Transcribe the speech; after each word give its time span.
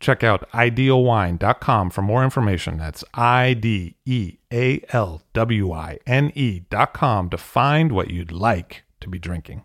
Check 0.00 0.22
out 0.22 0.48
idealwine.com 0.52 1.90
for 1.90 2.02
more 2.02 2.22
information. 2.22 2.78
That's 2.78 3.02
I 3.14 3.54
D 3.54 3.96
E 4.04 4.38
A 4.52 4.80
L 4.90 5.22
W 5.32 5.72
I 5.72 5.98
N 6.06 6.30
E.com 6.34 7.30
to 7.30 7.36
find 7.36 7.92
what 7.92 8.10
you'd 8.10 8.32
like 8.32 8.84
to 9.00 9.08
be 9.08 9.18
drinking. 9.18 9.64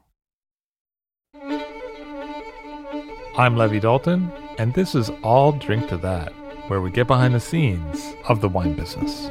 I'm 3.35 3.57
Levi 3.57 3.79
Dalton, 3.79 4.31
and 4.59 4.73
this 4.73 4.93
is 4.93 5.11
I'll 5.23 5.53
Drink 5.53 5.89
to 5.89 5.97
That, 5.97 6.31
where 6.67 6.81
we 6.81 6.91
get 6.91 7.07
behind 7.07 7.33
the 7.33 7.39
scenes 7.39 8.13
of 8.27 8.41
the 8.41 8.49
wine 8.49 8.75
business. 8.75 9.27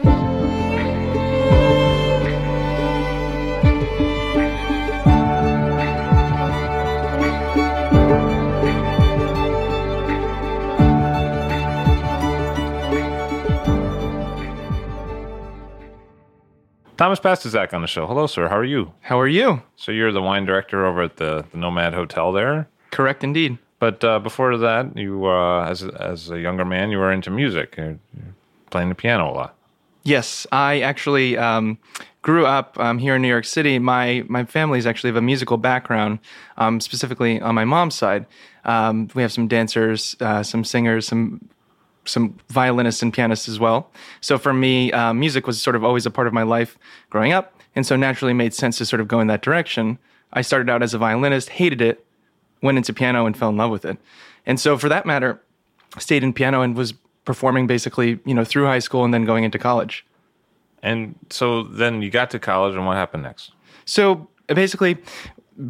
Thomas 17.02 17.18
Pastuszak 17.18 17.74
on 17.74 17.80
the 17.80 17.88
show. 17.88 18.06
Hello, 18.06 18.28
sir. 18.28 18.46
How 18.46 18.56
are 18.56 18.64
you? 18.64 18.92
How 19.00 19.18
are 19.18 19.26
you? 19.26 19.60
So 19.74 19.90
you're 19.90 20.12
the 20.12 20.22
wine 20.22 20.44
director 20.44 20.86
over 20.86 21.02
at 21.02 21.16
the, 21.16 21.44
the 21.50 21.58
Nomad 21.58 21.94
Hotel 21.94 22.30
there. 22.30 22.68
Correct 22.92 23.24
indeed. 23.24 23.58
But 23.80 24.04
uh, 24.04 24.20
before 24.20 24.56
that, 24.56 24.96
you 24.96 25.26
uh, 25.26 25.64
as 25.64 25.82
a, 25.82 26.00
as 26.00 26.30
a 26.30 26.38
younger 26.38 26.64
man, 26.64 26.92
you 26.92 26.98
were 26.98 27.10
into 27.10 27.28
music, 27.28 27.74
you're, 27.76 27.98
playing 28.70 28.88
the 28.88 28.94
piano 28.94 29.28
a 29.28 29.34
lot. 29.34 29.56
Yes, 30.04 30.46
I 30.52 30.82
actually 30.82 31.36
um, 31.36 31.76
grew 32.22 32.46
up 32.46 32.78
um, 32.78 32.98
here 32.98 33.16
in 33.16 33.22
New 33.22 33.26
York 33.26 33.46
City. 33.46 33.80
My 33.80 34.24
my 34.28 34.44
family 34.44 34.78
is 34.78 34.86
actually 34.86 35.10
of 35.10 35.16
a 35.16 35.22
musical 35.22 35.56
background, 35.56 36.20
um, 36.56 36.80
specifically 36.80 37.40
on 37.40 37.56
my 37.56 37.64
mom's 37.64 37.96
side. 37.96 38.26
Um, 38.64 39.08
we 39.16 39.22
have 39.22 39.32
some 39.32 39.48
dancers, 39.48 40.14
uh, 40.20 40.44
some 40.44 40.62
singers, 40.62 41.08
some 41.08 41.48
some 42.04 42.38
violinists 42.48 43.02
and 43.02 43.12
pianists 43.12 43.48
as 43.48 43.60
well. 43.60 43.90
So 44.20 44.38
for 44.38 44.52
me, 44.52 44.92
uh, 44.92 45.12
music 45.12 45.46
was 45.46 45.60
sort 45.60 45.76
of 45.76 45.84
always 45.84 46.06
a 46.06 46.10
part 46.10 46.26
of 46.26 46.32
my 46.32 46.42
life 46.42 46.78
growing 47.10 47.32
up, 47.32 47.60
and 47.74 47.86
so 47.86 47.96
naturally 47.96 48.32
made 48.32 48.54
sense 48.54 48.78
to 48.78 48.86
sort 48.86 49.00
of 49.00 49.08
go 49.08 49.20
in 49.20 49.28
that 49.28 49.42
direction. 49.42 49.98
I 50.32 50.42
started 50.42 50.70
out 50.70 50.82
as 50.82 50.94
a 50.94 50.98
violinist, 50.98 51.50
hated 51.50 51.80
it, 51.80 52.04
went 52.62 52.78
into 52.78 52.92
piano 52.92 53.26
and 53.26 53.36
fell 53.36 53.50
in 53.50 53.56
love 53.56 53.70
with 53.70 53.84
it, 53.84 53.98
and 54.46 54.58
so 54.58 54.78
for 54.78 54.88
that 54.88 55.06
matter, 55.06 55.40
stayed 55.98 56.24
in 56.24 56.32
piano 56.32 56.62
and 56.62 56.76
was 56.76 56.94
performing 57.24 57.66
basically, 57.66 58.18
you 58.24 58.34
know, 58.34 58.44
through 58.44 58.66
high 58.66 58.80
school 58.80 59.04
and 59.04 59.14
then 59.14 59.24
going 59.24 59.44
into 59.44 59.58
college. 59.58 60.04
And 60.82 61.14
so 61.30 61.62
then 61.62 62.02
you 62.02 62.10
got 62.10 62.30
to 62.30 62.38
college, 62.38 62.74
and 62.74 62.84
what 62.84 62.96
happened 62.96 63.22
next? 63.22 63.52
So 63.84 64.26
basically, 64.48 64.98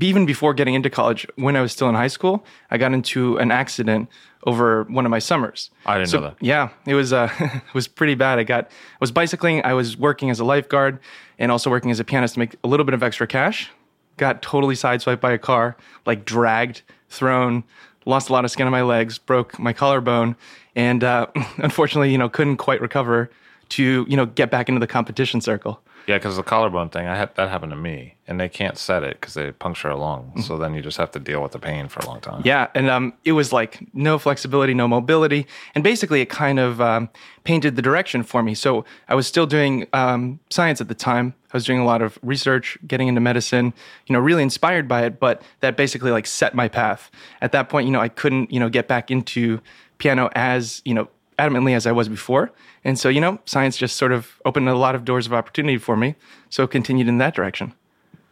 even 0.01 0.27
before 0.27 0.55
getting 0.55 0.75
into 0.75 0.91
college, 0.91 1.27
when 1.37 1.57
I 1.57 1.61
was 1.61 1.73
still 1.73 1.89
in 1.89 1.95
high 1.95 2.09
school, 2.09 2.45
I 2.71 2.79
got 2.79 2.93
into 2.93 3.37
an 3.39 3.51
accident 3.51 4.09
over 4.47 4.85
one 4.85 5.05
of 5.05 5.11
my 5.11 5.19
summers. 5.19 5.71
I 5.87 5.99
didn't 5.99 6.11
So, 6.11 6.19
know 6.21 6.27
that. 6.29 6.37
Yeah, 6.41 6.71
it 6.87 6.95
was 6.95 7.13
uh, 7.13 7.29
it 7.41 7.75
was 7.75 7.89
pretty 7.89 8.15
bad. 8.15 8.39
I 8.39 8.45
got 8.45 8.65
I 8.67 8.97
was 9.01 9.11
bicycling. 9.11 9.65
I 9.65 9.75
was 9.75 9.97
working 9.97 10.31
as 10.31 10.41
a 10.41 10.45
lifeguard 10.45 10.99
and 11.39 11.51
also 11.53 11.71
working 11.71 11.91
as 11.91 12.01
a 12.01 12.05
pianist 12.05 12.35
to 12.35 12.41
make 12.41 12.55
a 12.65 12.69
little 12.69 12.85
bit 12.85 12.95
of 12.95 13.03
extra 13.03 13.27
cash. 13.27 13.71
Got 14.17 14.43
totally 14.43 14.75
sideswiped 14.75 15.21
by 15.21 15.33
a 15.33 15.39
car, 15.39 15.77
like 16.07 16.25
dragged, 16.25 16.83
thrown, 17.09 17.65
lost 18.05 18.29
a 18.29 18.33
lot 18.33 18.45
of 18.45 18.51
skin 18.51 18.67
on 18.67 18.73
my 18.73 18.83
legs, 18.83 19.19
broke 19.19 19.59
my 19.59 19.73
collarbone, 19.73 20.37
and 20.77 21.03
uh, 21.03 21.27
unfortunately, 21.59 22.11
you 22.13 22.19
know, 22.19 22.29
couldn't 22.29 22.59
quite 22.59 22.81
recover 22.81 23.31
to 23.71 24.05
you 24.09 24.17
know 24.17 24.27
get 24.27 24.51
back 24.51 24.69
into 24.69 24.79
the 24.81 24.87
competition 24.87 25.41
circle. 25.41 25.81
Yeah, 26.07 26.19
because 26.19 26.37
the 26.37 26.43
collarbone 26.43 26.89
thing, 26.89 27.07
I 27.07 27.17
had 27.17 27.35
that 27.37 27.49
happened 27.49 27.73
to 27.73 27.77
me, 27.77 28.17
and 28.27 28.41
they 28.41 28.49
can't 28.49 28.77
set 28.77 29.03
it 29.03 29.21
because 29.21 29.35
they 29.35 29.53
puncture 29.53 29.89
a 29.89 29.97
lung. 29.97 30.41
So 30.43 30.59
then 30.59 30.75
you 30.75 30.83
just 30.83 30.97
have 30.97 31.11
to 31.13 31.21
deal 31.21 31.43
with 31.43 31.53
the 31.53 31.59
pain 31.59 31.89
for 31.89 32.01
a 32.01 32.07
long 32.07 32.21
time. 32.21 32.43
Yeah, 32.45 32.69
and 32.75 32.91
um, 32.91 33.13
it 33.25 33.33
was 33.33 33.53
like 33.53 33.87
no 33.95 34.19
flexibility, 34.19 34.75
no 34.75 34.89
mobility, 34.89 35.47
and 35.75 35.85
basically 35.85 36.21
it 36.21 36.29
kind 36.29 36.59
of 36.59 36.81
um, 36.81 37.09
painted 37.45 37.77
the 37.77 37.83
direction 37.83 38.23
for 38.23 38.43
me. 38.43 38.55
So 38.55 38.85
I 39.09 39.15
was 39.15 39.27
still 39.27 39.47
doing 39.47 39.87
um, 39.93 40.41
science 40.51 40.81
at 40.81 40.89
the 40.89 40.95
time. 40.95 41.35
I 41.53 41.57
was 41.57 41.65
doing 41.65 41.79
a 41.79 41.85
lot 41.85 42.03
of 42.03 42.19
research, 42.23 42.79
getting 42.87 43.09
into 43.09 43.21
medicine. 43.21 43.75
You 44.07 44.13
know, 44.15 44.21
really 44.21 44.43
inspired 44.43 44.89
by 44.89 45.05
it, 45.05 45.21
but 45.21 45.43
that 45.61 45.77
basically 45.77 46.11
like 46.11 46.27
set 46.27 46.55
my 46.55 46.69
path. 46.69 47.11
At 47.41 47.53
that 47.53 47.69
point, 47.69 47.87
you 47.87 47.93
know, 47.93 48.01
I 48.01 48.09
couldn't 48.09 48.51
you 48.51 48.59
know 48.59 48.69
get 48.69 48.89
back 48.89 49.11
into 49.11 49.61
piano 49.99 50.31
as 50.35 50.83
you 50.85 50.95
know 50.95 51.09
adamantly 51.43 51.75
as 51.75 51.87
I 51.87 51.93
was 51.93 52.09
before, 52.09 52.53
and 52.85 52.99
so 52.99 53.09
you 53.09 53.21
know, 53.21 53.39
science 53.45 53.77
just 53.77 53.97
sort 53.97 54.13
of 54.13 54.41
opened 54.45 54.69
a 54.69 54.77
lot 54.77 54.95
of 54.95 55.05
doors 55.05 55.27
of 55.27 55.33
opportunity 55.33 55.79
for 55.79 55.97
me. 55.97 56.15
So 56.51 56.67
continued 56.67 57.09
in 57.09 57.19
that 57.19 57.35
direction. 57.35 57.75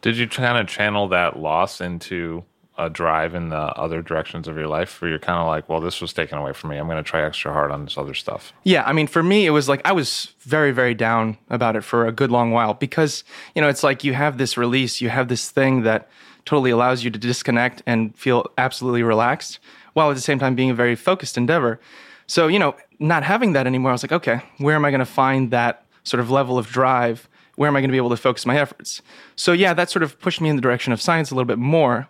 Did 0.03 0.16
you 0.16 0.28
kind 0.28 0.59
of 0.59 0.66
channel 0.66 1.09
that 1.09 1.38
loss 1.38 1.81
into 1.81 2.44
a 2.78 2.88
drive 2.88 3.34
in 3.34 3.50
the 3.50 3.56
other 3.56 4.00
directions 4.00 4.49
of 4.49 4.56
your 4.56 4.66
life, 4.66 5.00
where 5.00 5.10
you're 5.10 5.19
kind 5.19 5.38
of 5.38 5.47
like, 5.47 5.69
well, 5.69 5.81
this 5.81 6.00
was 6.00 6.15
taken 6.15 6.38
away 6.38 6.53
from 6.54 6.70
me. 6.70 6.78
I'm 6.78 6.87
going 6.87 6.97
to 6.97 7.09
try 7.09 7.22
extra 7.22 7.53
hard 7.53 7.70
on 7.70 7.84
this 7.84 7.99
other 7.99 8.15
stuff. 8.15 8.54
Yeah, 8.65 8.84
I 8.84 8.94
mean, 8.94 9.06
for 9.06 9.22
me, 9.22 9.44
it 9.44 9.50
was 9.50 9.69
like 9.69 9.82
I 9.84 9.93
was 9.93 10.34
very, 10.41 10.72
very 10.72 10.94
down 10.94 11.37
about 11.50 11.76
it 11.76 11.82
for 11.82 12.06
a 12.06 12.12
good 12.12 12.31
long 12.31 12.53
while 12.53 12.72
because, 12.72 13.22
you 13.54 13.60
know, 13.60 13.69
it's 13.69 13.82
like 13.82 14.03
you 14.03 14.15
have 14.15 14.38
this 14.38 14.56
release, 14.56 15.03
you 15.03 15.10
have 15.10 15.28
this 15.28 15.50
thing 15.50 15.82
that 15.82 16.09
totally 16.47 16.70
allows 16.70 17.04
you 17.04 17.10
to 17.10 17.19
disconnect 17.19 17.82
and 17.87 18.16
feel 18.16 18.47
absolutely 18.56 19.03
relaxed 19.03 19.59
while 19.93 20.10
at 20.10 20.15
the 20.15 20.22
same 20.22 20.38
time 20.38 20.54
being 20.54 20.70
a 20.70 20.75
very 20.75 20.97
focused 20.97 21.37
endeavor. 21.37 21.78
So, 22.26 22.47
you 22.47 22.59
know, 22.59 22.75
not 23.00 23.22
having 23.25 23.55
that 23.55 23.66
anymore, 23.66 23.91
I 23.91 23.94
was 23.94 24.05
like, 24.05 24.12
okay, 24.12 24.43
where 24.59 24.77
am 24.77 24.84
I 24.84 24.91
going 24.91 25.00
to 25.00 25.06
find 25.06 25.50
that 25.50 25.87
sort 26.05 26.21
of 26.21 26.31
level 26.31 26.59
of 26.59 26.69
drive? 26.69 27.28
Where 27.56 27.66
am 27.66 27.75
I 27.75 27.81
going 27.81 27.88
to 27.88 27.93
be 27.93 27.99
able 27.99 28.11
to 28.11 28.16
focus 28.16 28.47
my 28.47 28.59
efforts? 28.59 29.03
So, 29.37 29.53
yeah, 29.53 29.75
that 29.75 29.91
sort 29.91 30.03
of 30.03 30.19
pushed 30.21 30.41
me 30.41 30.49
in 30.49 30.56
the 30.56 30.62
direction 30.62 30.93
of 30.93 31.00
science 31.00 31.31
a 31.31 31.34
little 31.34 31.47
bit 31.47 31.59
more. 31.59 32.09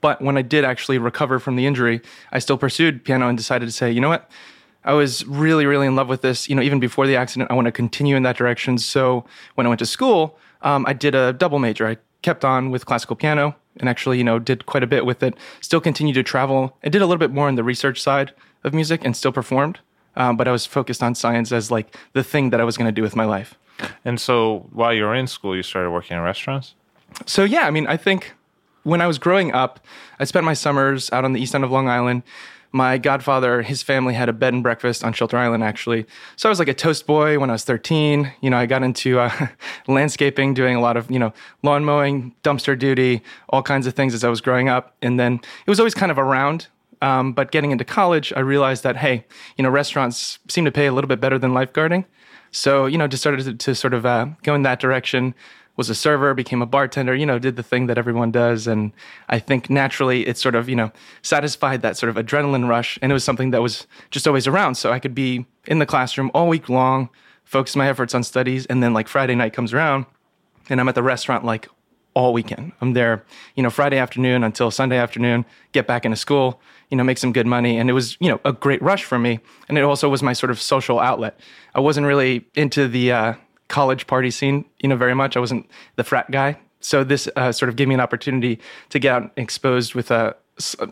But 0.00 0.22
when 0.22 0.36
I 0.36 0.42
did 0.42 0.64
actually 0.64 0.98
recover 0.98 1.38
from 1.38 1.56
the 1.56 1.66
injury, 1.66 2.00
I 2.32 2.38
still 2.38 2.56
pursued 2.56 3.04
piano 3.04 3.28
and 3.28 3.36
decided 3.36 3.66
to 3.66 3.72
say, 3.72 3.90
you 3.90 4.00
know 4.00 4.08
what? 4.08 4.30
I 4.84 4.94
was 4.94 5.24
really, 5.26 5.66
really 5.66 5.86
in 5.86 5.94
love 5.94 6.08
with 6.08 6.22
this. 6.22 6.48
You 6.48 6.56
know, 6.56 6.62
even 6.62 6.80
before 6.80 7.06
the 7.06 7.14
accident, 7.14 7.50
I 7.50 7.54
want 7.54 7.66
to 7.66 7.72
continue 7.72 8.16
in 8.16 8.24
that 8.24 8.36
direction. 8.36 8.78
So 8.78 9.24
when 9.54 9.66
I 9.66 9.68
went 9.68 9.78
to 9.80 9.86
school, 9.86 10.36
um, 10.62 10.84
I 10.86 10.92
did 10.92 11.14
a 11.14 11.32
double 11.32 11.58
major. 11.60 11.86
I 11.86 11.98
kept 12.22 12.44
on 12.44 12.70
with 12.70 12.86
classical 12.86 13.14
piano 13.14 13.54
and 13.78 13.88
actually, 13.88 14.18
you 14.18 14.24
know, 14.24 14.38
did 14.38 14.66
quite 14.66 14.82
a 14.82 14.86
bit 14.86 15.06
with 15.06 15.22
it. 15.22 15.34
Still 15.60 15.80
continued 15.80 16.14
to 16.14 16.22
travel. 16.22 16.76
I 16.82 16.88
did 16.88 17.02
a 17.02 17.06
little 17.06 17.18
bit 17.18 17.32
more 17.32 17.48
on 17.48 17.54
the 17.54 17.64
research 17.64 18.00
side 18.00 18.32
of 18.64 18.74
music 18.74 19.04
and 19.04 19.16
still 19.16 19.32
performed. 19.32 19.78
Um, 20.16 20.36
but 20.36 20.46
I 20.46 20.52
was 20.52 20.66
focused 20.66 21.02
on 21.02 21.14
science 21.14 21.52
as 21.52 21.70
like 21.70 21.96
the 22.12 22.22
thing 22.22 22.50
that 22.50 22.60
I 22.60 22.64
was 22.64 22.76
going 22.76 22.88
to 22.88 22.92
do 22.92 23.02
with 23.02 23.16
my 23.16 23.24
life. 23.24 23.54
And 24.04 24.20
so 24.20 24.68
while 24.72 24.92
you 24.92 25.04
were 25.04 25.14
in 25.14 25.26
school, 25.26 25.56
you 25.56 25.62
started 25.62 25.90
working 25.90 26.16
in 26.16 26.22
restaurants. 26.22 26.74
So 27.26 27.44
yeah, 27.44 27.66
I 27.66 27.70
mean, 27.70 27.86
I 27.86 27.96
think 27.96 28.34
when 28.82 29.00
I 29.00 29.06
was 29.06 29.18
growing 29.18 29.52
up, 29.52 29.80
I 30.18 30.24
spent 30.24 30.44
my 30.44 30.54
summers 30.54 31.10
out 31.12 31.24
on 31.24 31.32
the 31.32 31.40
east 31.40 31.54
end 31.54 31.64
of 31.64 31.70
Long 31.70 31.88
Island. 31.88 32.22
My 32.74 32.96
godfather, 32.96 33.60
his 33.60 33.82
family 33.82 34.14
had 34.14 34.30
a 34.30 34.32
bed 34.32 34.54
and 34.54 34.62
breakfast 34.62 35.04
on 35.04 35.12
Shelter 35.12 35.36
Island, 35.36 35.62
actually. 35.62 36.06
So 36.36 36.48
I 36.48 36.50
was 36.50 36.58
like 36.58 36.68
a 36.68 36.74
toast 36.74 37.06
boy 37.06 37.38
when 37.38 37.50
I 37.50 37.52
was 37.52 37.64
13. 37.64 38.32
You 38.40 38.48
know, 38.48 38.56
I 38.56 38.64
got 38.64 38.82
into 38.82 39.20
uh, 39.20 39.48
landscaping, 39.88 40.54
doing 40.54 40.74
a 40.74 40.80
lot 40.80 40.96
of, 40.96 41.10
you 41.10 41.18
know, 41.18 41.34
lawn 41.62 41.84
mowing, 41.84 42.34
dumpster 42.42 42.78
duty, 42.78 43.22
all 43.50 43.62
kinds 43.62 43.86
of 43.86 43.92
things 43.92 44.14
as 44.14 44.24
I 44.24 44.30
was 44.30 44.40
growing 44.40 44.70
up. 44.70 44.96
And 45.02 45.20
then 45.20 45.34
it 45.34 45.70
was 45.70 45.80
always 45.80 45.94
kind 45.94 46.10
of 46.10 46.18
around. 46.18 46.68
Um, 47.02 47.32
but 47.32 47.50
getting 47.50 47.72
into 47.72 47.84
college, 47.84 48.32
I 48.34 48.40
realized 48.40 48.84
that, 48.84 48.96
hey, 48.96 49.26
you 49.56 49.64
know, 49.64 49.70
restaurants 49.70 50.38
seem 50.48 50.64
to 50.64 50.72
pay 50.72 50.86
a 50.86 50.92
little 50.92 51.08
bit 51.08 51.20
better 51.20 51.38
than 51.38 51.50
lifeguarding. 51.50 52.04
So, 52.52 52.86
you 52.86 52.96
know, 52.96 53.08
just 53.08 53.22
started 53.22 53.44
to, 53.44 53.54
to 53.54 53.74
sort 53.74 53.92
of 53.92 54.06
uh, 54.06 54.26
go 54.42 54.54
in 54.54 54.62
that 54.62 54.78
direction. 54.80 55.34
Was 55.74 55.88
a 55.88 55.94
server, 55.94 56.34
became 56.34 56.60
a 56.60 56.66
bartender, 56.66 57.14
you 57.14 57.24
know, 57.24 57.38
did 57.38 57.56
the 57.56 57.62
thing 57.62 57.86
that 57.86 57.96
everyone 57.96 58.30
does. 58.30 58.66
And 58.66 58.92
I 59.30 59.38
think 59.38 59.70
naturally 59.70 60.26
it 60.28 60.36
sort 60.36 60.54
of, 60.54 60.68
you 60.68 60.76
know, 60.76 60.92
satisfied 61.22 61.80
that 61.80 61.96
sort 61.96 62.10
of 62.10 62.22
adrenaline 62.22 62.68
rush. 62.68 62.98
And 63.00 63.10
it 63.10 63.14
was 63.14 63.24
something 63.24 63.52
that 63.52 63.62
was 63.62 63.86
just 64.10 64.28
always 64.28 64.46
around. 64.46 64.74
So 64.74 64.92
I 64.92 64.98
could 64.98 65.14
be 65.14 65.46
in 65.66 65.78
the 65.78 65.86
classroom 65.86 66.30
all 66.34 66.46
week 66.46 66.68
long, 66.68 67.08
focus 67.44 67.74
my 67.74 67.88
efforts 67.88 68.14
on 68.14 68.22
studies. 68.22 68.66
And 68.66 68.82
then 68.82 68.92
like 68.92 69.08
Friday 69.08 69.34
night 69.34 69.54
comes 69.54 69.72
around 69.72 70.04
and 70.68 70.78
I'm 70.78 70.88
at 70.90 70.94
the 70.94 71.02
restaurant 71.02 71.42
like 71.42 71.68
all 72.14 72.34
weekend. 72.34 72.72
I'm 72.82 72.92
there, 72.92 73.24
you 73.54 73.62
know, 73.62 73.70
Friday 73.70 73.96
afternoon 73.96 74.44
until 74.44 74.70
Sunday 74.70 74.98
afternoon, 74.98 75.46
get 75.72 75.86
back 75.86 76.04
into 76.04 76.16
school, 76.16 76.60
you 76.92 76.96
know, 76.96 77.04
make 77.04 77.16
some 77.16 77.32
good 77.32 77.46
money. 77.46 77.78
And 77.78 77.88
it 77.88 77.94
was, 77.94 78.18
you 78.20 78.28
know, 78.28 78.38
a 78.44 78.52
great 78.52 78.82
rush 78.82 79.04
for 79.04 79.18
me. 79.18 79.40
And 79.66 79.78
it 79.78 79.82
also 79.82 80.10
was 80.10 80.22
my 80.22 80.34
sort 80.34 80.50
of 80.50 80.60
social 80.60 81.00
outlet. 81.00 81.40
I 81.74 81.80
wasn't 81.80 82.06
really 82.06 82.44
into 82.54 82.86
the 82.86 83.10
uh, 83.10 83.34
college 83.68 84.06
party 84.06 84.30
scene, 84.30 84.66
you 84.80 84.90
know, 84.90 84.96
very 84.96 85.14
much. 85.14 85.34
I 85.34 85.40
wasn't 85.40 85.70
the 85.96 86.04
frat 86.04 86.30
guy. 86.30 86.58
So 86.80 87.02
this 87.02 87.30
uh, 87.34 87.50
sort 87.50 87.70
of 87.70 87.76
gave 87.76 87.88
me 87.88 87.94
an 87.94 88.00
opportunity 88.00 88.58
to 88.90 88.98
get 88.98 89.14
out 89.14 89.32
exposed 89.38 89.94
with 89.94 90.10
a, 90.10 90.36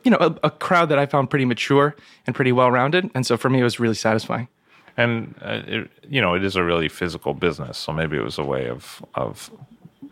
you 0.03 0.11
know, 0.11 0.17
a, 0.19 0.35
a 0.45 0.51
crowd 0.51 0.89
that 0.89 0.99
I 0.99 1.05
found 1.05 1.29
pretty 1.29 1.45
mature 1.45 1.95
and 2.27 2.35
pretty 2.35 2.53
well 2.53 2.71
rounded. 2.71 3.11
And 3.15 3.27
so 3.27 3.37
for 3.37 3.51
me, 3.51 3.61
it 3.61 3.65
was 3.65 3.79
really 3.79 3.95
satisfying. 3.95 4.49
And 4.97 5.35
uh, 5.43 5.61
it, 5.67 5.91
you 6.09 6.23
know, 6.23 6.35
it 6.35 6.43
is 6.43 6.57
a 6.57 6.65
really 6.65 6.89
physical 6.89 7.35
business, 7.35 7.77
so 7.77 7.93
maybe 7.93 8.17
it 8.17 8.25
was 8.25 8.39
a 8.39 8.45
way 8.45 8.69
of 8.69 9.05
of 9.15 9.51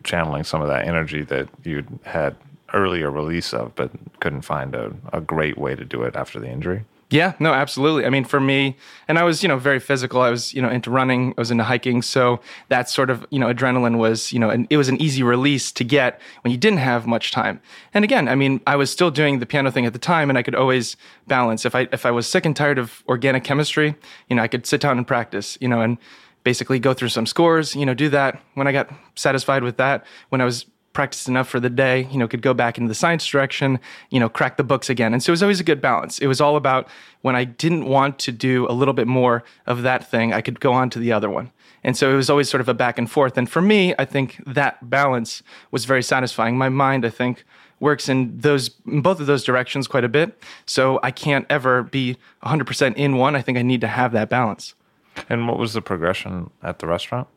channeling 0.05 0.45
some 0.45 0.63
of 0.63 0.69
that 0.69 0.87
energy 0.87 1.23
that 1.25 1.49
you'd 1.65 1.89
had 2.05 2.37
earlier 2.73 3.11
release 3.11 3.53
of, 3.53 3.75
but 3.75 3.91
couldn't 4.21 4.43
find 4.43 4.75
a, 4.75 4.93
a 5.13 5.21
great 5.21 5.59
way 5.59 5.75
to 5.75 5.85
do 5.85 6.03
it 6.03 6.17
after 6.17 6.39
the 6.39 6.49
injury. 6.49 6.85
Yeah, 7.11 7.33
no, 7.39 7.55
absolutely. 7.55 8.05
I 8.05 8.11
mean, 8.11 8.25
for 8.25 8.39
me, 8.39 8.77
and 9.07 9.19
I 9.19 9.23
was, 9.23 9.43
you 9.43 9.49
know, 9.49 9.57
very 9.57 9.81
physical. 9.81 10.21
I 10.21 10.29
was, 10.29 10.53
you 10.53 10.61
know, 10.61 10.69
into 10.69 10.91
running. 10.91 11.33
I 11.39 11.41
was 11.41 11.51
into 11.51 11.65
hiking. 11.65 12.03
So 12.03 12.41
that 12.69 12.91
sort 12.91 13.09
of, 13.09 13.27
you 13.31 13.39
know, 13.39 13.47
adrenaline 13.47 13.97
was, 13.97 14.31
you 14.31 14.39
know, 14.39 14.51
and 14.51 14.67
it 14.69 14.77
was 14.77 14.91
an 14.91 15.01
easy 15.01 15.23
release 15.23 15.73
to 15.73 15.85
get 15.85 16.21
when 16.43 16.51
you 16.51 16.59
didn't 16.59 16.81
have 16.81 17.07
much 17.07 17.31
time. 17.33 17.63
And 17.95 18.05
again, 18.05 18.29
I 18.29 18.35
mean, 18.35 18.61
I 18.67 18.77
was 18.77 18.91
still 18.91 19.11
doing 19.11 19.39
the 19.39 19.47
piano 19.47 19.71
thing 19.71 19.87
at 19.87 19.95
the 19.95 19.99
time, 19.99 20.29
and 20.29 20.39
I 20.39 20.43
could 20.43 20.55
always 20.55 20.99
balance. 21.27 21.65
If 21.65 21.75
I 21.75 21.89
if 21.93 22.05
I 22.05 22.11
was 22.11 22.27
sick 22.27 22.45
and 22.45 22.55
tired 22.55 22.79
of 22.79 23.03
organic 23.09 23.43
chemistry, 23.43 23.95
you 24.29 24.37
know, 24.37 24.43
I 24.43 24.49
could 24.49 24.67
sit 24.67 24.83
down 24.83 24.99
and 24.99 25.07
practice, 25.07 25.57
you 25.63 25.69
know, 25.69 25.81
and 25.81 25.97
basically 26.45 26.79
go 26.79 26.93
through 26.93 27.09
some 27.09 27.25
scores, 27.25 27.75
you 27.75 27.87
know, 27.87 27.95
do 27.95 28.11
that. 28.11 28.39
When 28.53 28.67
I 28.67 28.73
got 28.73 28.91
satisfied 29.15 29.63
with 29.63 29.79
that, 29.79 30.05
when 30.29 30.43
I 30.43 30.45
was 30.45 30.67
practiced 30.93 31.29
enough 31.29 31.49
for 31.49 31.61
the 31.61 31.71
day, 31.71 32.09
you 32.11 32.19
know, 32.19 32.27
could 32.27 32.43
go 32.43 32.55
back 32.55 32.79
into 32.79 32.89
the 32.89 32.95
science 32.95 33.27
direction, 33.27 33.79
you 34.11 34.19
know, 34.19 34.29
crack 34.29 34.57
the 34.57 34.65
books 34.65 34.91
again. 34.91 35.13
And 35.13 35.23
so 35.23 35.31
it 35.31 35.35
was 35.35 35.43
always 35.43 35.61
a 35.61 35.65
good 35.65 35.81
balance. 35.81 36.19
It 36.19 36.27
was 36.27 36.41
all 36.41 36.57
about 36.57 36.89
when 37.23 37.37
I 37.37 37.45
didn't 37.45 37.85
want 37.85 38.19
to 38.21 38.33
do 38.33 38.67
a 38.69 38.73
little 38.73 38.95
bit 38.95 39.07
more 39.07 39.45
of 39.67 39.83
that 39.83 40.09
thing, 40.09 40.33
I 40.33 40.41
could 40.41 40.61
go 40.61 40.73
on 40.73 40.91
to 40.91 40.99
the 40.99 41.13
other 41.13 41.31
one. 41.31 41.53
And 41.85 41.97
so 41.97 42.11
it 42.11 42.17
was 42.17 42.29
always 42.29 42.49
sort 42.49 42.61
of 42.61 42.69
a 42.69 42.75
back 42.75 42.99
and 42.99 43.11
forth. 43.11 43.39
And 43.39 43.49
for 43.49 43.63
me, 43.63 43.95
I 43.99 44.05
think 44.05 44.43
that 44.47 44.91
balance 44.91 45.43
was 45.71 45.85
very 45.85 46.03
satisfying. 46.03 46.59
My 46.59 46.69
mind, 46.69 47.05
I 47.07 47.11
think, 47.11 47.45
works 47.81 48.09
in 48.09 48.37
those 48.39 48.71
in 48.87 49.01
both 49.03 49.21
of 49.21 49.27
those 49.27 49.45
directions 49.45 49.87
quite 49.87 50.05
a 50.05 50.09
bit. 50.09 50.43
So 50.67 50.99
I 51.03 51.11
can't 51.11 51.47
ever 51.49 51.85
be 51.85 52.17
100% 52.43 52.97
in 52.97 53.17
one. 53.17 53.37
I 53.37 53.43
think 53.43 53.59
I 53.59 53.63
need 53.63 53.81
to 53.83 53.89
have 53.89 54.13
that 54.13 54.29
balance. 54.29 54.75
And 55.29 55.49
what 55.49 55.59
was 55.59 55.73
the 55.73 55.83
progression 55.83 56.51
at 56.63 56.79
the 56.81 56.87
restaurant? 56.87 57.29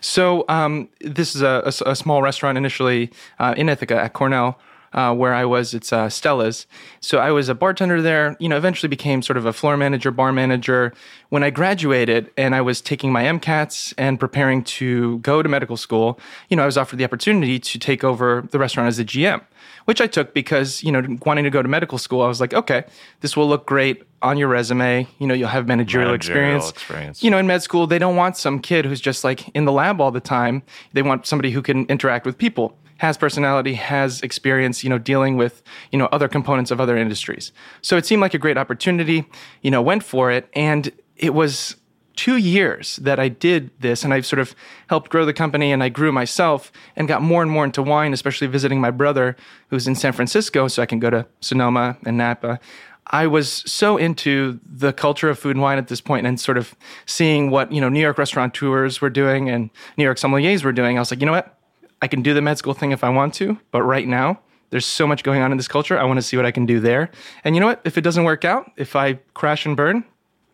So 0.00 0.44
um, 0.48 0.88
this 1.00 1.34
is 1.34 1.42
a, 1.42 1.62
a, 1.64 1.90
a, 1.90 1.96
small 1.96 2.22
restaurant 2.22 2.58
initially 2.58 3.10
uh, 3.38 3.54
in 3.56 3.68
Ithaca 3.68 3.96
at 3.96 4.12
Cornell. 4.12 4.58
Uh, 4.94 5.14
where 5.14 5.32
I 5.32 5.46
was, 5.46 5.72
it's 5.72 5.90
uh, 5.90 6.10
Stella's. 6.10 6.66
So 7.00 7.16
I 7.16 7.30
was 7.30 7.48
a 7.48 7.54
bartender 7.54 8.02
there. 8.02 8.36
You 8.38 8.50
know, 8.50 8.58
eventually 8.58 8.90
became 8.90 9.22
sort 9.22 9.38
of 9.38 9.46
a 9.46 9.52
floor 9.54 9.78
manager, 9.78 10.10
bar 10.10 10.32
manager. 10.32 10.92
When 11.30 11.42
I 11.42 11.48
graduated 11.48 12.30
and 12.36 12.54
I 12.54 12.60
was 12.60 12.82
taking 12.82 13.10
my 13.10 13.22
MCATs 13.22 13.94
and 13.96 14.20
preparing 14.20 14.62
to 14.64 15.18
go 15.20 15.42
to 15.42 15.48
medical 15.48 15.78
school, 15.78 16.20
you 16.50 16.58
know, 16.58 16.62
I 16.62 16.66
was 16.66 16.76
offered 16.76 16.98
the 16.98 17.04
opportunity 17.04 17.58
to 17.58 17.78
take 17.78 18.04
over 18.04 18.46
the 18.50 18.58
restaurant 18.58 18.86
as 18.86 18.98
a 18.98 19.04
GM 19.06 19.40
which 19.84 20.00
I 20.00 20.06
took 20.06 20.34
because, 20.34 20.82
you 20.82 20.92
know, 20.92 21.02
wanting 21.24 21.44
to 21.44 21.50
go 21.50 21.62
to 21.62 21.68
medical 21.68 21.98
school, 21.98 22.22
I 22.22 22.28
was 22.28 22.40
like, 22.40 22.54
okay, 22.54 22.84
this 23.20 23.36
will 23.36 23.48
look 23.48 23.66
great 23.66 24.02
on 24.22 24.38
your 24.38 24.48
resume. 24.48 25.06
You 25.18 25.26
know, 25.26 25.34
you'll 25.34 25.48
have 25.48 25.66
managerial, 25.66 26.10
managerial 26.10 26.14
experience. 26.14 26.70
experience. 26.70 27.22
You 27.22 27.30
know, 27.30 27.38
in 27.38 27.46
med 27.46 27.62
school, 27.62 27.86
they 27.86 27.98
don't 27.98 28.16
want 28.16 28.36
some 28.36 28.60
kid 28.60 28.84
who's 28.84 29.00
just 29.00 29.24
like 29.24 29.48
in 29.50 29.64
the 29.64 29.72
lab 29.72 30.00
all 30.00 30.10
the 30.10 30.20
time. 30.20 30.62
They 30.92 31.02
want 31.02 31.26
somebody 31.26 31.50
who 31.50 31.62
can 31.62 31.86
interact 31.86 32.26
with 32.26 32.38
people, 32.38 32.76
has 32.98 33.16
personality, 33.16 33.74
has 33.74 34.20
experience, 34.22 34.84
you 34.84 34.90
know, 34.90 34.98
dealing 34.98 35.36
with, 35.36 35.62
you 35.90 35.98
know, 35.98 36.06
other 36.12 36.28
components 36.28 36.70
of 36.70 36.80
other 36.80 36.96
industries. 36.96 37.52
So 37.80 37.96
it 37.96 38.06
seemed 38.06 38.22
like 38.22 38.34
a 38.34 38.38
great 38.38 38.56
opportunity, 38.56 39.24
you 39.62 39.70
know, 39.70 39.82
went 39.82 40.04
for 40.04 40.30
it. 40.30 40.48
And 40.54 40.92
it 41.16 41.34
was 41.34 41.76
two 42.16 42.36
years 42.36 42.96
that 42.96 43.18
I 43.18 43.28
did 43.28 43.70
this 43.80 44.04
and 44.04 44.12
I've 44.12 44.26
sort 44.26 44.40
of 44.40 44.54
helped 44.88 45.10
grow 45.10 45.24
the 45.24 45.32
company 45.32 45.72
and 45.72 45.82
I 45.82 45.88
grew 45.88 46.12
myself 46.12 46.72
and 46.96 47.08
got 47.08 47.22
more 47.22 47.42
and 47.42 47.50
more 47.50 47.64
into 47.64 47.82
wine, 47.82 48.12
especially 48.12 48.46
visiting 48.46 48.80
my 48.80 48.90
brother 48.90 49.36
who's 49.68 49.86
in 49.86 49.94
San 49.94 50.12
Francisco 50.12 50.68
so 50.68 50.82
I 50.82 50.86
can 50.86 50.98
go 50.98 51.10
to 51.10 51.26
Sonoma 51.40 51.96
and 52.04 52.16
Napa. 52.16 52.60
I 53.06 53.26
was 53.26 53.50
so 53.50 53.96
into 53.96 54.60
the 54.64 54.92
culture 54.92 55.28
of 55.28 55.38
food 55.38 55.56
and 55.56 55.62
wine 55.62 55.78
at 55.78 55.88
this 55.88 56.00
point 56.00 56.26
and 56.26 56.38
sort 56.38 56.56
of 56.56 56.74
seeing 57.04 57.50
what, 57.50 57.72
you 57.72 57.80
know, 57.80 57.88
New 57.88 58.00
York 58.00 58.16
restaurateurs 58.16 59.00
were 59.00 59.10
doing 59.10 59.50
and 59.50 59.70
New 59.96 60.04
York 60.04 60.18
sommeliers 60.18 60.64
were 60.64 60.72
doing. 60.72 60.96
I 60.96 61.00
was 61.00 61.10
like, 61.10 61.20
you 61.20 61.26
know 61.26 61.32
what? 61.32 61.58
I 62.00 62.08
can 62.08 62.22
do 62.22 62.34
the 62.34 62.40
med 62.40 62.58
school 62.58 62.74
thing 62.74 62.92
if 62.92 63.04
I 63.04 63.10
want 63.10 63.34
to, 63.34 63.58
but 63.70 63.82
right 63.82 64.06
now 64.06 64.40
there's 64.70 64.86
so 64.86 65.06
much 65.06 65.22
going 65.22 65.42
on 65.42 65.52
in 65.52 65.58
this 65.58 65.68
culture. 65.68 65.98
I 65.98 66.04
want 66.04 66.16
to 66.16 66.22
see 66.22 66.36
what 66.36 66.46
I 66.46 66.50
can 66.50 66.64
do 66.64 66.80
there. 66.80 67.10
And 67.44 67.54
you 67.54 67.60
know 67.60 67.66
what? 67.66 67.82
If 67.84 67.98
it 67.98 68.00
doesn't 68.00 68.24
work 68.24 68.44
out, 68.44 68.72
if 68.76 68.96
I 68.96 69.14
crash 69.34 69.66
and 69.66 69.76
burn, 69.76 70.04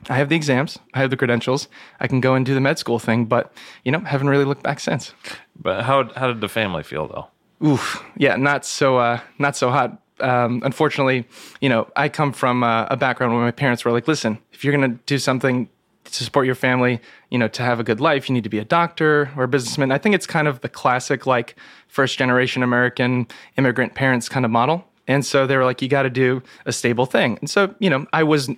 I 0.08 0.16
have 0.16 0.28
the 0.28 0.36
exams, 0.36 0.78
I 0.94 1.00
have 1.00 1.10
the 1.10 1.16
credentials, 1.16 1.68
I 2.00 2.06
can 2.06 2.20
go 2.20 2.34
and 2.34 2.46
do 2.46 2.54
the 2.54 2.60
med 2.60 2.78
school 2.78 2.98
thing, 2.98 3.26
but 3.26 3.52
you 3.84 3.92
know, 3.92 4.00
haven't 4.00 4.28
really 4.28 4.44
looked 4.44 4.62
back 4.62 4.80
since. 4.80 5.12
But 5.60 5.84
how 5.84 6.10
how 6.14 6.28
did 6.28 6.40
the 6.40 6.48
family 6.48 6.82
feel 6.82 7.08
though? 7.08 7.26
Oof, 7.66 8.02
yeah, 8.16 8.36
not 8.36 8.64
so 8.64 8.98
uh, 8.98 9.20
not 9.38 9.56
so 9.56 9.70
hot. 9.70 10.00
Um, 10.20 10.62
unfortunately, 10.64 11.26
you 11.60 11.68
know, 11.68 11.88
I 11.96 12.08
come 12.08 12.32
from 12.32 12.62
uh, 12.62 12.86
a 12.90 12.96
background 12.96 13.34
where 13.34 13.42
my 13.42 13.50
parents 13.50 13.84
were 13.84 13.92
like, 13.92 14.08
"Listen, 14.08 14.38
if 14.52 14.64
you're 14.64 14.76
going 14.76 14.90
to 14.90 14.98
do 15.06 15.18
something 15.18 15.68
to 16.04 16.24
support 16.24 16.46
your 16.46 16.54
family, 16.54 17.00
you 17.30 17.38
know, 17.38 17.48
to 17.48 17.62
have 17.62 17.80
a 17.80 17.84
good 17.84 18.00
life, 18.00 18.28
you 18.28 18.32
need 18.32 18.44
to 18.44 18.50
be 18.50 18.58
a 18.58 18.64
doctor 18.64 19.30
or 19.36 19.44
a 19.44 19.48
businessman." 19.48 19.90
I 19.90 19.98
think 19.98 20.14
it's 20.14 20.26
kind 20.26 20.48
of 20.48 20.60
the 20.60 20.68
classic, 20.68 21.26
like, 21.26 21.56
first 21.88 22.18
generation 22.18 22.62
American 22.62 23.26
immigrant 23.56 23.94
parents 23.94 24.28
kind 24.28 24.44
of 24.44 24.50
model. 24.50 24.84
And 25.08 25.24
so 25.24 25.46
they 25.46 25.56
were 25.56 25.64
like, 25.64 25.82
"You 25.82 25.88
got 25.88 26.02
to 26.02 26.10
do 26.10 26.42
a 26.66 26.72
stable 26.72 27.06
thing." 27.06 27.38
And 27.40 27.50
so, 27.50 27.74
you 27.80 27.90
know, 27.90 28.06
I 28.12 28.22
was 28.22 28.50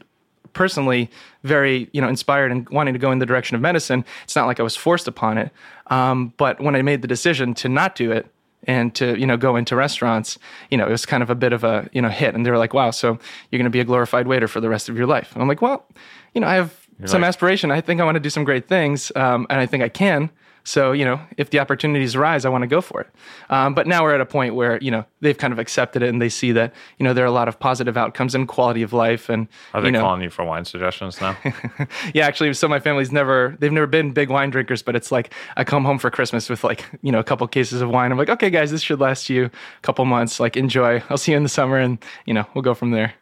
personally 0.53 1.11
very 1.43 1.89
you 1.93 2.01
know 2.01 2.09
inspired 2.09 2.53
and 2.53 2.69
wanting 2.71 2.95
to 2.95 2.99
go 2.99 3.13
in 3.13 3.19
the 3.19 3.27
direction 3.27 3.55
of 3.55 3.61
medicine. 3.61 4.05
It's 4.25 4.37
not 4.37 4.47
like 4.47 4.61
i 4.61 4.63
was 4.63 4.77
forced 4.77 5.09
upon 5.09 5.39
it. 5.39 5.53
Um, 5.89 6.33
but 6.37 6.61
when 6.61 6.75
i 6.77 6.83
made 6.83 7.03
the 7.03 7.09
decision 7.09 7.55
to 7.55 7.69
not 7.69 7.95
do 7.95 8.13
it 8.13 8.27
and 8.65 8.95
to 8.95 9.19
you 9.19 9.27
know 9.27 9.37
go 9.37 9.57
into 9.57 9.75
restaurants 9.75 10.39
you 10.71 10.77
know 10.77 10.87
it 10.87 10.91
was 10.91 11.07
kind 11.07 11.23
of 11.23 11.31
a 11.31 11.35
bit 11.35 11.53
of 11.53 11.65
a 11.65 11.89
you 11.93 12.03
know 12.03 12.09
hit. 12.09 12.35
And 12.35 12.45
they 12.45 12.51
were 12.51 12.59
like 12.59 12.75
wow 12.75 12.91
so 12.91 13.19
you're 13.51 13.59
going 13.59 13.65
to 13.65 13.71
be 13.71 13.81
a 13.81 13.85
glorified 13.85 14.27
waiter 14.27 14.49
for 14.49 14.61
the 14.61 14.69
rest 14.69 14.89
of 14.89 14.97
your 14.97 15.07
life. 15.07 15.33
And 15.33 15.43
i'm 15.43 15.49
like 15.49 15.63
well 15.63 15.87
you 16.35 16.41
know 16.41 16.47
i 16.47 16.55
have 16.55 16.80
you're 17.01 17.09
some 17.09 17.23
like, 17.23 17.29
aspiration 17.29 17.71
i 17.71 17.81
think 17.81 18.01
i 18.01 18.05
want 18.05 18.17
to 18.17 18.21
do 18.21 18.31
some 18.31 18.45
great 18.45 18.69
things 18.69 19.11
um, 19.17 19.47
and 19.51 19.61
i 19.61 19.67
think 19.67 19.83
i 19.83 19.89
can 19.89 20.31
so, 20.65 20.93
you 20.93 21.05
know, 21.05 21.21
if 21.37 21.51
the 21.51 21.59
opportunities 21.59 22.15
arise, 22.15 22.45
I 22.45 22.49
want 22.49 22.63
to 22.63 22.69
go 22.69 22.81
for 22.81 23.01
it. 23.01 23.09
Um, 23.49 23.75
but 23.75 23.87
now 23.87 24.03
we're 24.03 24.15
at 24.15 24.21
a 24.21 24.27
point 24.27 24.55
where, 24.55 24.79
you 24.79 24.91
know, 24.91 25.05
they've 25.21 25.37
kind 25.37 25.53
of 25.53 25.59
accepted 25.59 26.03
it 26.03 26.09
and 26.09 26.21
they 26.21 26.29
see 26.29 26.53
that, 26.53 26.75
you 26.99 27.05
know, 27.05 27.15
there 27.15 27.25
are 27.25 27.29
a 27.29 27.33
lot 27.33 27.49
of 27.49 27.59
positive 27.59 27.97
outcomes 27.97 28.35
and 28.35 28.47
quality 28.47 28.83
of 28.83 28.93
life. 28.93 29.29
And 29.29 29.49
are 29.73 29.81
they 29.81 29.89
you 29.89 29.93
know, 29.93 30.01
calling 30.01 30.23
you 30.23 30.31
for 30.31 30.45
wine 30.45 30.65
suggestions 30.65 31.21
now? 31.21 31.37
yeah, 32.15 32.27
actually, 32.27 32.53
so 32.55 32.69
my 32.69 32.79
family's 32.79 33.11
never, 33.11 33.57
they've 33.59 33.73
never 33.73 33.87
been 33.87 34.13
big 34.13 34.29
wine 34.29 34.51
drinkers, 34.51 34.83
but 34.83 34.95
it's 34.95 35.11
like 35.11 35.33
I 35.57 35.65
come 35.65 35.85
home 35.85 35.99
for 35.99 36.11
Christmas 36.11 36.49
with 36.51 36.63
like, 36.63 36.85
you 37.03 37.11
know, 37.11 37.19
a 37.19 37.25
couple 37.25 37.47
cases 37.49 37.81
of 37.81 37.89
wine. 37.89 38.13
I'm 38.13 38.19
like, 38.19 38.31
okay, 38.31 38.51
guys, 38.51 38.71
this 38.71 38.83
should 38.83 39.01
last 39.01 39.31
you 39.31 39.47
a 39.47 39.81
couple 39.83 40.05
months. 40.05 40.41
Like, 40.41 40.57
enjoy. 40.57 41.03
I'll 41.09 41.19
see 41.19 41.33
you 41.33 41.37
in 41.37 41.43
the 41.43 41.49
summer 41.49 41.79
and, 41.79 41.99
you 42.27 42.35
know, 42.35 42.47
we'll 42.55 42.63
go 42.63 42.75
from 42.75 42.91
there. 42.91 43.15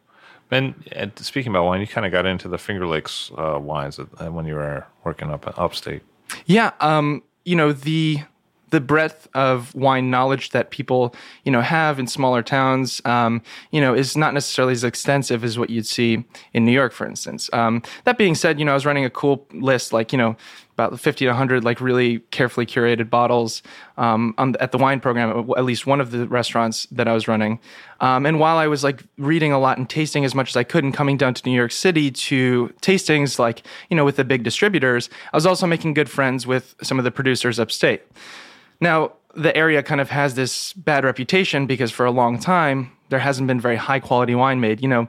And, 0.50 0.74
and 0.92 1.16
speaking 1.18 1.50
about 1.52 1.64
wine, 1.64 1.80
you 1.80 1.86
kind 1.86 2.06
of 2.06 2.12
got 2.12 2.24
into 2.24 2.48
the 2.48 2.58
Finger 2.58 2.86
Lakes 2.86 3.30
uh, 3.36 3.58
wines 3.60 3.98
when 3.98 4.46
you 4.46 4.54
were 4.54 4.86
working 5.04 5.30
up 5.30 5.58
upstate. 5.58 6.02
Yeah, 6.46 6.72
um, 6.80 7.22
you 7.44 7.56
know 7.56 7.72
the 7.72 8.20
the 8.70 8.80
breadth 8.80 9.28
of 9.34 9.74
wine 9.74 10.10
knowledge 10.10 10.50
that 10.50 10.70
people 10.70 11.14
you 11.44 11.50
know 11.50 11.62
have 11.62 11.98
in 11.98 12.06
smaller 12.06 12.42
towns 12.42 13.00
um, 13.04 13.42
you 13.70 13.80
know 13.80 13.94
is 13.94 14.16
not 14.16 14.34
necessarily 14.34 14.72
as 14.72 14.84
extensive 14.84 15.44
as 15.44 15.58
what 15.58 15.70
you'd 15.70 15.86
see 15.86 16.24
in 16.52 16.64
New 16.64 16.72
York, 16.72 16.92
for 16.92 17.06
instance. 17.06 17.48
Um, 17.52 17.82
that 18.04 18.18
being 18.18 18.34
said, 18.34 18.58
you 18.58 18.64
know 18.64 18.72
I 18.72 18.74
was 18.74 18.86
running 18.86 19.04
a 19.04 19.10
cool 19.10 19.46
list 19.52 19.92
like 19.92 20.12
you 20.12 20.18
know 20.18 20.36
about 20.78 20.98
50 21.00 21.24
to 21.24 21.30
100 21.30 21.64
like 21.64 21.80
really 21.80 22.20
carefully 22.30 22.64
curated 22.64 23.10
bottles 23.10 23.62
um, 23.96 24.32
the, 24.38 24.62
at 24.62 24.70
the 24.70 24.78
wine 24.78 25.00
program 25.00 25.50
at 25.56 25.64
least 25.64 25.86
one 25.86 26.00
of 26.00 26.12
the 26.12 26.28
restaurants 26.28 26.86
that 26.92 27.08
i 27.08 27.12
was 27.12 27.26
running. 27.26 27.58
Um, 28.00 28.24
and 28.26 28.38
while 28.38 28.58
i 28.58 28.68
was 28.68 28.84
like 28.84 29.02
reading 29.16 29.52
a 29.52 29.58
lot 29.58 29.76
and 29.78 29.90
tasting 29.90 30.24
as 30.24 30.34
much 30.36 30.50
as 30.50 30.56
i 30.56 30.62
could 30.62 30.84
and 30.84 30.94
coming 30.94 31.16
down 31.16 31.34
to 31.34 31.42
new 31.44 31.56
york 31.56 31.72
city 31.72 32.12
to 32.12 32.72
tastings 32.80 33.38
like 33.40 33.62
you 33.90 33.96
know 33.96 34.04
with 34.04 34.16
the 34.16 34.24
big 34.24 34.44
distributors 34.44 35.10
i 35.32 35.36
was 35.36 35.46
also 35.46 35.66
making 35.66 35.94
good 35.94 36.08
friends 36.08 36.46
with 36.46 36.76
some 36.82 36.98
of 36.98 37.04
the 37.04 37.10
producers 37.10 37.58
upstate. 37.58 38.02
Now 38.80 39.14
the 39.34 39.56
area 39.56 39.82
kind 39.82 40.00
of 40.00 40.10
has 40.10 40.34
this 40.34 40.72
bad 40.74 41.04
reputation 41.04 41.66
because 41.66 41.90
for 41.90 42.06
a 42.06 42.10
long 42.12 42.38
time 42.38 42.92
there 43.08 43.18
hasn't 43.18 43.48
been 43.48 43.60
very 43.60 43.76
high 43.76 44.00
quality 44.00 44.34
wine 44.34 44.60
made 44.60 44.80
you 44.80 44.88
know 44.88 45.08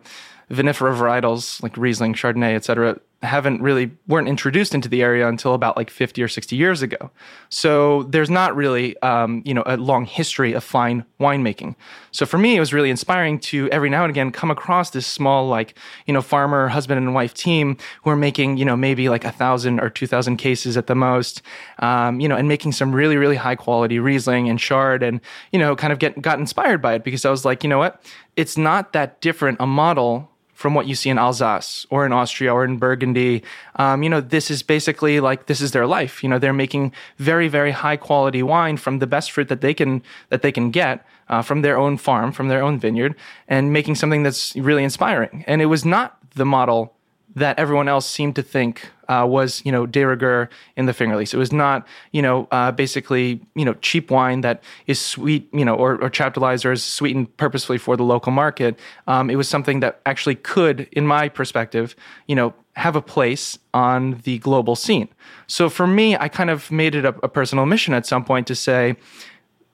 vinifera 0.49 0.95
varietals 0.97 1.61
like 1.61 1.77
riesling 1.77 2.13
chardonnay 2.13 2.55
et 2.55 2.65
cetera 2.65 2.99
haven't 3.21 3.61
really 3.61 3.91
weren't 4.07 4.27
introduced 4.27 4.73
into 4.73 4.89
the 4.89 5.01
area 5.01 5.27
until 5.27 5.53
about 5.53 5.75
like 5.77 5.89
50 5.89 6.21
or 6.23 6.27
60 6.27 6.55
years 6.55 6.81
ago. 6.81 7.11
So 7.49 8.03
there's 8.03 8.29
not 8.29 8.55
really 8.55 8.99
um, 9.01 9.41
you 9.45 9.53
know 9.53 9.63
a 9.65 9.77
long 9.77 10.05
history 10.05 10.53
of 10.53 10.63
fine 10.63 11.05
winemaking. 11.19 11.75
So 12.11 12.25
for 12.25 12.37
me 12.37 12.55
it 12.55 12.59
was 12.59 12.73
really 12.73 12.89
inspiring 12.89 13.39
to 13.39 13.69
every 13.69 13.89
now 13.89 14.03
and 14.03 14.09
again 14.09 14.31
come 14.31 14.51
across 14.51 14.89
this 14.89 15.07
small 15.07 15.47
like 15.47 15.77
you 16.05 16.13
know 16.13 16.21
farmer 16.21 16.67
husband 16.67 16.97
and 16.97 17.13
wife 17.13 17.33
team 17.33 17.77
who 18.03 18.09
are 18.09 18.15
making 18.15 18.57
you 18.57 18.65
know 18.65 18.75
maybe 18.75 19.09
like 19.09 19.25
a 19.25 19.31
thousand 19.31 19.79
or 19.79 19.89
two 19.89 20.07
thousand 20.07 20.37
cases 20.37 20.77
at 20.77 20.87
the 20.87 20.95
most 20.95 21.41
um, 21.79 22.19
you 22.19 22.27
know 22.27 22.35
and 22.35 22.47
making 22.47 22.71
some 22.71 22.93
really 22.93 23.17
really 23.17 23.35
high 23.35 23.55
quality 23.55 23.99
riesling 23.99 24.49
and 24.49 24.59
chard 24.59 25.03
and 25.03 25.21
you 25.51 25.59
know 25.59 25.75
kind 25.75 25.93
of 25.93 25.99
get 25.99 26.21
got 26.21 26.39
inspired 26.39 26.81
by 26.81 26.93
it 26.93 27.03
because 27.03 27.25
i 27.25 27.29
was 27.29 27.45
like 27.45 27.63
you 27.63 27.69
know 27.69 27.77
what? 27.77 28.01
It's 28.35 28.57
not 28.57 28.93
that 28.93 29.21
different 29.21 29.57
a 29.59 29.67
model 29.67 30.28
from 30.59 30.73
what 30.73 30.87
you 30.87 30.93
see 30.93 31.09
in 31.09 31.17
Alsace 31.17 31.85
or 31.89 32.05
in 32.05 32.11
Austria 32.11 32.53
or 32.53 32.65
in 32.65 32.75
Burgundy. 32.75 33.41
Um, 33.77 34.03
you 34.03 34.09
know, 34.09 34.19
this 34.19 34.51
is 34.51 34.61
basically 34.61 35.21
like 35.21 35.45
this 35.45 35.61
is 35.61 35.71
their 35.71 35.87
life. 35.87 36.21
You 36.21 36.27
know, 36.27 36.37
they're 36.37 36.51
making 36.51 36.91
very, 37.17 37.47
very 37.47 37.71
high 37.71 37.95
quality 37.95 38.43
wine 38.43 38.75
from 38.75 38.99
the 38.99 39.07
best 39.07 39.31
fruit 39.31 39.47
that 39.47 39.61
they 39.61 39.73
can 39.73 40.03
that 40.27 40.41
they 40.41 40.51
can 40.51 40.69
get 40.69 41.05
uh, 41.29 41.41
from 41.41 41.61
their 41.61 41.77
own 41.77 41.95
farm, 41.95 42.33
from 42.33 42.49
their 42.49 42.61
own 42.61 42.77
vineyard, 42.77 43.15
and 43.47 43.71
making 43.71 43.95
something 43.95 44.21
that's 44.21 44.53
really 44.57 44.83
inspiring. 44.83 45.45
And 45.47 45.61
it 45.61 45.67
was 45.67 45.85
not 45.85 46.17
the 46.35 46.45
model 46.45 46.93
that 47.35 47.59
everyone 47.59 47.87
else 47.87 48.07
seemed 48.07 48.35
to 48.35 48.41
think 48.41 48.89
uh, 49.07 49.25
was, 49.27 49.61
you 49.65 49.71
know, 49.71 49.85
de 49.85 50.03
rigueur 50.03 50.49
in 50.75 50.85
the 50.85 50.93
Finger 50.93 51.15
Lakes. 51.15 51.33
It 51.33 51.37
was 51.37 51.51
not, 51.51 51.87
you 52.11 52.21
know, 52.21 52.47
uh, 52.51 52.71
basically, 52.71 53.41
you 53.55 53.65
know, 53.65 53.73
cheap 53.75 54.11
wine 54.11 54.41
that 54.41 54.63
is 54.87 54.99
sweet, 54.99 55.47
you 55.53 55.65
know, 55.65 55.75
or, 55.75 56.01
or 56.01 56.09
chaptalized 56.09 56.65
or 56.65 56.71
is 56.71 56.83
sweetened 56.83 57.35
purposefully 57.37 57.77
for 57.77 57.95
the 57.95 58.03
local 58.03 58.31
market. 58.31 58.79
Um, 59.07 59.29
it 59.29 59.35
was 59.35 59.47
something 59.47 59.79
that 59.79 60.01
actually 60.05 60.35
could, 60.35 60.87
in 60.91 61.05
my 61.07 61.29
perspective, 61.29 61.95
you 62.27 62.35
know, 62.35 62.53
have 62.75 62.95
a 62.95 63.01
place 63.01 63.57
on 63.73 64.21
the 64.23 64.39
global 64.39 64.75
scene. 64.75 65.09
So 65.47 65.69
for 65.69 65.87
me, 65.87 66.15
I 66.15 66.29
kind 66.29 66.49
of 66.49 66.71
made 66.71 66.95
it 66.95 67.05
a, 67.05 67.15
a 67.23 67.29
personal 67.29 67.65
mission 67.65 67.93
at 67.93 68.05
some 68.05 68.23
point 68.23 68.47
to 68.47 68.55
say, 68.55 68.95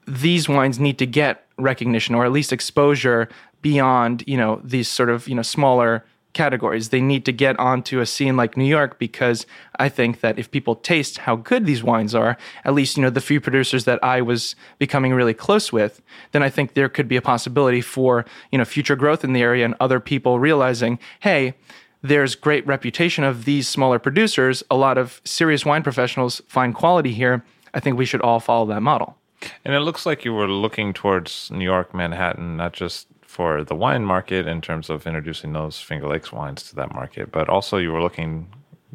these 0.07 0.47
wines 0.47 0.79
need 0.79 0.97
to 0.99 1.05
get 1.05 1.45
recognition 1.57 2.15
or 2.15 2.25
at 2.25 2.31
least 2.31 2.53
exposure 2.53 3.27
beyond, 3.61 4.23
you 4.27 4.37
know, 4.37 4.61
these 4.63 4.87
sort 4.87 5.09
of, 5.09 5.27
you 5.27 5.35
know, 5.35 5.41
smaller 5.41 6.05
categories. 6.35 6.89
They 6.89 7.01
need 7.01 7.25
to 7.25 7.31
get 7.31 7.57
onto 7.59 7.99
a 7.99 8.05
scene 8.05 8.37
like 8.37 8.55
New 8.55 8.65
York 8.65 8.99
because 8.99 9.47
I 9.79 9.89
think 9.89 10.19
that 10.19 10.37
if 10.37 10.51
people 10.51 10.75
taste 10.75 11.17
how 11.19 11.37
good 11.37 11.65
these 11.65 11.83
wines 11.83 12.13
are, 12.13 12.37
at 12.63 12.75
least 12.75 12.95
you 12.95 13.01
know 13.01 13.09
the 13.09 13.21
few 13.21 13.41
producers 13.41 13.85
that 13.85 14.03
I 14.03 14.21
was 14.21 14.55
becoming 14.77 15.13
really 15.13 15.33
close 15.33 15.73
with, 15.73 16.01
then 16.31 16.43
I 16.43 16.49
think 16.49 16.73
there 16.73 16.89
could 16.89 17.07
be 17.07 17.15
a 17.15 17.21
possibility 17.21 17.81
for 17.81 18.25
you 18.51 18.59
know 18.59 18.65
future 18.65 18.95
growth 18.95 19.23
in 19.23 19.33
the 19.33 19.41
area 19.41 19.65
and 19.65 19.73
other 19.79 19.99
people 19.99 20.37
realizing, 20.37 20.99
hey, 21.21 21.55
there's 22.03 22.35
great 22.35 22.67
reputation 22.67 23.23
of 23.23 23.45
these 23.45 23.67
smaller 23.67 23.97
producers. 23.97 24.63
A 24.69 24.75
lot 24.75 24.99
of 24.99 25.21
serious 25.23 25.65
wine 25.65 25.81
professionals 25.81 26.41
find 26.47 26.75
quality 26.75 27.11
here. 27.11 27.43
I 27.73 27.79
think 27.79 27.97
we 27.97 28.05
should 28.05 28.21
all 28.21 28.39
follow 28.39 28.67
that 28.67 28.81
model. 28.81 29.17
And 29.63 29.73
it 29.73 29.79
looks 29.79 30.05
like 30.05 30.23
you 30.23 30.33
were 30.33 30.47
looking 30.47 30.93
towards 30.93 31.51
New 31.51 31.65
York, 31.65 31.93
Manhattan, 31.93 32.57
not 32.57 32.73
just 32.73 33.07
for 33.35 33.65
the 33.65 33.75
wine 33.75 34.05
market 34.05 34.47
in 34.47 34.61
terms 34.61 34.89
of 34.89 35.05
introducing 35.05 35.51
those 35.51 35.81
Finger 35.81 36.07
Lakes 36.07 36.31
wines 36.31 36.63
to 36.69 36.75
that 36.75 36.93
market, 36.93 37.33
but 37.33 37.49
also 37.49 37.75
you 37.77 37.91
were 37.91 38.01
looking 38.01 38.47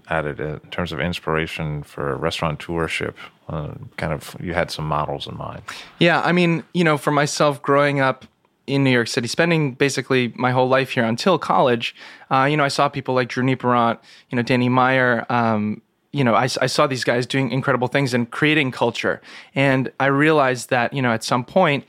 at 0.09 0.25
it 0.25 0.41
in 0.41 0.59
terms 0.71 0.93
of 0.93 0.99
inspiration 0.99 1.83
for 1.83 2.17
restaurateurship. 2.17 3.13
Uh, 3.51 3.75
kind 3.99 4.15
of, 4.15 4.35
you 4.41 4.55
had 4.55 4.71
some 4.71 4.87
models 4.87 5.27
in 5.27 5.37
mind. 5.37 5.61
Yeah, 5.99 6.23
I 6.23 6.33
mean, 6.33 6.65
you 6.73 6.85
know, 6.85 6.97
for 6.97 7.11
myself, 7.11 7.61
growing 7.61 8.01
up 8.01 8.25
in 8.67 8.83
New 8.83 8.91
York 8.91 9.09
City, 9.09 9.29
spending 9.29 9.75
basically 9.75 10.33
my 10.37 10.53
whole 10.53 10.69
life 10.69 10.89
here 10.93 11.05
until 11.05 11.39
college, 11.39 11.95
uh, 12.31 12.45
you 12.51 12.57
know, 12.57 12.65
I 12.65 12.69
saw 12.69 12.89
people 12.89 13.15
like 13.15 13.29
Drew 13.29 13.45
Nieporent, 13.45 13.99
you 14.31 14.37
know, 14.37 14.43
Danny 14.43 14.71
Meyer. 14.71 15.27
Um, 15.29 15.83
you 16.13 16.25
know, 16.25 16.35
I, 16.35 16.45
I, 16.45 16.67
saw 16.67 16.87
these 16.87 17.05
guys 17.05 17.27
doing 17.27 17.53
incredible 17.53 17.89
things 17.89 18.15
and 18.15 18.29
creating 18.29 18.73
culture. 18.73 19.21
And 19.55 19.93
I 20.01 20.07
realized 20.07 20.71
that, 20.71 20.93
you 20.93 21.03
know, 21.03 21.13
at 21.13 21.23
some 21.23 21.45
point, 21.45 21.85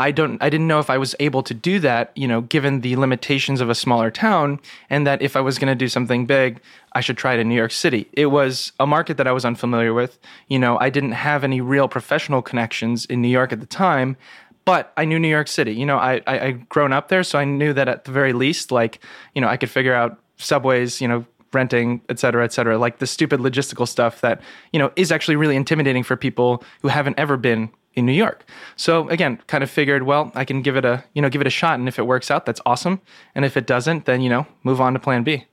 I 0.00 0.12
don't 0.12 0.42
I 0.42 0.48
didn't 0.48 0.66
know 0.66 0.78
if 0.78 0.88
I 0.88 0.96
was 0.96 1.14
able 1.20 1.42
to 1.42 1.52
do 1.52 1.78
that, 1.80 2.10
you 2.16 2.26
know, 2.26 2.40
given 2.40 2.80
the 2.80 2.96
limitations 2.96 3.60
of 3.60 3.68
a 3.68 3.74
smaller 3.74 4.10
town 4.10 4.58
and 4.88 5.06
that 5.06 5.20
if 5.20 5.36
I 5.36 5.42
was 5.42 5.58
going 5.58 5.68
to 5.68 5.74
do 5.74 5.88
something 5.88 6.24
big, 6.24 6.58
I 6.94 7.02
should 7.02 7.18
try 7.18 7.34
it 7.34 7.40
in 7.40 7.48
New 7.50 7.54
York 7.54 7.70
City. 7.70 8.08
It 8.14 8.26
was 8.26 8.72
a 8.80 8.86
market 8.86 9.18
that 9.18 9.26
I 9.26 9.32
was 9.32 9.44
unfamiliar 9.44 9.92
with. 9.92 10.18
You 10.48 10.58
know, 10.58 10.78
I 10.80 10.88
didn't 10.88 11.12
have 11.12 11.44
any 11.44 11.60
real 11.60 11.86
professional 11.86 12.40
connections 12.40 13.04
in 13.04 13.20
New 13.20 13.28
York 13.28 13.52
at 13.52 13.60
the 13.60 13.66
time, 13.66 14.16
but 14.64 14.90
I 14.96 15.04
knew 15.04 15.18
New 15.18 15.28
York 15.28 15.48
City. 15.48 15.74
You 15.74 15.84
know, 15.84 15.98
I 15.98 16.22
I 16.26 16.40
I'd 16.46 16.68
grown 16.70 16.94
up 16.94 17.08
there, 17.08 17.22
so 17.22 17.38
I 17.38 17.44
knew 17.44 17.74
that 17.74 17.86
at 17.86 18.04
the 18.04 18.12
very 18.12 18.32
least 18.32 18.72
like, 18.72 19.04
you 19.34 19.42
know, 19.42 19.48
I 19.48 19.58
could 19.58 19.70
figure 19.70 19.94
out 19.94 20.18
subways, 20.38 21.02
you 21.02 21.08
know, 21.08 21.26
renting, 21.52 22.00
et 22.08 22.18
cetera, 22.18 22.44
et 22.44 22.52
cetera, 22.52 22.78
like 22.78 22.98
the 22.98 23.06
stupid 23.06 23.40
logistical 23.40 23.86
stuff 23.86 24.20
that, 24.20 24.40
you 24.72 24.78
know, 24.78 24.90
is 24.96 25.12
actually 25.12 25.36
really 25.36 25.56
intimidating 25.56 26.04
for 26.04 26.16
people 26.16 26.64
who 26.80 26.88
haven't 26.88 27.18
ever 27.18 27.36
been 27.36 27.68
in 27.94 28.06
New 28.06 28.12
York. 28.12 28.44
So 28.76 29.08
again, 29.08 29.40
kind 29.46 29.64
of 29.64 29.70
figured, 29.70 30.04
well, 30.04 30.30
I 30.34 30.44
can 30.44 30.62
give 30.62 30.76
it 30.76 30.84
a, 30.84 31.04
you 31.14 31.22
know, 31.22 31.28
give 31.28 31.40
it 31.40 31.46
a 31.46 31.50
shot 31.50 31.78
and 31.78 31.88
if 31.88 31.98
it 31.98 32.06
works 32.06 32.30
out, 32.30 32.46
that's 32.46 32.60
awesome. 32.64 33.00
And 33.34 33.44
if 33.44 33.56
it 33.56 33.66
doesn't, 33.66 34.04
then, 34.04 34.20
you 34.20 34.30
know, 34.30 34.46
move 34.62 34.80
on 34.80 34.92
to 34.94 34.98
plan 34.98 35.22
B. 35.22 35.46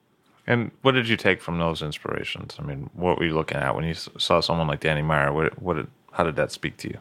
And 0.45 0.71
what 0.81 0.93
did 0.93 1.09
you 1.09 1.17
take 1.17 1.41
from 1.41 1.59
those 1.59 1.81
inspirations? 1.81 2.55
I 2.57 2.63
mean, 2.63 2.89
what 2.93 3.19
were 3.19 3.25
you 3.25 3.33
looking 3.33 3.57
at 3.57 3.75
when 3.75 3.83
you 3.83 3.93
saw 3.93 4.39
someone 4.39 4.67
like 4.67 4.79
Danny 4.79 5.01
Meyer? 5.01 5.33
What, 5.33 5.61
what 5.61 5.75
did, 5.75 5.87
how 6.13 6.23
did 6.23 6.37
that 6.37 6.51
speak 6.51 6.77
to 6.77 6.87
you? 6.87 6.97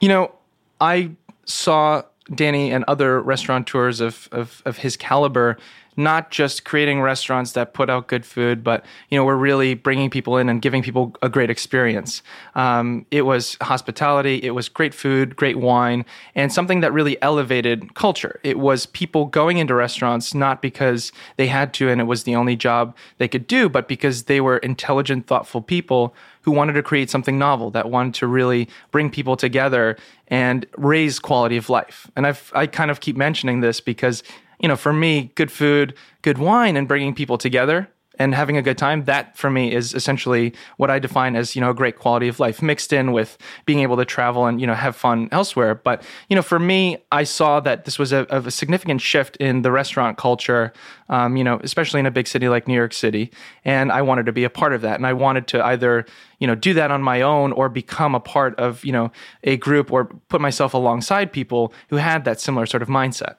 You 0.00 0.08
know, 0.08 0.34
I 0.80 1.10
saw 1.44 2.02
Danny 2.34 2.72
and 2.72 2.84
other 2.88 3.20
restaurateurs 3.20 4.00
of, 4.00 4.28
of, 4.32 4.62
of 4.64 4.78
his 4.78 4.96
caliber 4.96 5.58
not 5.98 6.30
just 6.30 6.64
creating 6.64 7.02
restaurants 7.02 7.52
that 7.52 7.74
put 7.74 7.90
out 7.90 8.06
good 8.06 8.24
food, 8.24 8.62
but 8.62 8.84
you 9.10 9.18
know 9.18 9.24
we're 9.24 9.36
really 9.36 9.74
bringing 9.74 10.08
people 10.08 10.38
in 10.38 10.48
and 10.48 10.62
giving 10.62 10.82
people 10.82 11.14
a 11.20 11.28
great 11.28 11.50
experience. 11.50 12.22
Um, 12.54 13.04
it 13.10 13.22
was 13.22 13.56
hospitality, 13.60 14.36
it 14.42 14.52
was 14.52 14.68
great 14.68 14.94
food, 14.94 15.36
great 15.36 15.58
wine, 15.58 16.04
and 16.34 16.52
something 16.52 16.80
that 16.80 16.92
really 16.92 17.20
elevated 17.20 17.94
culture. 17.94 18.38
It 18.44 18.58
was 18.58 18.86
people 18.86 19.26
going 19.26 19.58
into 19.58 19.74
restaurants 19.74 20.34
not 20.34 20.62
because 20.62 21.12
they 21.36 21.48
had 21.48 21.74
to 21.74 21.88
and 21.88 22.00
it 22.00 22.04
was 22.04 22.22
the 22.22 22.36
only 22.36 22.56
job 22.56 22.96
they 23.18 23.28
could 23.28 23.46
do, 23.46 23.68
but 23.68 23.88
because 23.88 24.24
they 24.24 24.40
were 24.40 24.58
intelligent, 24.58 25.26
thoughtful 25.26 25.60
people 25.60 26.14
who 26.42 26.52
wanted 26.52 26.72
to 26.74 26.82
create 26.82 27.10
something 27.10 27.38
novel 27.38 27.70
that 27.72 27.90
wanted 27.90 28.14
to 28.14 28.26
really 28.26 28.68
bring 28.90 29.10
people 29.10 29.36
together 29.36 29.98
and 30.28 30.64
raise 30.76 31.18
quality 31.18 31.56
of 31.56 31.68
life. 31.68 32.10
And 32.16 32.26
I've, 32.26 32.52
I 32.54 32.66
kind 32.66 32.90
of 32.90 33.00
keep 33.00 33.16
mentioning 33.16 33.60
this 33.60 33.80
because 33.80 34.22
you 34.60 34.68
know, 34.68 34.76
for 34.76 34.92
me, 34.92 35.32
good 35.34 35.50
food, 35.50 35.94
good 36.22 36.38
wine, 36.38 36.76
and 36.76 36.88
bringing 36.88 37.14
people 37.14 37.38
together 37.38 37.88
and 38.18 38.34
having 38.34 38.56
a 38.56 38.62
good 38.62 38.76
time 38.76 39.04
that 39.04 39.36
for 39.36 39.50
me 39.50 39.72
is 39.72 39.94
essentially 39.94 40.52
what 40.76 40.90
i 40.90 40.98
define 40.98 41.36
as 41.36 41.54
you 41.54 41.60
know 41.60 41.70
a 41.70 41.74
great 41.74 41.98
quality 41.98 42.28
of 42.28 42.40
life 42.40 42.60
mixed 42.60 42.92
in 42.92 43.12
with 43.12 43.38
being 43.64 43.80
able 43.80 43.96
to 43.96 44.04
travel 44.04 44.46
and 44.46 44.60
you 44.60 44.66
know 44.66 44.74
have 44.74 44.96
fun 44.96 45.28
elsewhere. 45.32 45.74
But 45.74 46.02
you 46.28 46.36
know 46.36 46.42
for 46.42 46.58
me 46.58 46.98
i 47.12 47.24
saw 47.24 47.60
that 47.60 47.84
this 47.84 47.98
was 47.98 48.12
a, 48.12 48.26
a 48.30 48.50
significant 48.50 49.00
shift 49.00 49.36
in 49.36 49.62
the 49.62 49.70
restaurant 49.70 50.18
culture 50.18 50.72
um, 51.08 51.36
you 51.36 51.44
know 51.44 51.60
especially 51.62 52.00
in 52.00 52.06
a 52.06 52.10
big 52.10 52.26
city 52.26 52.48
like 52.48 52.66
new 52.66 52.74
york 52.74 52.92
city. 52.92 53.30
And 53.64 53.92
i 53.92 54.02
wanted 54.02 54.26
to 54.26 54.32
be 54.32 54.44
a 54.44 54.50
part 54.50 54.72
of 54.72 54.82
that. 54.82 54.96
And 54.96 55.06
i 55.06 55.12
wanted 55.12 55.46
to 55.48 55.64
either 55.64 56.06
you 56.38 56.46
know 56.46 56.54
do 56.54 56.74
that 56.74 56.90
on 56.90 57.02
my 57.02 57.22
own 57.22 57.52
or 57.52 57.68
become 57.68 58.14
a 58.14 58.20
part 58.20 58.58
of 58.58 58.84
you 58.84 58.92
know 58.92 59.10
a 59.44 59.56
group 59.56 59.92
or 59.92 60.06
put 60.28 60.40
myself 60.40 60.74
alongside 60.74 61.32
people 61.32 61.72
who 61.88 61.96
had 61.96 62.24
that 62.24 62.40
similar 62.40 62.66
sort 62.66 62.82
of 62.82 62.88
mindset 62.88 63.36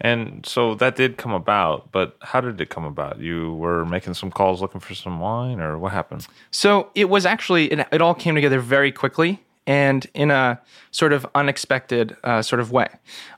and 0.00 0.44
so 0.46 0.74
that 0.76 0.96
did 0.96 1.16
come 1.16 1.32
about, 1.32 1.92
but 1.92 2.16
how 2.20 2.40
did 2.40 2.60
it 2.60 2.70
come 2.70 2.84
about? 2.84 3.20
You 3.20 3.54
were 3.54 3.84
making 3.84 4.14
some 4.14 4.30
calls 4.30 4.60
looking 4.60 4.80
for 4.80 4.94
some 4.94 5.20
wine, 5.20 5.60
or 5.60 5.78
what 5.78 5.92
happened? 5.92 6.26
So 6.50 6.90
it 6.94 7.08
was 7.08 7.26
actually, 7.26 7.72
it, 7.72 7.86
it 7.92 8.02
all 8.02 8.14
came 8.14 8.34
together 8.34 8.60
very 8.60 8.92
quickly 8.92 9.42
and 9.66 10.06
in 10.14 10.30
a 10.30 10.60
sort 10.90 11.12
of 11.12 11.26
unexpected 11.34 12.16
uh, 12.24 12.42
sort 12.42 12.60
of 12.60 12.72
way. 12.72 12.88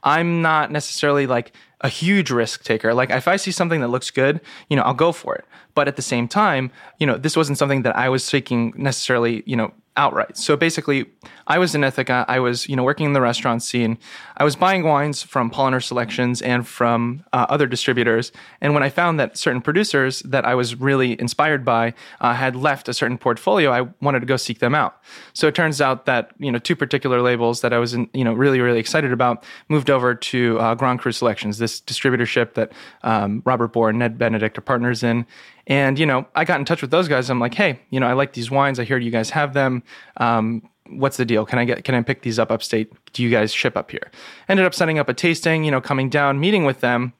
I'm 0.02 0.42
not 0.42 0.70
necessarily 0.70 1.26
like 1.26 1.52
a 1.82 1.88
huge 1.88 2.30
risk 2.30 2.64
taker. 2.64 2.94
Like 2.94 3.10
if 3.10 3.28
I 3.28 3.36
see 3.36 3.50
something 3.50 3.80
that 3.80 3.88
looks 3.88 4.10
good, 4.10 4.40
you 4.70 4.76
know, 4.76 4.82
I'll 4.82 4.94
go 4.94 5.12
for 5.12 5.34
it. 5.34 5.44
But 5.74 5.88
at 5.88 5.96
the 5.96 6.02
same 6.02 6.28
time, 6.28 6.70
you 6.98 7.06
know, 7.06 7.18
this 7.18 7.36
wasn't 7.36 7.58
something 7.58 7.82
that 7.82 7.96
I 7.96 8.08
was 8.08 8.24
seeking 8.24 8.72
necessarily, 8.76 9.42
you 9.44 9.56
know, 9.56 9.72
outright. 9.96 10.36
So 10.36 10.56
basically, 10.56 11.06
I 11.46 11.58
was 11.58 11.74
in 11.74 11.84
Ithaca. 11.84 12.24
I 12.26 12.40
was, 12.40 12.68
you 12.68 12.74
know, 12.74 12.82
working 12.82 13.06
in 13.06 13.12
the 13.12 13.20
restaurant 13.20 13.62
scene. 13.62 13.98
I 14.36 14.44
was 14.44 14.56
buying 14.56 14.82
wines 14.82 15.22
from 15.22 15.50
Polaner 15.50 15.82
Selections 15.82 16.42
and 16.42 16.66
from 16.66 17.24
uh, 17.32 17.46
other 17.48 17.66
distributors. 17.66 18.32
And 18.60 18.74
when 18.74 18.82
I 18.82 18.88
found 18.88 19.20
that 19.20 19.36
certain 19.36 19.60
producers 19.60 20.20
that 20.20 20.44
I 20.44 20.54
was 20.54 20.74
really 20.74 21.18
inspired 21.20 21.64
by 21.64 21.94
uh, 22.20 22.34
had 22.34 22.56
left 22.56 22.88
a 22.88 22.94
certain 22.94 23.18
portfolio, 23.18 23.70
I 23.70 23.82
wanted 24.00 24.20
to 24.20 24.26
go 24.26 24.36
seek 24.36 24.58
them 24.58 24.74
out. 24.74 25.00
So 25.32 25.46
it 25.46 25.54
turns 25.54 25.80
out 25.80 26.06
that 26.06 26.32
you 26.38 26.50
know 26.50 26.58
two 26.58 26.76
particular 26.76 27.20
labels 27.20 27.60
that 27.60 27.72
I 27.72 27.78
was, 27.78 27.94
in, 27.94 28.08
you 28.12 28.24
know, 28.24 28.32
really 28.32 28.60
really 28.60 28.80
excited 28.80 29.12
about 29.12 29.44
moved 29.68 29.90
over 29.90 30.14
to 30.14 30.58
uh, 30.58 30.74
Grand 30.74 31.00
Cru 31.00 31.12
Selections, 31.12 31.58
this 31.58 31.80
distributorship 31.80 32.54
that 32.54 32.72
um, 33.02 33.42
Robert 33.44 33.72
Bohr 33.72 33.90
and 33.90 33.98
Ned 33.98 34.18
Benedict 34.18 34.58
are 34.58 34.62
partners 34.62 35.02
in. 35.02 35.26
And, 35.66 35.98
you 35.98 36.06
know, 36.06 36.26
I 36.34 36.44
got 36.44 36.58
in 36.58 36.64
touch 36.64 36.82
with 36.82 36.90
those 36.90 37.08
guys. 37.08 37.30
I'm 37.30 37.40
like, 37.40 37.54
hey, 37.54 37.80
you 37.90 38.00
know, 38.00 38.06
I 38.06 38.12
like 38.12 38.34
these 38.34 38.50
wines. 38.50 38.78
I 38.78 38.84
hear 38.84 38.98
you 38.98 39.10
guys 39.10 39.30
have 39.30 39.54
them. 39.54 39.82
Um, 40.18 40.68
what's 40.90 41.16
the 41.16 41.24
deal? 41.24 41.46
Can 41.46 41.58
I 41.58 41.64
get, 41.64 41.84
can 41.84 41.94
I 41.94 42.02
pick 42.02 42.22
these 42.22 42.38
up 42.38 42.50
upstate? 42.50 42.92
Do 43.12 43.22
you 43.22 43.30
guys 43.30 43.52
ship 43.52 43.76
up 43.76 43.90
here? 43.90 44.10
Ended 44.48 44.66
up 44.66 44.74
setting 44.74 44.98
up 44.98 45.08
a 45.08 45.14
tasting, 45.14 45.64
you 45.64 45.70
know, 45.70 45.80
coming 45.80 46.10
down, 46.10 46.38
meeting 46.38 46.64
with 46.64 46.80
them 46.80 47.14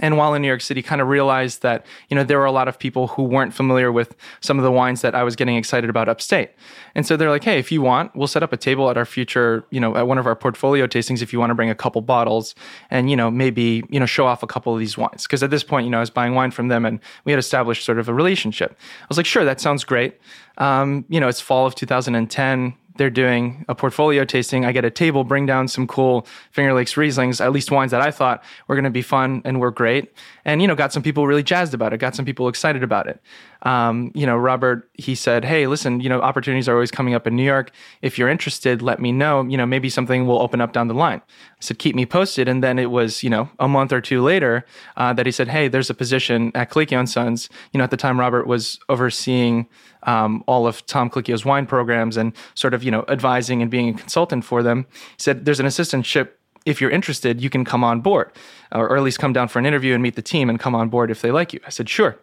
and 0.00 0.16
while 0.16 0.34
in 0.34 0.42
New 0.42 0.48
York 0.48 0.60
City, 0.60 0.82
kind 0.82 1.00
of 1.00 1.08
realized 1.08 1.62
that 1.62 1.86
you 2.08 2.14
know 2.14 2.24
there 2.24 2.38
were 2.38 2.44
a 2.44 2.52
lot 2.52 2.68
of 2.68 2.78
people 2.78 3.08
who 3.08 3.22
weren't 3.22 3.52
familiar 3.52 3.90
with 3.90 4.14
some 4.40 4.58
of 4.58 4.64
the 4.64 4.70
wines 4.70 5.00
that 5.02 5.14
I 5.14 5.22
was 5.22 5.36
getting 5.36 5.56
excited 5.56 5.90
about 5.90 6.08
upstate, 6.08 6.50
and 6.94 7.06
so 7.06 7.16
they're 7.16 7.30
like, 7.30 7.44
"Hey, 7.44 7.58
if 7.58 7.72
you 7.72 7.82
want, 7.82 8.14
we'll 8.14 8.28
set 8.28 8.42
up 8.42 8.52
a 8.52 8.56
table 8.56 8.90
at 8.90 8.96
our 8.96 9.04
future, 9.04 9.64
you 9.70 9.80
know, 9.80 9.96
at 9.96 10.06
one 10.06 10.18
of 10.18 10.26
our 10.26 10.36
portfolio 10.36 10.86
tastings. 10.86 11.22
If 11.22 11.32
you 11.32 11.40
want 11.40 11.50
to 11.50 11.54
bring 11.54 11.70
a 11.70 11.74
couple 11.74 12.00
bottles, 12.00 12.54
and 12.90 13.10
you 13.10 13.16
know, 13.16 13.30
maybe 13.30 13.82
you 13.88 13.98
know, 13.98 14.06
show 14.06 14.26
off 14.26 14.42
a 14.42 14.46
couple 14.46 14.72
of 14.72 14.78
these 14.78 14.96
wines, 14.96 15.24
because 15.24 15.42
at 15.42 15.50
this 15.50 15.64
point, 15.64 15.84
you 15.84 15.90
know, 15.90 15.98
I 15.98 16.00
was 16.00 16.10
buying 16.10 16.34
wine 16.34 16.50
from 16.50 16.68
them, 16.68 16.84
and 16.84 17.00
we 17.24 17.32
had 17.32 17.38
established 17.38 17.84
sort 17.84 17.98
of 17.98 18.08
a 18.08 18.14
relationship. 18.14 18.76
I 19.02 19.06
was 19.08 19.16
like, 19.16 19.26
"Sure, 19.26 19.44
that 19.44 19.60
sounds 19.60 19.84
great." 19.84 20.18
Um, 20.58 21.04
you 21.08 21.20
know, 21.20 21.28
it's 21.28 21.40
fall 21.40 21.66
of 21.66 21.74
2010 21.74 22.74
they're 22.98 23.10
doing 23.10 23.64
a 23.68 23.74
portfolio 23.74 24.24
tasting. 24.24 24.64
I 24.64 24.72
get 24.72 24.84
a 24.84 24.90
table, 24.90 25.24
bring 25.24 25.46
down 25.46 25.68
some 25.68 25.86
cool 25.86 26.26
Finger 26.50 26.74
Lakes 26.74 26.94
Rieslings, 26.94 27.40
at 27.40 27.52
least 27.52 27.70
wines 27.70 27.92
that 27.92 28.00
I 28.00 28.10
thought 28.10 28.44
were 28.66 28.74
going 28.74 28.84
to 28.84 28.90
be 28.90 29.02
fun 29.02 29.40
and 29.44 29.60
were 29.60 29.70
great. 29.70 30.12
And, 30.44 30.60
you 30.60 30.68
know, 30.68 30.74
got 30.74 30.92
some 30.92 31.02
people 31.02 31.26
really 31.26 31.42
jazzed 31.42 31.74
about 31.74 31.92
it, 31.92 31.98
got 31.98 32.14
some 32.14 32.24
people 32.24 32.48
excited 32.48 32.82
about 32.82 33.06
it. 33.06 33.20
Um, 33.62 34.12
you 34.14 34.26
know, 34.26 34.36
Robert, 34.36 34.88
he 34.94 35.14
said, 35.14 35.44
Hey, 35.44 35.66
listen, 35.66 36.00
you 36.00 36.08
know, 36.08 36.20
opportunities 36.20 36.68
are 36.68 36.74
always 36.74 36.90
coming 36.90 37.14
up 37.14 37.26
in 37.26 37.34
New 37.34 37.44
York. 37.44 37.72
If 38.02 38.18
you're 38.18 38.28
interested, 38.28 38.82
let 38.82 39.00
me 39.00 39.12
know. 39.12 39.42
You 39.44 39.56
know, 39.56 39.66
maybe 39.66 39.88
something 39.88 40.26
will 40.26 40.40
open 40.40 40.60
up 40.60 40.72
down 40.72 40.88
the 40.88 40.94
line. 40.94 41.20
I 41.20 41.60
said, 41.60 41.78
Keep 41.78 41.96
me 41.96 42.06
posted. 42.06 42.48
And 42.48 42.62
then 42.62 42.78
it 42.78 42.90
was, 42.90 43.22
you 43.22 43.30
know, 43.30 43.48
a 43.58 43.68
month 43.68 43.92
or 43.92 44.00
two 44.00 44.22
later 44.22 44.64
uh, 44.96 45.12
that 45.14 45.26
he 45.26 45.32
said, 45.32 45.48
Hey, 45.48 45.68
there's 45.68 45.90
a 45.90 45.94
position 45.94 46.52
at 46.54 46.70
Colicchio 46.70 46.98
and 46.98 47.08
Sons. 47.08 47.48
You 47.72 47.78
know, 47.78 47.84
at 47.84 47.90
the 47.90 47.96
time, 47.96 48.20
Robert 48.20 48.46
was 48.46 48.78
overseeing 48.88 49.68
um, 50.04 50.44
all 50.46 50.66
of 50.66 50.86
Tom 50.86 51.10
Colicchio's 51.10 51.44
wine 51.44 51.66
programs 51.66 52.16
and 52.16 52.32
sort 52.54 52.74
of, 52.74 52.84
you 52.84 52.90
know, 52.90 53.04
advising 53.08 53.60
and 53.62 53.70
being 53.70 53.88
a 53.88 53.94
consultant 53.94 54.44
for 54.44 54.62
them. 54.62 54.86
He 54.92 55.22
said, 55.22 55.44
There's 55.44 55.60
an 55.60 55.66
assistantship 55.66 56.30
if 56.68 56.82
you're 56.82 56.90
interested, 56.90 57.40
you 57.40 57.48
can 57.48 57.64
come 57.64 57.82
on 57.82 58.02
board, 58.02 58.30
or, 58.72 58.94
at 58.94 59.02
least 59.02 59.18
come 59.18 59.32
down 59.32 59.48
for 59.48 59.58
an 59.58 59.64
interview 59.64 59.94
and 59.94 60.02
meet 60.02 60.16
the 60.16 60.22
team 60.22 60.50
and 60.50 60.60
come 60.60 60.74
on 60.74 60.90
board 60.90 61.10
if 61.10 61.22
they 61.22 61.30
like 61.30 61.54
you. 61.54 61.60
I 61.66 61.70
said, 61.70 61.88
sure. 61.88 62.18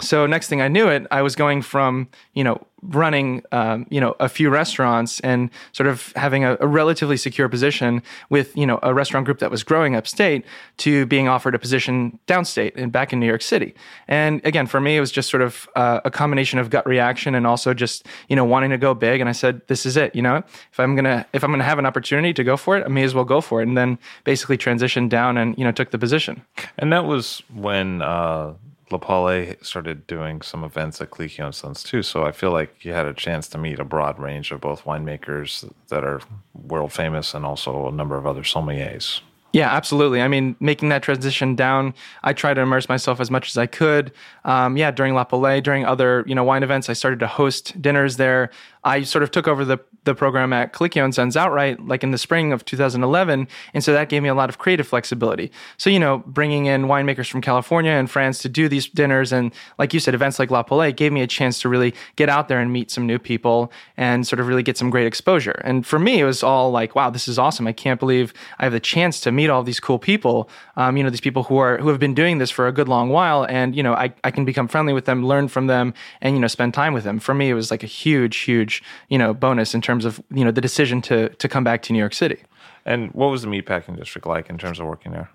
So 0.00 0.26
next 0.26 0.48
thing 0.48 0.60
I 0.60 0.68
knew 0.68 0.88
it, 0.88 1.06
I 1.10 1.22
was 1.22 1.34
going 1.34 1.62
from 1.62 2.08
you 2.34 2.44
know 2.44 2.66
running 2.82 3.42
um, 3.50 3.86
you 3.90 4.00
know 4.00 4.14
a 4.20 4.28
few 4.28 4.50
restaurants 4.50 5.18
and 5.20 5.50
sort 5.72 5.88
of 5.88 6.12
having 6.14 6.44
a, 6.44 6.56
a, 6.60 6.66
relatively 6.66 7.16
secure 7.16 7.48
position 7.48 8.02
with 8.30 8.56
you 8.56 8.66
know 8.66 8.78
a 8.82 8.94
restaurant 8.94 9.26
group 9.26 9.40
that 9.40 9.50
was 9.50 9.64
growing 9.64 9.96
upstate 9.96 10.44
to 10.76 11.04
being 11.06 11.28
offered 11.28 11.54
a 11.54 11.58
position 11.58 12.18
downstate 12.26 12.72
and 12.76 12.92
back 12.92 13.12
in 13.12 13.18
New 13.18 13.26
York 13.26 13.42
City. 13.42 13.74
And 14.06 14.40
again, 14.44 14.66
for 14.66 14.80
me, 14.80 14.96
it 14.96 15.00
was 15.00 15.10
just 15.10 15.28
sort 15.28 15.42
of 15.42 15.68
uh, 15.74 16.00
a 16.04 16.10
combination 16.10 16.58
of 16.58 16.70
gut 16.70 16.86
reaction 16.86 17.34
and 17.34 17.46
also 17.46 17.74
just 17.74 18.06
you 18.28 18.36
know 18.36 18.44
wanting 18.44 18.70
to 18.70 18.78
go 18.78 18.94
big. 18.94 19.20
And 19.20 19.28
I 19.28 19.32
said, 19.32 19.66
this 19.66 19.84
is 19.84 19.96
it. 19.96 20.14
You 20.14 20.22
know, 20.22 20.36
if 20.36 20.78
I'm 20.78 20.94
gonna 20.94 21.26
if 21.32 21.42
I'm 21.42 21.50
gonna 21.50 21.64
have 21.64 21.78
an 21.78 21.86
opportunity 21.86 22.32
to 22.34 22.44
go 22.44 22.56
for 22.56 22.76
it, 22.76 22.84
I 22.84 22.88
may 22.88 23.02
as 23.02 23.14
well 23.14 23.24
go 23.24 23.40
for 23.40 23.60
it. 23.60 23.68
And 23.68 23.76
then 23.76 23.98
basically 24.24 24.58
transitioned 24.58 25.08
down 25.08 25.36
and 25.36 25.58
you 25.58 25.64
know 25.64 25.72
took 25.72 25.90
the 25.90 25.98
position. 25.98 26.42
And 26.78 26.92
that 26.92 27.04
was 27.04 27.42
when. 27.52 28.02
Uh 28.02 28.54
La 28.90 28.98
Paulée 28.98 29.62
started 29.64 30.06
doing 30.06 30.42
some 30.42 30.64
events 30.64 31.00
at 31.00 31.10
Colicchio 31.10 31.46
and 31.46 31.54
Sons 31.54 31.82
too. 31.82 32.02
So 32.02 32.24
I 32.24 32.32
feel 32.32 32.50
like 32.50 32.84
you 32.84 32.92
had 32.92 33.06
a 33.06 33.14
chance 33.14 33.48
to 33.48 33.58
meet 33.58 33.78
a 33.78 33.84
broad 33.84 34.18
range 34.18 34.50
of 34.50 34.60
both 34.60 34.84
winemakers 34.84 35.70
that 35.88 36.04
are 36.04 36.20
world 36.54 36.92
famous 36.92 37.34
and 37.34 37.44
also 37.44 37.88
a 37.88 37.92
number 37.92 38.16
of 38.16 38.26
other 38.26 38.42
sommeliers. 38.42 39.20
Yeah, 39.52 39.74
absolutely. 39.74 40.20
I 40.20 40.28
mean, 40.28 40.56
making 40.60 40.90
that 40.90 41.02
transition 41.02 41.56
down, 41.56 41.94
I 42.22 42.34
tried 42.34 42.54
to 42.54 42.60
immerse 42.60 42.86
myself 42.88 43.18
as 43.18 43.30
much 43.30 43.48
as 43.48 43.56
I 43.56 43.64
could. 43.64 44.12
Um, 44.44 44.76
yeah, 44.76 44.90
during 44.90 45.14
La 45.14 45.24
Paulée, 45.24 45.62
during 45.62 45.86
other 45.86 46.22
you 46.26 46.34
know 46.34 46.44
wine 46.44 46.62
events, 46.62 46.90
I 46.90 46.92
started 46.92 47.18
to 47.20 47.26
host 47.26 47.80
dinners 47.80 48.18
there. 48.18 48.50
I 48.88 49.02
sort 49.02 49.22
of 49.22 49.30
took 49.30 49.46
over 49.46 49.66
the 49.66 49.78
the 50.04 50.14
program 50.14 50.54
at 50.54 50.72
Colicchio 50.72 51.04
and 51.04 51.14
Sons 51.14 51.36
outright, 51.36 51.86
like 51.86 52.02
in 52.02 52.12
the 52.12 52.18
spring 52.18 52.50
of 52.50 52.64
2011, 52.64 53.46
and 53.74 53.84
so 53.84 53.92
that 53.92 54.08
gave 54.08 54.22
me 54.22 54.30
a 54.30 54.34
lot 54.34 54.48
of 54.48 54.56
creative 54.56 54.88
flexibility. 54.88 55.52
So 55.76 55.90
you 55.90 55.98
know, 55.98 56.22
bringing 56.26 56.64
in 56.64 56.84
winemakers 56.84 57.30
from 57.30 57.42
California 57.42 57.90
and 57.90 58.10
France 58.10 58.38
to 58.38 58.48
do 58.48 58.68
these 58.68 58.88
dinners, 58.88 59.30
and 59.30 59.52
like 59.78 59.92
you 59.92 60.00
said, 60.00 60.14
events 60.14 60.38
like 60.38 60.50
La 60.50 60.62
Paulée 60.62 60.96
gave 60.96 61.12
me 61.12 61.20
a 61.20 61.26
chance 61.26 61.60
to 61.60 61.68
really 61.68 61.94
get 62.16 62.30
out 62.30 62.48
there 62.48 62.60
and 62.60 62.72
meet 62.72 62.90
some 62.90 63.06
new 63.06 63.18
people 63.18 63.70
and 63.98 64.26
sort 64.26 64.40
of 64.40 64.48
really 64.48 64.62
get 64.62 64.78
some 64.78 64.88
great 64.88 65.06
exposure. 65.06 65.60
And 65.62 65.86
for 65.86 65.98
me, 65.98 66.20
it 66.20 66.24
was 66.24 66.42
all 66.42 66.70
like, 66.70 66.94
wow, 66.94 67.10
this 67.10 67.28
is 67.28 67.38
awesome! 67.38 67.66
I 67.66 67.74
can't 67.74 68.00
believe 68.00 68.32
I 68.58 68.64
have 68.64 68.72
the 68.72 68.80
chance 68.80 69.20
to 69.20 69.30
meet 69.30 69.50
all 69.50 69.62
these 69.62 69.80
cool 69.80 69.98
people. 69.98 70.48
Um, 70.76 70.96
you 70.96 71.04
know, 71.04 71.10
these 71.10 71.20
people 71.20 71.42
who 71.42 71.58
are 71.58 71.76
who 71.76 71.88
have 71.88 72.00
been 72.00 72.14
doing 72.14 72.38
this 72.38 72.50
for 72.50 72.66
a 72.66 72.72
good 72.72 72.88
long 72.88 73.10
while, 73.10 73.44
and 73.44 73.76
you 73.76 73.82
know, 73.82 73.92
I 73.92 74.14
I 74.24 74.30
can 74.30 74.46
become 74.46 74.66
friendly 74.66 74.94
with 74.94 75.04
them, 75.04 75.26
learn 75.26 75.48
from 75.48 75.66
them, 75.66 75.92
and 76.22 76.34
you 76.34 76.40
know, 76.40 76.48
spend 76.48 76.72
time 76.72 76.94
with 76.94 77.04
them. 77.04 77.18
For 77.18 77.34
me, 77.34 77.50
it 77.50 77.54
was 77.54 77.70
like 77.70 77.82
a 77.82 77.86
huge, 77.86 78.38
huge 78.38 78.77
you 79.08 79.18
know 79.18 79.34
bonus 79.34 79.74
in 79.74 79.80
terms 79.80 80.04
of 80.04 80.20
you 80.30 80.44
know 80.44 80.50
the 80.50 80.60
decision 80.60 81.00
to 81.02 81.28
to 81.30 81.48
come 81.48 81.64
back 81.64 81.82
to 81.82 81.92
New 81.92 81.98
York 81.98 82.14
City. 82.14 82.38
And 82.84 83.10
what 83.12 83.26
was 83.30 83.42
the 83.42 83.48
meatpacking 83.48 83.96
district 83.96 84.26
like 84.26 84.48
in 84.48 84.58
terms 84.58 84.80
of 84.80 84.86
working 84.86 85.12
there? 85.12 85.30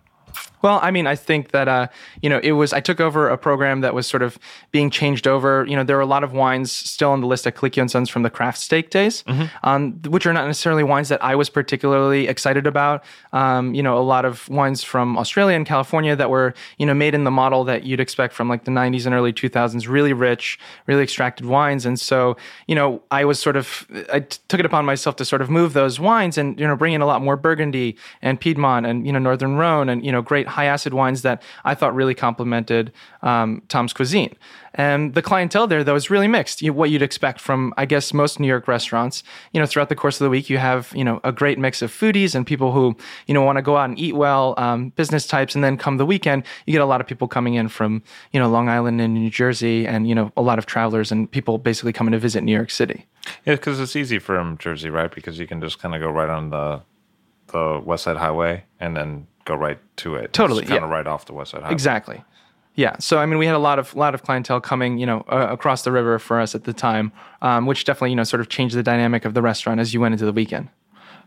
Well, 0.63 0.79
I 0.81 0.91
mean, 0.91 1.07
I 1.07 1.15
think 1.15 1.51
that 1.51 1.67
uh, 1.67 1.87
you 2.21 2.29
know 2.29 2.39
it 2.41 2.53
was. 2.53 2.71
I 2.71 2.79
took 2.79 3.01
over 3.01 3.27
a 3.27 3.37
program 3.37 3.81
that 3.81 3.93
was 3.93 4.07
sort 4.07 4.23
of 4.23 4.39
being 4.71 4.89
changed 4.89 5.27
over. 5.27 5.65
You 5.67 5.75
know, 5.75 5.83
there 5.83 5.97
were 5.97 6.01
a 6.01 6.07
lot 6.07 6.23
of 6.23 6.31
wines 6.31 6.71
still 6.71 7.11
on 7.11 7.19
the 7.19 7.27
list 7.27 7.45
at 7.45 7.55
Colicchio 7.55 7.81
and 7.81 7.91
Sons 7.91 8.09
from 8.09 8.23
the 8.23 8.29
Craftsteak 8.29 8.89
days, 8.89 9.23
mm-hmm. 9.23 9.45
um, 9.63 9.99
which 10.07 10.25
are 10.25 10.31
not 10.31 10.47
necessarily 10.47 10.83
wines 10.83 11.09
that 11.09 11.21
I 11.21 11.35
was 11.35 11.49
particularly 11.49 12.29
excited 12.29 12.65
about. 12.65 13.03
Um, 13.33 13.75
you 13.75 13.83
know, 13.83 13.97
a 13.97 13.99
lot 13.99 14.23
of 14.23 14.47
wines 14.47 14.83
from 14.83 15.17
Australia 15.17 15.57
and 15.57 15.65
California 15.65 16.15
that 16.15 16.29
were 16.29 16.53
you 16.77 16.85
know 16.85 16.93
made 16.93 17.13
in 17.13 17.25
the 17.25 17.31
model 17.31 17.65
that 17.65 17.83
you'd 17.83 17.99
expect 17.99 18.33
from 18.33 18.47
like 18.47 18.63
the 18.63 18.71
'90s 18.71 19.05
and 19.05 19.13
early 19.13 19.33
2000s, 19.33 19.89
really 19.89 20.13
rich, 20.13 20.57
really 20.87 21.03
extracted 21.03 21.45
wines. 21.45 21.85
And 21.85 21.99
so, 21.99 22.37
you 22.67 22.75
know, 22.75 23.03
I 23.11 23.25
was 23.25 23.37
sort 23.37 23.57
of 23.57 23.85
I 24.13 24.21
t- 24.21 24.39
took 24.47 24.61
it 24.61 24.65
upon 24.65 24.85
myself 24.85 25.17
to 25.17 25.25
sort 25.25 25.41
of 25.41 25.49
move 25.49 25.73
those 25.73 25.99
wines 25.99 26.37
and 26.37 26.57
you 26.57 26.65
know 26.65 26.77
bring 26.77 26.93
in 26.93 27.01
a 27.01 27.05
lot 27.05 27.21
more 27.21 27.35
Burgundy 27.35 27.97
and 28.21 28.39
Piedmont 28.39 28.85
and 28.85 29.05
you 29.05 29.11
know 29.11 29.19
Northern 29.19 29.57
Rhone 29.57 29.89
and 29.89 30.05
you 30.05 30.11
know 30.11 30.21
great 30.23 30.47
high 30.47 30.65
acid 30.65 30.93
wines 30.93 31.21
that 31.21 31.41
I 31.63 31.75
thought 31.75 31.93
really 31.93 32.15
complemented 32.15 32.91
um, 33.21 33.61
Tom's 33.67 33.93
cuisine. 33.93 34.35
And 34.75 35.13
the 35.13 35.21
clientele 35.21 35.67
there, 35.67 35.83
though, 35.83 35.95
is 35.95 36.09
really 36.09 36.27
mixed. 36.27 36.61
You, 36.61 36.73
what 36.73 36.89
you'd 36.89 37.03
expect 37.03 37.39
from, 37.39 37.73
I 37.77 37.85
guess, 37.85 38.11
most 38.11 38.39
New 38.39 38.47
York 38.47 38.67
restaurants. 38.67 39.23
You 39.51 39.59
know, 39.59 39.67
throughout 39.67 39.89
the 39.89 39.95
course 39.95 40.19
of 40.19 40.25
the 40.25 40.31
week, 40.31 40.49
you 40.49 40.57
have 40.57 40.91
you 40.95 41.03
know 41.03 41.19
a 41.23 41.31
great 41.31 41.59
mix 41.59 41.81
of 41.81 41.91
foodies 41.91 42.33
and 42.33 42.45
people 42.45 42.71
who 42.71 42.97
you 43.27 43.33
know 43.33 43.41
want 43.41 43.57
to 43.57 43.61
go 43.61 43.77
out 43.77 43.89
and 43.89 43.99
eat 43.99 44.15
well, 44.15 44.55
um, 44.57 44.89
business 44.95 45.27
types, 45.27 45.53
and 45.53 45.63
then 45.63 45.77
come 45.77 45.97
the 45.97 46.05
weekend, 46.05 46.43
you 46.65 46.71
get 46.71 46.81
a 46.81 46.85
lot 46.85 47.01
of 47.01 47.07
people 47.07 47.27
coming 47.27 47.53
in 47.53 47.67
from 47.67 48.01
you 48.31 48.39
know 48.39 48.49
Long 48.49 48.67
Island 48.67 48.99
and 48.99 49.13
New 49.13 49.29
Jersey, 49.29 49.85
and 49.85 50.07
you 50.07 50.15
know 50.15 50.31
a 50.35 50.41
lot 50.41 50.57
of 50.57 50.65
travelers 50.65 51.11
and 51.11 51.29
people 51.29 51.59
basically 51.59 51.93
coming 51.93 52.11
to 52.13 52.19
visit 52.19 52.43
New 52.43 52.53
York 52.53 52.71
City. 52.71 53.05
Yeah, 53.45 53.55
because 53.55 53.79
it's 53.79 53.95
easy 53.95 54.17
from 54.17 54.57
Jersey, 54.57 54.89
right? 54.89 55.13
Because 55.13 55.37
you 55.37 55.45
can 55.45 55.61
just 55.61 55.79
kind 55.79 55.93
of 55.93 56.01
go 56.01 56.09
right 56.09 56.29
on 56.29 56.49
the 56.49 56.81
the 57.47 57.81
West 57.85 58.05
Side 58.05 58.17
Highway 58.17 58.63
and 58.79 58.97
then 58.97 59.27
go 59.45 59.55
right 59.55 59.79
to 59.97 60.15
it. 60.15 60.33
Totally, 60.33 60.61
kind 60.61 60.81
yeah. 60.81 60.85
of 60.85 60.89
right 60.89 61.07
off 61.07 61.25
the 61.25 61.33
West 61.33 61.51
Side 61.51 61.61
Highway. 61.61 61.73
Exactly. 61.73 62.23
Yeah. 62.75 62.95
So 62.99 63.19
I 63.19 63.25
mean, 63.25 63.37
we 63.37 63.45
had 63.45 63.55
a 63.55 63.59
lot 63.59 63.79
of 63.79 63.95
lot 63.95 64.15
of 64.15 64.23
clientele 64.23 64.61
coming, 64.61 64.97
you 64.97 65.05
know, 65.05 65.23
uh, 65.31 65.47
across 65.49 65.83
the 65.83 65.91
river 65.91 66.17
for 66.19 66.39
us 66.39 66.55
at 66.55 66.63
the 66.63 66.73
time, 66.73 67.11
um, 67.41 67.65
which 67.65 67.85
definitely 67.85 68.11
you 68.11 68.15
know 68.15 68.23
sort 68.23 68.41
of 68.41 68.49
changed 68.49 68.75
the 68.75 68.83
dynamic 68.83 69.25
of 69.25 69.33
the 69.33 69.41
restaurant 69.41 69.79
as 69.79 69.93
you 69.93 70.01
went 70.01 70.13
into 70.13 70.25
the 70.25 70.33
weekend. 70.33 70.69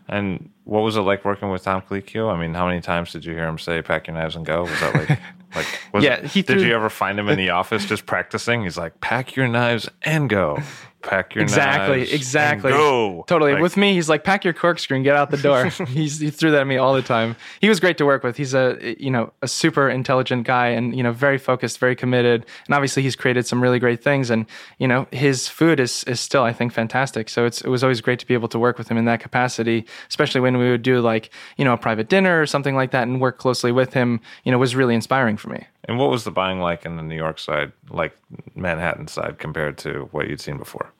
And 0.09 0.51
what 0.65 0.81
was 0.81 0.97
it 0.97 1.01
like 1.01 1.25
working 1.25 1.51
with 1.51 1.65
Tom 1.65 1.83
Colicchio? 1.83 2.33
I 2.33 2.41
mean, 2.41 2.55
how 2.55 2.67
many 2.67 2.81
times 2.81 3.13
did 3.13 3.25
you 3.25 3.33
hear 3.33 3.47
him 3.47 3.59
say 3.59 3.83
"pack 3.83 4.07
your 4.07 4.17
knives 4.17 4.37
and 4.37 4.45
go"? 4.45 4.63
Was 4.63 4.81
that 4.81 4.95
like, 4.95 5.09
like, 5.55 5.67
was 5.93 6.05
yeah? 6.05 6.15
It, 6.15 6.27
he 6.27 6.43
did 6.43 6.61
you 6.61 6.75
ever 6.75 6.89
find 6.89 7.19
him 7.19 7.29
in 7.29 7.37
the 7.37 7.51
office 7.51 7.85
just 7.85 8.07
practicing? 8.07 8.63
He's 8.63 8.77
like, 8.77 9.01
"Pack 9.01 9.37
your 9.37 9.49
knives 9.49 9.89
and 10.03 10.29
go." 10.29 10.59
pack 11.07 11.35
your 11.35 11.42
exactly, 11.42 11.99
knives 11.99 12.12
exactly. 12.12 12.71
go. 12.71 13.25
Totally. 13.27 13.53
Like, 13.53 13.62
with 13.62 13.77
me, 13.77 13.95
he's 13.95 14.09
like, 14.09 14.25
pack 14.25 14.45
your 14.45 14.53
corkscrew 14.53 14.97
and 14.97 15.05
get 15.05 15.16
out 15.16 15.31
the 15.31 15.37
door. 15.37 15.66
he's, 15.88 16.21
he 16.21 16.31
threw 16.31 16.51
that 16.51 16.61
at 16.61 16.66
me 16.66 16.77
all 16.77 16.95
the 16.95 17.03
time. 17.03 17.37
He 17.61 17.69
was 17.69 17.81
great 17.81 17.99
to 17.99 18.05
work 18.05 18.23
with. 18.23 18.37
He's 18.37 18.55
a 18.55 18.97
you 18.99 19.11
know 19.11 19.33
a 19.42 19.49
super 19.49 19.88
intelligent 19.88 20.47
guy 20.47 20.69
and 20.69 20.97
you 20.97 21.03
know 21.03 21.12
very 21.12 21.38
focused, 21.38 21.79
very 21.79 21.97
committed, 21.97 22.45
and 22.66 22.75
obviously 22.75 23.03
he's 23.03 23.16
created 23.16 23.47
some 23.47 23.62
really 23.62 23.79
great 23.79 24.03
things. 24.03 24.31
And 24.31 24.47
you 24.79 24.88
know 24.88 25.07
his 25.12 25.49
food 25.49 25.81
is 25.81 26.05
is 26.05 26.21
still 26.21 26.42
I 26.42 26.53
think 26.53 26.73
fantastic. 26.73 27.29
So 27.29 27.47
it's 27.47 27.61
it 27.61 27.69
was 27.69 27.83
always 27.83 28.01
great 28.01 28.19
to 28.19 28.27
be 28.27 28.35
able 28.35 28.49
to 28.49 28.59
work 28.59 28.79
with 28.79 28.88
him 28.88 28.97
in 28.97 29.05
that 29.07 29.21
capacity, 29.21 29.87
especially 30.09 30.40
when 30.40 30.59
we 30.59 30.71
would 30.71 30.83
do 30.83 31.01
like 31.01 31.31
you 31.57 31.64
know 31.64 31.73
a 31.73 31.79
private 31.79 32.09
dinner 32.09 32.40
or 32.40 32.47
something 32.47 32.75
like 32.75 32.90
that 32.90 33.09
and 33.09 33.21
work 33.21 33.38
closely 33.38 33.73
with 33.73 33.95
him. 33.95 34.21
You 34.45 34.53
know 34.53 34.59
was 34.59 34.75
really 34.75 34.95
inspiring 34.95 35.37
for 35.37 35.51
me. 35.51 35.66
And 35.88 35.99
what 35.99 36.11
was 36.11 36.25
the 36.25 36.31
buying 36.31 36.61
like 36.61 36.85
in 36.85 36.97
the 36.97 37.03
New 37.03 37.14
York 37.14 37.38
side, 37.38 37.73
like 37.90 38.16
Manhattan 38.57 39.07
side, 39.07 39.38
compared 39.38 39.79
to 39.79 40.09
what 40.11 40.29
you'd 40.29 40.40
seen 40.40 40.59
before? 40.59 40.92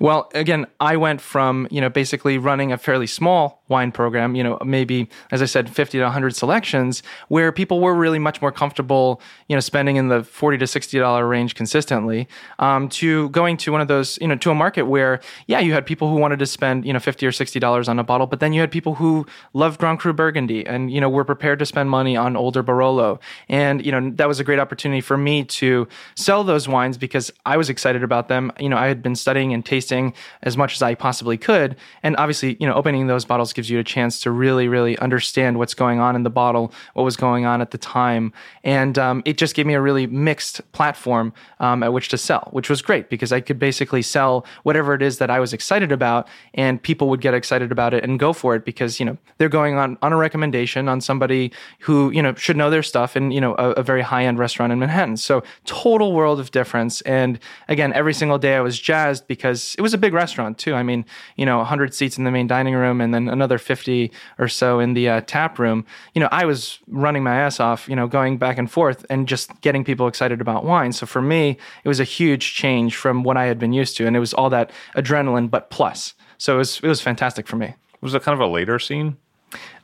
Well, 0.00 0.30
again, 0.34 0.66
I 0.80 0.96
went 0.96 1.20
from, 1.20 1.68
you 1.70 1.80
know, 1.80 1.88
basically 1.88 2.38
running 2.38 2.72
a 2.72 2.78
fairly 2.78 3.06
small 3.06 3.62
wine 3.68 3.92
program, 3.92 4.34
you 4.34 4.42
know, 4.42 4.58
maybe, 4.64 5.08
as 5.30 5.42
I 5.42 5.44
said, 5.44 5.70
50 5.70 5.98
to 5.98 6.04
100 6.04 6.34
selections, 6.34 7.02
where 7.28 7.52
people 7.52 7.80
were 7.80 7.94
really 7.94 8.18
much 8.18 8.42
more 8.42 8.50
comfortable, 8.50 9.20
you 9.48 9.54
know, 9.54 9.60
spending 9.60 9.96
in 9.96 10.08
the 10.08 10.24
40 10.24 10.58
to 10.58 10.64
$60 10.64 11.28
range 11.28 11.54
consistently, 11.54 12.26
um, 12.58 12.88
to 12.88 13.28
going 13.30 13.56
to 13.58 13.72
one 13.72 13.80
of 13.80 13.88
those, 13.88 14.18
you 14.20 14.26
know, 14.26 14.36
to 14.36 14.50
a 14.50 14.54
market 14.54 14.82
where, 14.84 15.20
yeah, 15.46 15.60
you 15.60 15.72
had 15.72 15.86
people 15.86 16.10
who 16.10 16.16
wanted 16.16 16.38
to 16.40 16.46
spend, 16.46 16.84
you 16.84 16.92
know, 16.92 16.98
50 16.98 17.26
or 17.26 17.30
$60 17.30 17.88
on 17.88 17.98
a 17.98 18.04
bottle, 18.04 18.26
but 18.26 18.40
then 18.40 18.52
you 18.52 18.60
had 18.60 18.70
people 18.70 18.96
who 18.96 19.26
loved 19.52 19.78
Grand 19.78 20.00
Cru 20.00 20.12
Burgundy 20.12 20.66
and, 20.66 20.90
you 20.90 21.00
know, 21.00 21.08
were 21.08 21.24
prepared 21.24 21.58
to 21.60 21.66
spend 21.66 21.90
money 21.90 22.16
on 22.16 22.36
older 22.36 22.62
Barolo. 22.62 23.20
And, 23.48 23.84
you 23.84 23.92
know, 23.92 24.10
that 24.16 24.26
was 24.26 24.40
a 24.40 24.44
great 24.44 24.58
opportunity 24.58 25.00
for 25.00 25.16
me 25.16 25.44
to 25.44 25.86
sell 26.16 26.42
those 26.42 26.66
wines 26.66 26.98
because 26.98 27.30
I 27.46 27.56
was 27.56 27.70
excited 27.70 28.02
about 28.02 28.28
them. 28.28 28.50
You 28.58 28.68
know, 28.68 28.76
I 28.76 28.86
had 28.86 29.02
been 29.02 29.14
studying 29.14 29.52
and 29.52 29.59
tasting 29.62 30.14
as 30.42 30.56
much 30.56 30.74
as 30.74 30.82
I 30.82 30.94
possibly 30.94 31.36
could. 31.36 31.76
And 32.02 32.16
obviously, 32.16 32.56
you 32.60 32.66
know, 32.66 32.74
opening 32.74 33.06
those 33.06 33.24
bottles 33.24 33.52
gives 33.52 33.70
you 33.70 33.78
a 33.78 33.84
chance 33.84 34.20
to 34.20 34.30
really, 34.30 34.68
really 34.68 34.98
understand 34.98 35.58
what's 35.58 35.74
going 35.74 36.00
on 36.00 36.16
in 36.16 36.22
the 36.22 36.30
bottle, 36.30 36.72
what 36.94 37.02
was 37.02 37.16
going 37.16 37.46
on 37.46 37.60
at 37.60 37.70
the 37.70 37.78
time. 37.78 38.32
And 38.64 38.98
um, 38.98 39.22
it 39.24 39.38
just 39.38 39.54
gave 39.54 39.66
me 39.66 39.74
a 39.74 39.80
really 39.80 40.06
mixed 40.06 40.60
platform 40.72 41.32
um, 41.60 41.82
at 41.82 41.92
which 41.92 42.08
to 42.08 42.18
sell, 42.18 42.48
which 42.52 42.70
was 42.70 42.82
great 42.82 43.08
because 43.08 43.32
I 43.32 43.40
could 43.40 43.58
basically 43.58 44.02
sell 44.02 44.46
whatever 44.62 44.94
it 44.94 45.02
is 45.02 45.18
that 45.18 45.30
I 45.30 45.40
was 45.40 45.52
excited 45.52 45.92
about 45.92 46.28
and 46.54 46.82
people 46.82 47.08
would 47.08 47.20
get 47.20 47.34
excited 47.34 47.72
about 47.72 47.94
it 47.94 48.04
and 48.04 48.18
go 48.18 48.32
for 48.32 48.54
it 48.54 48.64
because, 48.64 49.00
you 49.00 49.06
know, 49.06 49.16
they're 49.38 49.48
going 49.48 49.76
on, 49.76 49.98
on 50.02 50.12
a 50.12 50.16
recommendation 50.16 50.88
on 50.88 51.00
somebody 51.00 51.52
who, 51.80 52.10
you 52.10 52.22
know, 52.22 52.34
should 52.34 52.56
know 52.56 52.70
their 52.70 52.82
stuff 52.82 53.16
in, 53.16 53.30
you 53.30 53.40
know, 53.40 53.54
a, 53.54 53.70
a 53.72 53.82
very 53.82 54.02
high 54.02 54.24
end 54.24 54.38
restaurant 54.38 54.72
in 54.72 54.78
Manhattan. 54.78 55.16
So 55.16 55.42
total 55.64 56.12
world 56.12 56.40
of 56.40 56.50
difference. 56.50 57.00
And 57.02 57.38
again, 57.68 57.92
every 57.92 58.14
single 58.14 58.38
day 58.38 58.56
I 58.56 58.60
was 58.60 58.78
jazzed 58.78 59.26
because 59.26 59.49
it 59.50 59.80
was 59.80 59.94
a 59.94 59.98
big 59.98 60.12
restaurant 60.12 60.58
too. 60.58 60.74
I 60.74 60.82
mean, 60.82 61.04
you 61.36 61.46
know, 61.46 61.58
100 61.58 61.94
seats 61.94 62.18
in 62.18 62.24
the 62.24 62.30
main 62.30 62.46
dining 62.46 62.74
room 62.74 63.00
and 63.00 63.12
then 63.14 63.28
another 63.28 63.58
50 63.58 64.10
or 64.38 64.48
so 64.48 64.80
in 64.80 64.94
the 64.94 65.08
uh, 65.08 65.20
tap 65.26 65.58
room. 65.58 65.84
You 66.14 66.20
know, 66.20 66.28
I 66.32 66.44
was 66.44 66.78
running 66.88 67.22
my 67.22 67.34
ass 67.34 67.60
off, 67.60 67.88
you 67.88 67.96
know, 67.96 68.06
going 68.06 68.38
back 68.38 68.58
and 68.58 68.70
forth 68.70 69.04
and 69.10 69.26
just 69.28 69.60
getting 69.60 69.84
people 69.84 70.06
excited 70.06 70.40
about 70.40 70.64
wine. 70.64 70.92
So 70.92 71.06
for 71.06 71.22
me, 71.22 71.58
it 71.84 71.88
was 71.88 72.00
a 72.00 72.04
huge 72.04 72.54
change 72.54 72.96
from 72.96 73.22
what 73.22 73.36
I 73.36 73.46
had 73.46 73.58
been 73.58 73.72
used 73.72 73.96
to, 73.98 74.06
and 74.06 74.16
it 74.16 74.20
was 74.20 74.34
all 74.34 74.50
that 74.50 74.70
adrenaline, 74.96 75.50
but 75.50 75.70
plus. 75.70 76.14
So 76.38 76.54
it 76.54 76.58
was 76.58 76.80
it 76.82 76.88
was 76.88 77.00
fantastic 77.00 77.46
for 77.46 77.56
me. 77.56 77.74
Was 78.00 78.14
it 78.14 78.22
kind 78.22 78.34
of 78.34 78.40
a 78.40 78.50
later 78.50 78.78
scene? 78.78 79.16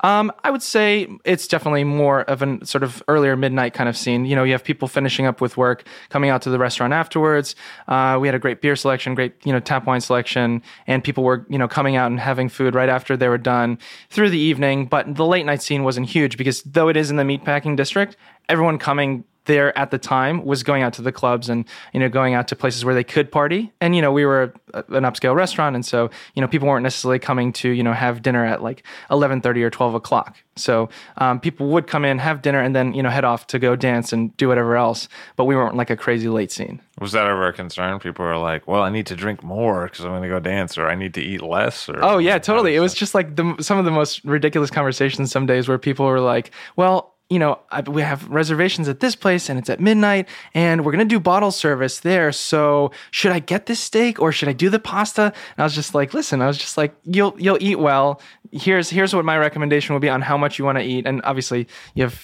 Um, 0.00 0.32
I 0.44 0.50
would 0.50 0.62
say 0.62 1.08
it's 1.24 1.48
definitely 1.48 1.84
more 1.84 2.22
of 2.22 2.42
an 2.42 2.64
sort 2.64 2.84
of 2.84 3.02
earlier 3.08 3.36
midnight 3.36 3.74
kind 3.74 3.88
of 3.88 3.96
scene. 3.96 4.24
You 4.24 4.36
know, 4.36 4.44
you 4.44 4.52
have 4.52 4.62
people 4.62 4.88
finishing 4.88 5.26
up 5.26 5.40
with 5.40 5.56
work, 5.56 5.86
coming 6.10 6.30
out 6.30 6.42
to 6.42 6.50
the 6.50 6.58
restaurant 6.58 6.92
afterwards. 6.92 7.56
Uh, 7.88 8.18
we 8.20 8.28
had 8.28 8.34
a 8.34 8.38
great 8.38 8.60
beer 8.60 8.76
selection, 8.76 9.14
great 9.14 9.34
you 9.44 9.52
know 9.52 9.60
tap 9.60 9.86
wine 9.86 10.00
selection, 10.00 10.62
and 10.86 11.02
people 11.02 11.24
were 11.24 11.46
you 11.48 11.58
know 11.58 11.68
coming 11.68 11.96
out 11.96 12.10
and 12.10 12.20
having 12.20 12.48
food 12.48 12.74
right 12.74 12.88
after 12.88 13.16
they 13.16 13.28
were 13.28 13.38
done 13.38 13.78
through 14.10 14.30
the 14.30 14.38
evening. 14.38 14.86
But 14.86 15.14
the 15.14 15.26
late 15.26 15.46
night 15.46 15.62
scene 15.62 15.82
wasn't 15.84 16.08
huge 16.08 16.36
because 16.36 16.62
though 16.62 16.88
it 16.88 16.96
is 16.96 17.10
in 17.10 17.16
the 17.16 17.24
meatpacking 17.24 17.76
district, 17.76 18.16
everyone 18.48 18.78
coming 18.78 19.24
there 19.46 19.76
at 19.78 19.90
the 19.90 19.98
time 19.98 20.44
was 20.44 20.62
going 20.62 20.82
out 20.82 20.92
to 20.92 21.02
the 21.02 21.12
clubs 21.12 21.48
and 21.48 21.64
you 21.92 22.00
know 22.00 22.08
going 22.08 22.34
out 22.34 22.48
to 22.48 22.56
places 22.56 22.84
where 22.84 22.94
they 22.94 23.04
could 23.04 23.32
party 23.32 23.72
and 23.80 23.96
you 23.96 24.02
know 24.02 24.12
we 24.12 24.24
were 24.24 24.52
a, 24.74 24.84
an 24.90 25.04
upscale 25.04 25.34
restaurant 25.34 25.74
and 25.74 25.84
so 25.84 26.10
you 26.34 26.42
know 26.42 26.48
people 26.48 26.68
weren't 26.68 26.82
necessarily 26.82 27.18
coming 27.18 27.52
to 27.52 27.70
you 27.70 27.82
know 27.82 27.92
have 27.92 28.22
dinner 28.22 28.44
at 28.44 28.62
like 28.62 28.82
11.30 29.10 29.62
or 29.62 29.70
12 29.70 29.94
o'clock 29.94 30.36
so 30.56 30.88
um, 31.18 31.40
people 31.40 31.68
would 31.68 31.86
come 31.86 32.04
in 32.04 32.18
have 32.18 32.42
dinner 32.42 32.60
and 32.60 32.74
then 32.74 32.92
you 32.94 33.02
know 33.02 33.10
head 33.10 33.24
off 33.24 33.46
to 33.46 33.58
go 33.58 33.76
dance 33.76 34.12
and 34.12 34.36
do 34.36 34.48
whatever 34.48 34.76
else 34.76 35.08
but 35.36 35.44
we 35.44 35.56
weren't 35.56 35.76
like 35.76 35.90
a 35.90 35.96
crazy 35.96 36.28
late 36.28 36.52
scene 36.52 36.80
Was 37.00 37.12
that 37.12 37.26
ever 37.26 37.48
a 37.48 37.52
concern? 37.52 37.98
People 37.98 38.24
were 38.24 38.38
like, 38.38 38.66
"Well, 38.66 38.82
I 38.82 38.88
need 38.88 39.06
to 39.08 39.16
drink 39.16 39.42
more 39.42 39.84
because 39.84 40.04
I'm 40.04 40.12
going 40.12 40.22
to 40.22 40.28
go 40.28 40.40
dance, 40.40 40.78
or 40.78 40.88
I 40.88 40.94
need 40.94 41.12
to 41.14 41.20
eat 41.20 41.42
less." 41.42 41.90
Or 41.90 42.02
Oh 42.02 42.16
yeah, 42.16 42.38
totally. 42.38 42.74
It 42.74 42.80
was 42.80 42.94
just 42.94 43.14
like 43.14 43.36
the, 43.36 43.54
some 43.60 43.78
of 43.78 43.84
the 43.84 43.90
most 43.90 44.24
ridiculous 44.24 44.70
conversations 44.70 45.30
some 45.30 45.44
days 45.44 45.68
where 45.68 45.76
people 45.76 46.06
were 46.06 46.20
like, 46.20 46.52
"Well, 46.74 47.15
you 47.28 47.40
know, 47.40 47.58
I, 47.70 47.80
we 47.80 48.02
have 48.02 48.28
reservations 48.28 48.88
at 48.88 49.00
this 49.00 49.16
place 49.16 49.48
and 49.48 49.58
it's 49.58 49.68
at 49.68 49.80
midnight 49.80 50.28
and 50.54 50.84
we're 50.84 50.92
going 50.92 51.06
to 51.06 51.12
do 51.12 51.18
bottle 51.18 51.50
service 51.50 51.98
there. 52.00 52.30
So, 52.30 52.92
should 53.10 53.32
I 53.32 53.40
get 53.40 53.66
this 53.66 53.80
steak 53.80 54.20
or 54.20 54.30
should 54.30 54.48
I 54.48 54.52
do 54.52 54.70
the 54.70 54.78
pasta?" 54.78 55.22
And 55.22 55.58
I 55.58 55.64
was 55.64 55.74
just 55.74 55.92
like, 55.92 56.14
"Listen, 56.14 56.40
I 56.40 56.46
was 56.46 56.56
just 56.56 56.76
like, 56.76 56.94
you'll 57.04 57.34
you'll 57.36 57.58
eat 57.60 57.80
well. 57.80 58.20
Here's 58.52 58.90
here's 58.90 59.12
what 59.12 59.24
my 59.24 59.36
recommendation 59.36 59.92
will 59.92 60.00
be 60.00 60.08
on 60.08 60.22
how 60.22 60.36
much 60.36 60.58
you 60.58 60.64
want 60.64 60.78
to 60.78 60.84
eat." 60.84 61.04
And 61.04 61.20
obviously, 61.24 61.66
you 61.94 62.04
have 62.04 62.14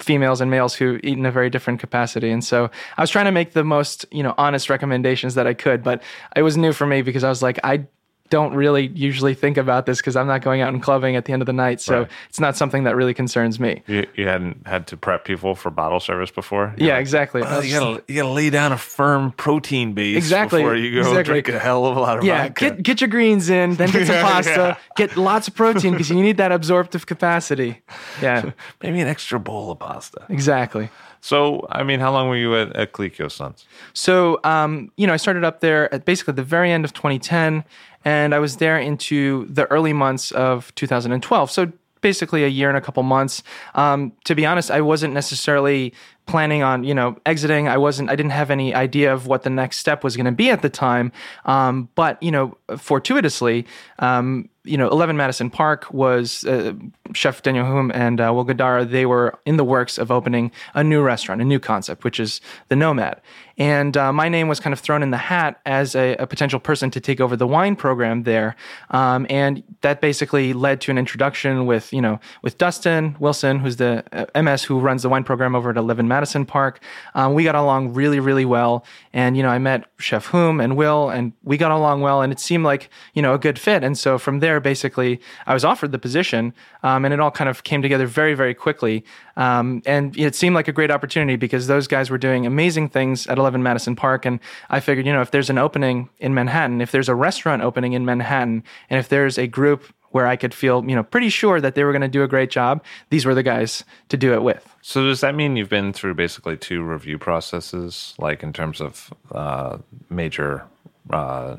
females 0.00 0.40
and 0.40 0.50
males 0.50 0.74
who 0.74 0.98
eat 1.04 1.16
in 1.16 1.26
a 1.26 1.30
very 1.30 1.48
different 1.48 1.78
capacity. 1.78 2.30
And 2.30 2.42
so, 2.42 2.70
I 2.96 3.02
was 3.02 3.10
trying 3.10 3.26
to 3.26 3.32
make 3.32 3.52
the 3.52 3.64
most, 3.64 4.04
you 4.10 4.24
know, 4.24 4.34
honest 4.36 4.68
recommendations 4.68 5.34
that 5.34 5.46
I 5.46 5.54
could, 5.54 5.84
but 5.84 6.02
it 6.34 6.42
was 6.42 6.56
new 6.56 6.72
for 6.72 6.86
me 6.86 7.02
because 7.02 7.22
I 7.22 7.28
was 7.28 7.40
like, 7.40 7.60
I 7.62 7.86
don't 8.30 8.54
really 8.54 8.86
usually 8.94 9.34
think 9.34 9.56
about 9.56 9.86
this 9.86 9.98
because 9.98 10.16
I'm 10.16 10.26
not 10.26 10.40
going 10.42 10.60
out 10.62 10.72
and 10.72 10.82
clubbing 10.82 11.16
at 11.16 11.24
the 11.26 11.32
end 11.32 11.42
of 11.42 11.46
the 11.46 11.52
night. 11.52 11.80
So 11.80 11.98
Right. 12.00 12.10
it's 12.28 12.40
not 12.40 12.56
something 12.56 12.84
that 12.84 12.96
really 12.96 13.12
concerns 13.12 13.60
me. 13.60 13.82
You, 13.86 14.06
you 14.14 14.26
hadn't 14.26 14.66
had 14.66 14.86
to 14.88 14.96
prep 14.96 15.24
people 15.24 15.54
for 15.54 15.70
bottle 15.70 16.00
service 16.00 16.30
before. 16.30 16.74
Yeah, 16.78 16.98
exactly. 16.98 17.42
I 17.42 17.50
Well, 17.50 17.64
you 17.64 17.78
gotta 17.78 18.02
you 18.08 18.14
gotta 18.22 18.28
lay 18.32 18.48
down 18.50 18.72
a 18.72 18.78
firm 18.78 19.32
protein 19.32 19.92
base 19.92 20.16
Exactly, 20.16 20.62
before 20.62 20.76
you 20.76 20.92
go 21.02 21.08
exactly. 21.10 21.22
drink 21.42 21.48
a 21.48 21.58
hell 21.58 21.84
of 21.86 21.96
a 21.96 22.00
lot 22.00 22.18
of 22.18 22.24
yeah, 22.24 22.44
vodka. 22.48 22.70
get 22.70 22.82
get 22.82 23.00
your 23.00 23.08
greens 23.08 23.50
in, 23.50 23.74
then 23.74 23.90
get 23.90 24.06
some 24.06 24.14
Yeah, 24.16 24.22
pasta, 24.22 24.50
yeah. 24.50 24.76
get 24.96 25.16
lots 25.16 25.48
of 25.48 25.54
protein 25.54 25.92
because 25.92 26.08
you 26.10 26.22
need 26.22 26.36
that 26.38 26.52
absorptive 26.52 27.06
capacity. 27.06 27.82
Yeah, 28.22 28.50
Maybe 28.82 29.00
an 29.00 29.08
extra 29.08 29.40
bowl 29.40 29.72
of 29.72 29.78
pasta. 29.80 30.24
exactly. 30.28 30.88
So, 31.22 31.66
I 31.70 31.82
mean, 31.82 32.00
how 32.00 32.12
long 32.12 32.30
were 32.30 32.36
you 32.36 32.56
at, 32.56 32.74
at 32.74 32.92
Colicchio 32.94 33.30
Sons? 33.30 33.66
So, 33.92 34.40
um, 34.42 34.90
you 34.96 35.06
know, 35.06 35.12
I 35.12 35.18
started 35.18 35.44
up 35.44 35.60
there 35.60 35.92
at 35.94 36.06
basically 36.06 36.32
the 36.32 36.42
very 36.42 36.72
end 36.72 36.86
of 36.86 36.94
2010, 36.94 37.62
and 38.04 38.34
I 38.34 38.38
was 38.38 38.56
there 38.56 38.78
into 38.78 39.46
the 39.46 39.66
early 39.66 39.92
months 39.92 40.30
of 40.32 40.74
2012. 40.74 41.50
So, 41.50 41.72
basically 42.00 42.44
a 42.44 42.48
year 42.48 42.68
and 42.68 42.78
a 42.78 42.80
couple 42.80 43.02
months. 43.02 43.42
Um, 43.74 44.12
to 44.24 44.34
be 44.34 44.46
honest, 44.46 44.70
I 44.70 44.80
wasn't 44.80 45.14
necessarily 45.14 45.92
planning 46.26 46.62
on, 46.62 46.84
you 46.84 46.94
know, 46.94 47.16
exiting. 47.26 47.68
I 47.68 47.76
wasn't. 47.76 48.10
I 48.10 48.16
didn't 48.16 48.32
have 48.32 48.50
any 48.50 48.74
idea 48.74 49.12
of 49.12 49.26
what 49.26 49.42
the 49.42 49.50
next 49.50 49.78
step 49.78 50.04
was 50.04 50.16
going 50.16 50.26
to 50.26 50.32
be 50.32 50.50
at 50.50 50.62
the 50.62 50.70
time. 50.70 51.12
Um, 51.44 51.88
but 51.94 52.22
you 52.22 52.30
know, 52.30 52.56
fortuitously. 52.76 53.66
Um, 53.98 54.48
you 54.64 54.76
know, 54.76 54.88
11 54.88 55.16
Madison 55.16 55.48
Park 55.48 55.92
was 55.92 56.44
uh, 56.44 56.74
Chef 57.14 57.42
Daniel 57.42 57.64
Humm 57.64 57.90
and 57.94 58.20
uh, 58.20 58.32
Will 58.34 58.44
Guidara. 58.44 58.88
They 58.88 59.06
were 59.06 59.38
in 59.46 59.56
the 59.56 59.64
works 59.64 59.96
of 59.96 60.10
opening 60.10 60.52
a 60.74 60.84
new 60.84 61.02
restaurant, 61.02 61.40
a 61.40 61.44
new 61.44 61.58
concept, 61.58 62.04
which 62.04 62.20
is 62.20 62.40
the 62.68 62.76
Nomad. 62.76 63.20
And 63.60 63.94
uh, 63.94 64.10
my 64.10 64.30
name 64.30 64.48
was 64.48 64.58
kind 64.58 64.72
of 64.72 64.80
thrown 64.80 65.02
in 65.02 65.10
the 65.10 65.18
hat 65.18 65.60
as 65.66 65.94
a, 65.94 66.16
a 66.16 66.26
potential 66.26 66.58
person 66.58 66.90
to 66.92 67.00
take 67.00 67.20
over 67.20 67.36
the 67.36 67.46
wine 67.46 67.76
program 67.76 68.22
there. 68.22 68.56
Um, 68.90 69.26
and 69.28 69.62
that 69.82 70.00
basically 70.00 70.54
led 70.54 70.80
to 70.82 70.90
an 70.90 70.96
introduction 70.96 71.66
with, 71.66 71.92
you 71.92 72.00
know, 72.00 72.20
with 72.42 72.56
Dustin 72.56 73.16
Wilson, 73.20 73.58
who's 73.58 73.76
the 73.76 74.02
uh, 74.12 74.42
MS 74.42 74.64
who 74.64 74.80
runs 74.80 75.02
the 75.02 75.10
wine 75.10 75.24
program 75.24 75.54
over 75.54 75.68
at 75.68 75.76
11 75.76 76.08
Madison 76.08 76.46
Park. 76.46 76.80
Um, 77.14 77.34
we 77.34 77.44
got 77.44 77.54
along 77.54 77.92
really, 77.92 78.18
really 78.18 78.46
well. 78.46 78.82
And, 79.12 79.36
you 79.36 79.42
know, 79.42 79.50
I 79.50 79.58
met 79.58 79.84
Chef 79.98 80.26
Humm 80.26 80.58
and 80.58 80.74
Will, 80.74 81.10
and 81.10 81.34
we 81.42 81.58
got 81.58 81.70
along 81.70 82.00
well. 82.00 82.22
And 82.22 82.32
it 82.32 82.40
seemed 82.40 82.64
like, 82.64 82.88
you 83.12 83.20
know, 83.20 83.34
a 83.34 83.38
good 83.38 83.58
fit. 83.58 83.84
And 83.84 83.98
so 83.98 84.16
from 84.16 84.40
there, 84.40 84.49
basically, 84.58 85.20
I 85.46 85.54
was 85.54 85.64
offered 85.64 85.92
the 85.92 85.98
position, 85.98 86.52
um, 86.82 87.04
and 87.04 87.14
it 87.14 87.20
all 87.20 87.30
kind 87.30 87.48
of 87.48 87.62
came 87.62 87.82
together 87.82 88.06
very, 88.06 88.34
very 88.34 88.54
quickly. 88.54 89.04
Um, 89.36 89.82
and 89.86 90.16
it 90.18 90.34
seemed 90.34 90.54
like 90.56 90.66
a 90.66 90.72
great 90.72 90.90
opportunity 90.90 91.36
because 91.36 91.68
those 91.68 91.86
guys 91.86 92.10
were 92.10 92.18
doing 92.18 92.46
amazing 92.46 92.88
things 92.88 93.26
at 93.26 93.38
11 93.38 93.62
Madison 93.62 93.94
Park. 93.94 94.26
And 94.26 94.40
I 94.70 94.80
figured, 94.80 95.06
you 95.06 95.12
know, 95.12 95.20
if 95.20 95.30
there's 95.30 95.50
an 95.50 95.58
opening 95.58 96.08
in 96.18 96.34
Manhattan, 96.34 96.80
if 96.80 96.90
there's 96.90 97.08
a 97.08 97.14
restaurant 97.14 97.62
opening 97.62 97.92
in 97.92 98.04
Manhattan, 98.04 98.64
and 98.88 98.98
if 98.98 99.08
there's 99.08 99.38
a 99.38 99.46
group 99.46 99.84
where 100.10 100.26
I 100.26 100.36
could 100.36 100.52
feel, 100.52 100.84
you 100.86 100.96
know, 100.96 101.02
pretty 101.02 101.28
sure 101.28 101.60
that 101.60 101.74
they 101.74 101.84
were 101.84 101.92
going 101.92 102.02
to 102.02 102.08
do 102.08 102.22
a 102.22 102.28
great 102.28 102.50
job, 102.50 102.82
these 103.10 103.24
were 103.24 103.34
the 103.34 103.42
guys 103.42 103.84
to 104.08 104.16
do 104.16 104.34
it 104.34 104.42
with. 104.42 104.74
So, 104.82 105.04
does 105.04 105.20
that 105.20 105.34
mean 105.34 105.56
you've 105.56 105.68
been 105.68 105.92
through 105.92 106.14
basically 106.14 106.56
two 106.56 106.82
review 106.82 107.18
processes, 107.18 108.14
like 108.18 108.42
in 108.42 108.52
terms 108.52 108.80
of 108.80 109.12
uh, 109.32 109.78
major 110.08 110.64
uh, 111.10 111.56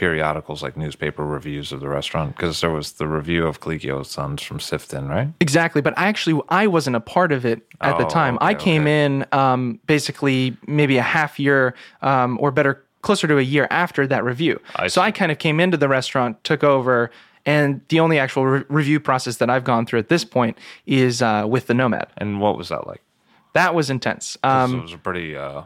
periodicals, 0.00 0.62
like 0.62 0.78
newspaper 0.78 1.24
reviews 1.26 1.72
of 1.72 1.80
the 1.80 1.88
restaurant? 1.88 2.34
Because 2.34 2.60
there 2.62 2.70
was 2.70 2.92
the 2.92 3.06
review 3.06 3.46
of 3.46 3.60
Colicchio 3.60 4.04
Sons 4.04 4.42
from 4.42 4.58
Sifton, 4.58 5.08
right? 5.10 5.28
Exactly, 5.40 5.82
but 5.82 5.92
I 5.98 6.06
actually 6.06 6.40
I 6.48 6.66
wasn't 6.66 6.96
a 6.96 7.00
part 7.00 7.30
of 7.32 7.44
it 7.44 7.60
at 7.82 7.98
the 7.98 8.06
Oh, 8.06 8.08
time. 8.08 8.38
I 8.40 8.54
came 8.54 8.82
okay. 8.82 9.04
in 9.04 9.26
um, 9.32 9.78
basically 9.86 10.56
maybe 10.66 10.96
a 10.96 11.02
half 11.02 11.38
year 11.38 11.74
um, 12.00 12.38
or 12.40 12.50
better, 12.50 12.82
closer 13.02 13.28
to 13.28 13.36
a 13.38 13.42
year 13.42 13.68
after 13.70 14.06
that 14.06 14.24
review. 14.24 14.58
I 14.76 14.88
so. 14.88 15.02
I 15.02 15.10
kind 15.10 15.30
of 15.30 15.38
came 15.38 15.60
into 15.60 15.76
the 15.76 15.88
restaurant, 15.88 16.42
took 16.44 16.64
over, 16.64 17.10
and 17.44 17.82
the 17.88 18.00
only 18.00 18.18
actual 18.18 18.46
re- 18.46 18.64
review 18.70 19.00
process 19.00 19.36
that 19.36 19.50
I've 19.50 19.64
gone 19.64 19.84
through 19.84 19.98
at 19.98 20.08
this 20.08 20.24
point 20.24 20.56
is 20.86 21.20
uh, 21.20 21.44
with 21.46 21.66
the 21.66 21.74
Nomad. 21.74 22.08
And 22.16 22.40
what 22.40 22.56
was 22.56 22.70
that 22.70 22.86
like? 22.86 23.02
That 23.52 23.74
was 23.74 23.90
intense. 23.90 24.38
Um, 24.42 24.78
it 24.78 24.82
was 24.82 24.92
a 24.94 24.98
pretty 24.98 25.36
uh, 25.36 25.62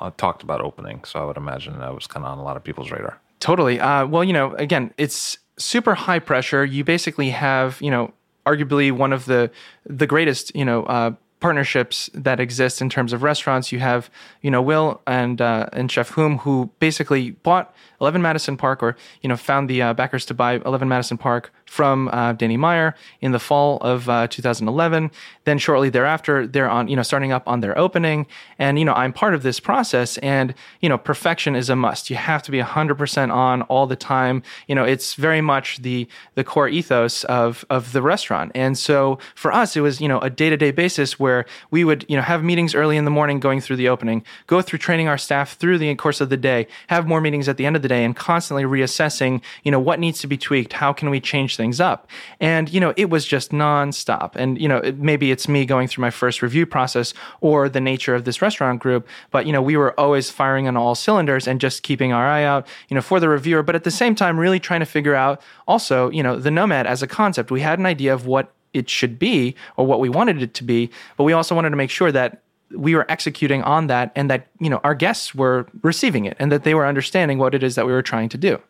uh, 0.00 0.10
talked 0.16 0.42
about 0.42 0.60
opening, 0.60 1.04
so 1.04 1.20
I 1.20 1.24
would 1.24 1.36
imagine 1.36 1.78
that 1.78 1.94
was 1.94 2.06
kind 2.08 2.24
of 2.26 2.32
on 2.32 2.38
a 2.38 2.42
lot 2.42 2.56
of 2.56 2.64
people's 2.64 2.90
radar. 2.90 3.20
Totally. 3.44 3.78
Uh, 3.78 4.06
well, 4.06 4.24
you 4.24 4.32
know, 4.32 4.54
again, 4.54 4.90
it's 4.96 5.36
super 5.58 5.94
high 5.94 6.18
pressure. 6.18 6.64
You 6.64 6.82
basically 6.82 7.28
have, 7.28 7.78
you 7.82 7.90
know, 7.90 8.14
arguably 8.46 8.90
one 8.90 9.12
of 9.12 9.26
the 9.26 9.50
the 9.84 10.06
greatest, 10.06 10.56
you 10.56 10.64
know, 10.64 10.84
uh, 10.84 11.10
partnerships 11.40 12.08
that 12.14 12.40
exist 12.40 12.80
in 12.80 12.88
terms 12.88 13.12
of 13.12 13.22
restaurants. 13.22 13.70
You 13.70 13.80
have, 13.80 14.08
you 14.40 14.50
know, 14.50 14.62
Will 14.62 15.02
and 15.06 15.42
uh, 15.42 15.66
and 15.74 15.92
Chef 15.92 16.08
Humm, 16.08 16.38
who 16.38 16.70
basically 16.78 17.32
bought 17.32 17.74
11 18.00 18.22
Madison 18.22 18.56
Park, 18.56 18.82
or 18.82 18.96
you 19.20 19.28
know, 19.28 19.36
found 19.36 19.68
the 19.68 19.82
uh, 19.82 19.92
backers 19.92 20.24
to 20.24 20.32
buy 20.32 20.54
11 20.64 20.88
Madison 20.88 21.18
Park 21.18 21.52
from 21.66 22.08
uh, 22.08 22.32
Danny 22.32 22.56
Meyer 22.56 22.94
in 23.20 23.32
the 23.32 23.38
fall 23.38 23.78
of 23.78 24.08
uh, 24.08 24.26
2011. 24.28 25.10
Then 25.44 25.58
shortly 25.58 25.90
thereafter, 25.90 26.46
they're 26.46 26.68
on, 26.68 26.88
you 26.88 26.96
know, 26.96 27.02
starting 27.02 27.32
up 27.32 27.46
on 27.48 27.60
their 27.60 27.76
opening, 27.78 28.26
and 28.58 28.78
you 28.78 28.84
know, 28.84 28.94
I'm 28.94 29.12
part 29.12 29.34
of 29.34 29.42
this 29.42 29.60
process, 29.60 30.18
and 30.18 30.54
you 30.80 30.88
know, 30.88 30.98
perfection 30.98 31.56
is 31.56 31.68
a 31.68 31.76
must. 31.76 32.10
You 32.10 32.16
have 32.16 32.42
to 32.44 32.50
be 32.50 32.60
100% 32.60 33.32
on 33.32 33.62
all 33.62 33.86
the 33.86 33.96
time. 33.96 34.42
You 34.68 34.74
know, 34.74 34.84
it's 34.84 35.14
very 35.14 35.40
much 35.40 35.82
the 35.82 36.08
the 36.34 36.44
core 36.44 36.68
ethos 36.68 37.24
of 37.24 37.64
of 37.70 37.92
the 37.92 38.02
restaurant, 38.02 38.52
and 38.54 38.78
so 38.78 39.18
for 39.34 39.52
us, 39.52 39.76
it 39.76 39.80
was 39.80 40.00
you 40.00 40.08
know 40.08 40.20
a 40.20 40.30
day 40.30 40.50
to 40.50 40.56
day 40.56 40.70
basis 40.70 41.18
where 41.18 41.44
we 41.70 41.84
would 41.84 42.04
you 42.08 42.16
know 42.16 42.22
have 42.22 42.42
meetings 42.42 42.74
early 42.74 42.96
in 42.96 43.04
the 43.04 43.10
morning 43.10 43.40
going 43.40 43.60
through 43.60 43.76
the 43.76 43.88
opening, 43.88 44.24
go 44.46 44.62
through 44.62 44.78
training 44.78 45.08
our 45.08 45.18
staff 45.18 45.56
through 45.56 45.78
the 45.78 45.94
course 45.96 46.20
of 46.20 46.30
the 46.30 46.36
day, 46.36 46.66
have 46.88 47.06
more 47.06 47.20
meetings 47.20 47.48
at 47.48 47.56
the 47.56 47.66
end 47.66 47.76
of 47.76 47.82
the 47.82 47.88
day, 47.88 48.04
and 48.04 48.16
constantly 48.16 48.64
reassessing 48.64 49.42
you 49.62 49.70
know 49.70 49.80
what 49.80 49.98
needs 49.98 50.20
to 50.20 50.26
be 50.26 50.36
tweaked, 50.36 50.72
how 50.74 50.92
can 50.92 51.10
we 51.10 51.20
change 51.20 51.53
things 51.56 51.80
up, 51.80 52.08
and 52.40 52.68
you 52.68 52.80
know 52.80 52.94
it 52.96 53.10
was 53.10 53.24
just 53.26 53.50
nonstop, 53.50 54.36
and 54.36 54.60
you 54.60 54.68
know 54.68 54.78
it, 54.78 54.98
maybe 54.98 55.30
it's 55.30 55.48
me 55.48 55.64
going 55.64 55.88
through 55.88 56.02
my 56.02 56.10
first 56.10 56.42
review 56.42 56.66
process 56.66 57.14
or 57.40 57.68
the 57.68 57.80
nature 57.80 58.14
of 58.14 58.24
this 58.24 58.40
restaurant 58.42 58.80
group, 58.80 59.06
but 59.30 59.46
you 59.46 59.52
know 59.52 59.62
we 59.62 59.76
were 59.76 59.98
always 59.98 60.30
firing 60.30 60.68
on 60.68 60.76
all 60.76 60.94
cylinders 60.94 61.46
and 61.46 61.60
just 61.60 61.82
keeping 61.82 62.12
our 62.12 62.26
eye 62.26 62.44
out 62.44 62.66
you 62.88 62.94
know 62.94 63.02
for 63.02 63.20
the 63.20 63.28
reviewer, 63.28 63.62
but 63.62 63.74
at 63.74 63.84
the 63.84 63.90
same 63.90 64.14
time 64.14 64.38
really 64.38 64.60
trying 64.60 64.80
to 64.80 64.86
figure 64.86 65.14
out 65.14 65.40
also 65.66 66.10
you 66.10 66.22
know 66.22 66.38
the 66.38 66.50
nomad 66.50 66.86
as 66.86 67.02
a 67.02 67.06
concept. 67.06 67.50
We 67.50 67.60
had 67.60 67.78
an 67.78 67.86
idea 67.86 68.12
of 68.12 68.26
what 68.26 68.52
it 68.72 68.90
should 68.90 69.18
be 69.18 69.54
or 69.76 69.86
what 69.86 70.00
we 70.00 70.08
wanted 70.08 70.42
it 70.42 70.52
to 70.54 70.64
be, 70.64 70.90
but 71.16 71.24
we 71.24 71.32
also 71.32 71.54
wanted 71.54 71.70
to 71.70 71.76
make 71.76 71.90
sure 71.90 72.12
that 72.12 72.42
we 72.76 72.94
were 72.94 73.10
executing 73.10 73.62
on 73.62 73.86
that 73.86 74.12
and 74.16 74.28
that, 74.30 74.48
you 74.60 74.68
know, 74.68 74.80
our 74.84 74.94
guests 74.94 75.34
were 75.34 75.66
receiving 75.82 76.24
it 76.24 76.36
and 76.38 76.50
that 76.50 76.64
they 76.64 76.74
were 76.74 76.86
understanding 76.86 77.38
what 77.38 77.54
it 77.54 77.62
is 77.62 77.74
that 77.76 77.86
we 77.86 77.92
were 77.92 78.02
trying 78.02 78.28
to 78.28 78.38
do. 78.38 78.60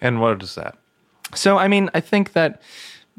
And 0.00 0.20
what 0.20 0.42
is 0.42 0.54
that? 0.54 0.78
So, 1.34 1.58
I 1.58 1.68
mean, 1.68 1.90
I 1.94 2.00
think 2.00 2.32
that 2.32 2.60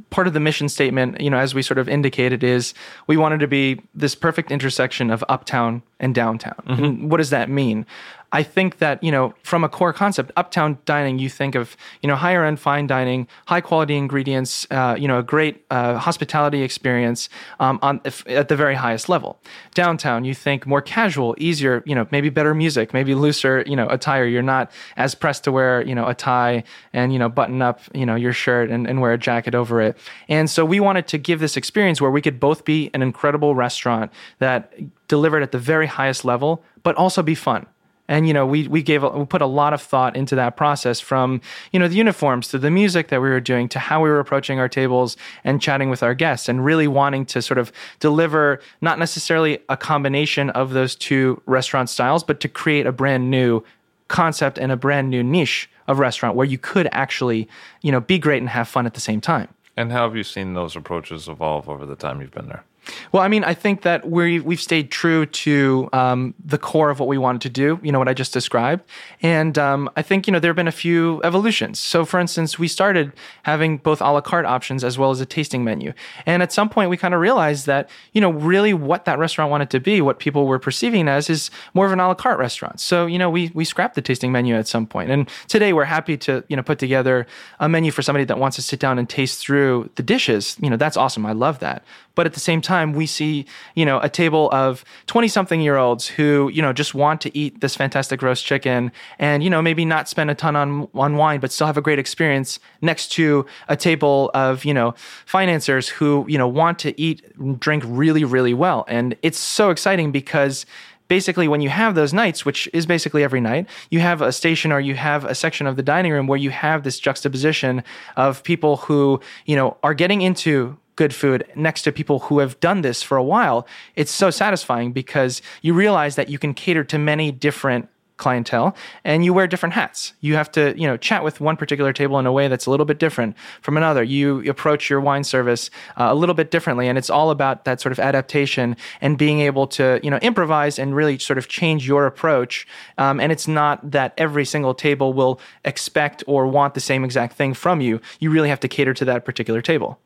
part 0.09 0.27
of 0.27 0.33
the 0.33 0.39
mission 0.39 0.69
statement, 0.69 1.21
you 1.21 1.29
know, 1.29 1.37
as 1.37 1.53
we 1.53 1.61
sort 1.61 1.77
of 1.77 1.87
indicated, 1.87 2.43
is 2.43 2.73
we 3.07 3.17
wanted 3.17 3.39
to 3.39 3.47
be 3.47 3.81
this 3.93 4.15
perfect 4.15 4.51
intersection 4.51 5.09
of 5.09 5.23
uptown 5.29 5.83
and 6.03 6.13
downtown. 6.13 6.61
Mm-hmm. 6.67 6.83
And 6.83 7.11
what 7.11 7.17
does 7.17 7.31
that 7.31 7.49
mean? 7.49 7.85
I 8.33 8.41
think 8.41 8.79
that, 8.79 9.03
you 9.03 9.11
know, 9.11 9.35
from 9.43 9.63
a 9.63 9.69
core 9.69 9.93
concept, 9.93 10.31
uptown 10.35 10.79
dining, 10.85 11.19
you 11.19 11.29
think 11.29 11.53
of, 11.53 11.77
you 12.01 12.07
know, 12.09 12.15
higher 12.15 12.43
end 12.43 12.59
fine 12.59 12.87
dining, 12.87 13.27
high 13.45 13.61
quality 13.61 13.95
ingredients, 13.95 14.65
uh, 14.71 14.95
you 14.97 15.07
know, 15.07 15.19
a 15.19 15.23
great 15.23 15.63
uh, 15.69 15.99
hospitality 15.99 16.63
experience 16.63 17.29
um, 17.59 17.77
on 17.83 18.01
at 18.25 18.47
the 18.47 18.55
very 18.55 18.73
highest 18.73 19.07
level. 19.07 19.39
Downtown, 19.75 20.25
you 20.25 20.33
think 20.33 20.65
more 20.65 20.81
casual, 20.81 21.35
easier, 21.37 21.83
you 21.85 21.93
know, 21.93 22.07
maybe 22.09 22.29
better 22.29 22.55
music, 22.55 22.91
maybe 22.91 23.13
looser, 23.13 23.63
you 23.67 23.75
know, 23.75 23.87
attire. 23.89 24.25
You're 24.25 24.41
not 24.41 24.71
as 24.97 25.13
pressed 25.13 25.43
to 25.43 25.51
wear, 25.51 25.83
you 25.85 25.93
know, 25.93 26.07
a 26.07 26.15
tie 26.15 26.63
and, 26.91 27.13
you 27.13 27.19
know, 27.19 27.29
button 27.29 27.61
up, 27.61 27.81
you 27.93 28.05
know, 28.05 28.15
your 28.15 28.33
shirt 28.33 28.71
and, 28.71 28.87
and 28.89 28.99
wear 28.99 29.13
a 29.13 29.17
jacket 29.17 29.53
over 29.53 29.79
it. 29.79 29.95
And 30.27 30.49
so 30.49 30.65
we 30.65 30.79
wanted 30.79 31.07
to 31.09 31.19
give 31.19 31.39
this 31.39 31.55
experience 31.55 32.01
where 32.01 32.11
we 32.11 32.21
could 32.21 32.39
both 32.39 32.65
be 32.65 32.89
an 32.95 33.03
incredible 33.03 33.53
restaurant 33.53 34.11
that 34.39 34.73
delivered 35.13 35.43
at 35.43 35.51
the 35.51 35.59
very 35.59 35.85
highest 35.85 36.25
level, 36.25 36.63
but 36.81 36.95
also 36.95 37.21
be 37.21 37.35
fun. 37.35 37.67
And 38.07 38.27
you 38.27 38.33
know 38.33 38.47
we 38.47 38.67
we 38.67 38.81
gave 38.81 39.03
a, 39.03 39.09
we 39.09 39.25
put 39.25 39.43
a 39.43 39.51
lot 39.61 39.71
of 39.71 39.79
thought 39.79 40.15
into 40.15 40.35
that 40.35 40.57
process 40.57 40.99
from 40.99 41.39
you 41.71 41.79
know 41.79 41.87
the 41.87 41.95
uniforms 41.95 42.47
to 42.47 42.57
the 42.57 42.71
music 42.71 43.09
that 43.09 43.21
we 43.21 43.29
were 43.29 43.39
doing 43.39 43.69
to 43.69 43.79
how 43.79 44.01
we 44.03 44.09
were 44.09 44.19
approaching 44.19 44.57
our 44.57 44.67
tables 44.67 45.15
and 45.43 45.61
chatting 45.61 45.91
with 45.91 46.01
our 46.01 46.15
guests 46.15 46.49
and 46.49 46.65
really 46.65 46.87
wanting 46.87 47.27
to 47.27 47.43
sort 47.43 47.59
of 47.59 47.71
deliver 47.99 48.59
not 48.81 48.97
necessarily 48.97 49.59
a 49.69 49.77
combination 49.77 50.49
of 50.49 50.73
those 50.73 50.95
two 50.95 51.39
restaurant 51.45 51.89
styles 51.89 52.23
but 52.23 52.39
to 52.39 52.49
create 52.49 52.87
a 52.87 52.91
brand 52.91 53.29
new 53.29 53.63
concept 54.07 54.57
and 54.57 54.71
a 54.71 54.75
brand 54.75 55.11
new 55.11 55.23
niche 55.23 55.69
of 55.87 55.99
restaurant 55.99 56.35
where 56.35 56.47
you 56.53 56.57
could 56.57 56.89
actually 56.91 57.47
you 57.83 57.91
know 57.91 58.01
be 58.01 58.17
great 58.17 58.41
and 58.41 58.49
have 58.49 58.67
fun 58.67 58.85
at 58.87 58.95
the 58.95 59.05
same 59.09 59.21
time. 59.21 59.47
And 59.77 59.91
how 59.91 60.03
have 60.07 60.15
you 60.15 60.23
seen 60.23 60.55
those 60.55 60.75
approaches 60.75 61.27
evolve 61.27 61.69
over 61.69 61.85
the 61.85 61.95
time 61.95 62.19
you've 62.19 62.37
been 62.39 62.49
there 62.49 62.63
well, 63.11 63.23
I 63.23 63.27
mean, 63.27 63.43
I 63.43 63.53
think 63.53 63.81
that 63.83 64.09
we 64.09 64.39
we've 64.39 64.61
stayed 64.61 64.91
true 64.91 65.25
to 65.25 65.89
um, 65.93 66.33
the 66.43 66.57
core 66.57 66.89
of 66.89 66.99
what 66.99 67.07
we 67.07 67.17
wanted 67.17 67.41
to 67.41 67.49
do. 67.49 67.79
You 67.81 67.91
know 67.91 67.99
what 67.99 68.07
I 68.07 68.13
just 68.13 68.33
described, 68.33 68.83
and 69.21 69.57
um, 69.57 69.89
I 69.95 70.01
think 70.01 70.27
you 70.27 70.33
know 70.33 70.39
there 70.39 70.49
have 70.49 70.55
been 70.55 70.67
a 70.67 70.71
few 70.71 71.21
evolutions. 71.23 71.79
So, 71.79 72.05
for 72.05 72.19
instance, 72.19 72.59
we 72.59 72.67
started 72.67 73.13
having 73.43 73.77
both 73.77 74.01
a 74.01 74.11
la 74.11 74.21
carte 74.21 74.45
options 74.45 74.83
as 74.83 74.97
well 74.97 75.11
as 75.11 75.21
a 75.21 75.25
tasting 75.25 75.63
menu, 75.63 75.93
and 76.25 76.43
at 76.43 76.51
some 76.51 76.69
point 76.69 76.89
we 76.89 76.97
kind 76.97 77.13
of 77.13 77.19
realized 77.19 77.65
that 77.67 77.89
you 78.13 78.21
know 78.21 78.31
really 78.31 78.73
what 78.73 79.05
that 79.05 79.19
restaurant 79.19 79.51
wanted 79.51 79.69
to 79.71 79.79
be, 79.79 80.01
what 80.01 80.19
people 80.19 80.45
were 80.45 80.59
perceiving 80.59 81.07
as, 81.07 81.29
is 81.29 81.49
more 81.73 81.85
of 81.85 81.91
an 81.91 81.99
a 81.99 82.07
la 82.07 82.13
carte 82.13 82.39
restaurant. 82.39 82.79
So, 82.79 83.05
you 83.05 83.17
know, 83.17 83.29
we 83.29 83.51
we 83.53 83.65
scrapped 83.65 83.95
the 83.95 84.01
tasting 84.01 84.31
menu 84.31 84.55
at 84.55 84.67
some 84.67 84.85
point. 84.85 85.09
and 85.09 85.29
today 85.47 85.73
we're 85.73 85.85
happy 85.85 86.17
to 86.17 86.43
you 86.49 86.55
know 86.55 86.63
put 86.63 86.79
together 86.79 87.25
a 87.59 87.69
menu 87.69 87.91
for 87.91 88.01
somebody 88.01 88.25
that 88.25 88.37
wants 88.37 88.55
to 88.55 88.61
sit 88.61 88.79
down 88.79 88.99
and 88.99 89.09
taste 89.09 89.39
through 89.39 89.89
the 89.95 90.03
dishes. 90.03 90.57
You 90.61 90.69
know, 90.69 90.77
that's 90.77 90.97
awesome. 90.97 91.25
I 91.25 91.33
love 91.33 91.59
that. 91.59 91.83
But 92.15 92.25
at 92.25 92.33
the 92.33 92.39
same 92.39 92.61
time, 92.61 92.72
we 92.81 93.05
see, 93.05 93.45
you 93.75 93.85
know, 93.85 93.99
a 93.99 94.09
table 94.09 94.49
of 94.51 94.83
20 95.07 95.27
something 95.27 95.61
year 95.61 95.77
olds 95.77 96.07
who, 96.07 96.49
you 96.53 96.61
know, 96.61 96.73
just 96.73 96.93
want 96.93 97.21
to 97.21 97.37
eat 97.37 97.61
this 97.61 97.75
fantastic 97.75 98.21
roast 98.21 98.45
chicken 98.45 98.91
and, 99.19 99.43
you 99.43 99.49
know, 99.49 99.61
maybe 99.61 99.85
not 99.85 100.09
spend 100.09 100.29
a 100.31 100.35
ton 100.35 100.55
on, 100.55 100.87
on 100.93 101.15
wine, 101.15 101.39
but 101.39 101.51
still 101.51 101.67
have 101.67 101.77
a 101.77 101.81
great 101.81 101.99
experience 101.99 102.59
next 102.81 103.11
to 103.13 103.45
a 103.69 103.75
table 103.75 104.31
of, 104.33 104.65
you 104.65 104.73
know, 104.73 104.93
financiers 105.25 105.87
who, 105.87 106.25
you 106.27 106.37
know, 106.37 106.47
want 106.47 106.79
to 106.79 106.99
eat, 106.99 107.23
drink 107.59 107.83
really, 107.85 108.23
really 108.23 108.53
well. 108.53 108.85
And 108.87 109.15
it's 109.21 109.37
so 109.37 109.69
exciting 109.69 110.11
because 110.11 110.65
basically 111.07 111.47
when 111.47 111.61
you 111.61 111.69
have 111.69 111.95
those 111.95 112.13
nights 112.13 112.45
which 112.45 112.69
is 112.73 112.85
basically 112.85 113.23
every 113.23 113.41
night 113.41 113.67
you 113.89 113.99
have 113.99 114.21
a 114.21 114.31
station 114.31 114.71
or 114.71 114.79
you 114.79 114.95
have 114.95 115.25
a 115.25 115.35
section 115.35 115.67
of 115.67 115.75
the 115.75 115.83
dining 115.83 116.11
room 116.11 116.27
where 116.27 116.39
you 116.39 116.49
have 116.49 116.83
this 116.83 116.99
juxtaposition 116.99 117.83
of 118.15 118.41
people 118.43 118.77
who 118.77 119.19
you 119.45 119.55
know 119.55 119.77
are 119.83 119.93
getting 119.93 120.21
into 120.21 120.77
good 120.95 121.13
food 121.13 121.45
next 121.55 121.83
to 121.83 121.91
people 121.91 122.19
who 122.19 122.39
have 122.39 122.59
done 122.59 122.81
this 122.81 123.01
for 123.01 123.17
a 123.17 123.23
while, 123.23 123.67
it's 123.95 124.11
so 124.11 124.29
satisfying 124.29 124.91
because 124.91 125.41
you 125.61 125.73
realize 125.73 126.15
that 126.15 126.29
you 126.29 126.37
can 126.37 126.53
cater 126.53 126.83
to 126.83 126.97
many 126.97 127.31
different 127.31 127.89
clientele 128.17 128.75
and 129.03 129.25
you 129.25 129.33
wear 129.33 129.47
different 129.47 129.73
hats. 129.73 130.13
You 130.21 130.35
have 130.35 130.51
to, 130.53 130.73
you 130.79 130.87
know, 130.87 130.97
chat 130.97 131.23
with 131.23 131.41
one 131.41 131.57
particular 131.57 131.91
table 131.91 132.19
in 132.19 132.25
a 132.25 132.31
way 132.31 132.47
that's 132.47 132.65
a 132.65 132.71
little 132.71 132.85
bit 132.85 132.99
different 132.99 133.35
from 133.61 133.75
another. 133.75 134.03
You 134.03 134.49
approach 134.49 134.89
your 134.89 135.01
wine 135.01 135.23
service 135.23 135.69
uh, 135.97 136.07
a 136.09 136.15
little 136.15 136.35
bit 136.35 136.51
differently 136.51 136.87
and 136.87 136.97
it's 136.97 137.09
all 137.09 137.31
about 137.31 137.65
that 137.65 137.81
sort 137.81 137.91
of 137.91 137.99
adaptation 137.99 138.77
and 139.01 139.17
being 139.17 139.39
able 139.39 139.67
to, 139.67 139.99
you 140.03 140.09
know, 140.09 140.17
improvise 140.17 140.77
and 140.79 140.95
really 140.95 141.17
sort 141.19 141.37
of 141.37 141.47
change 141.47 141.87
your 141.87 142.05
approach. 142.05 142.67
Um, 142.97 143.19
and 143.19 143.31
it's 143.31 143.47
not 143.47 143.91
that 143.91 144.13
every 144.17 144.45
single 144.45 144.73
table 144.73 145.13
will 145.13 145.39
expect 145.65 146.23
or 146.27 146.47
want 146.47 146.75
the 146.75 146.79
same 146.79 147.03
exact 147.03 147.35
thing 147.35 147.53
from 147.53 147.81
you. 147.81 147.99
You 148.19 148.29
really 148.29 148.49
have 148.49 148.59
to 148.61 148.67
cater 148.67 148.93
to 148.93 149.05
that 149.05 149.25
particular 149.25 149.61
table. 149.61 149.99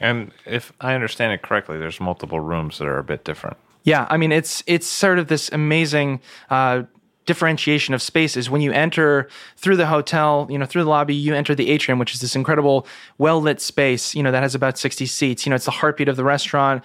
And 0.00 0.32
if 0.46 0.72
I 0.80 0.94
understand 0.94 1.32
it 1.32 1.42
correctly, 1.42 1.78
there's 1.78 2.00
multiple 2.00 2.40
rooms 2.40 2.78
that 2.78 2.86
are 2.86 2.98
a 2.98 3.04
bit 3.04 3.24
different. 3.24 3.56
Yeah, 3.84 4.06
I 4.10 4.16
mean 4.16 4.32
it's 4.32 4.62
it's 4.66 4.86
sort 4.86 5.18
of 5.18 5.28
this 5.28 5.50
amazing 5.50 6.20
uh, 6.50 6.82
differentiation 7.28 7.94
of 7.94 8.02
spaces. 8.02 8.50
When 8.50 8.60
you 8.60 8.72
enter 8.72 9.28
through 9.56 9.76
the 9.76 9.86
hotel, 9.86 10.46
you 10.50 10.58
know, 10.58 10.66
through 10.66 10.84
the 10.84 10.90
lobby, 10.90 11.14
you 11.14 11.34
enter 11.34 11.54
the 11.54 11.70
atrium, 11.70 11.98
which 11.98 12.14
is 12.14 12.20
this 12.20 12.34
incredible, 12.34 12.86
well 13.18 13.40
lit 13.40 13.60
space, 13.60 14.14
you 14.14 14.22
know, 14.22 14.32
that 14.32 14.42
has 14.42 14.54
about 14.54 14.78
60 14.78 15.06
seats. 15.06 15.44
You 15.46 15.50
know, 15.50 15.56
it's 15.56 15.66
the 15.66 15.70
heartbeat 15.70 16.08
of 16.08 16.16
the 16.16 16.24
restaurant 16.24 16.82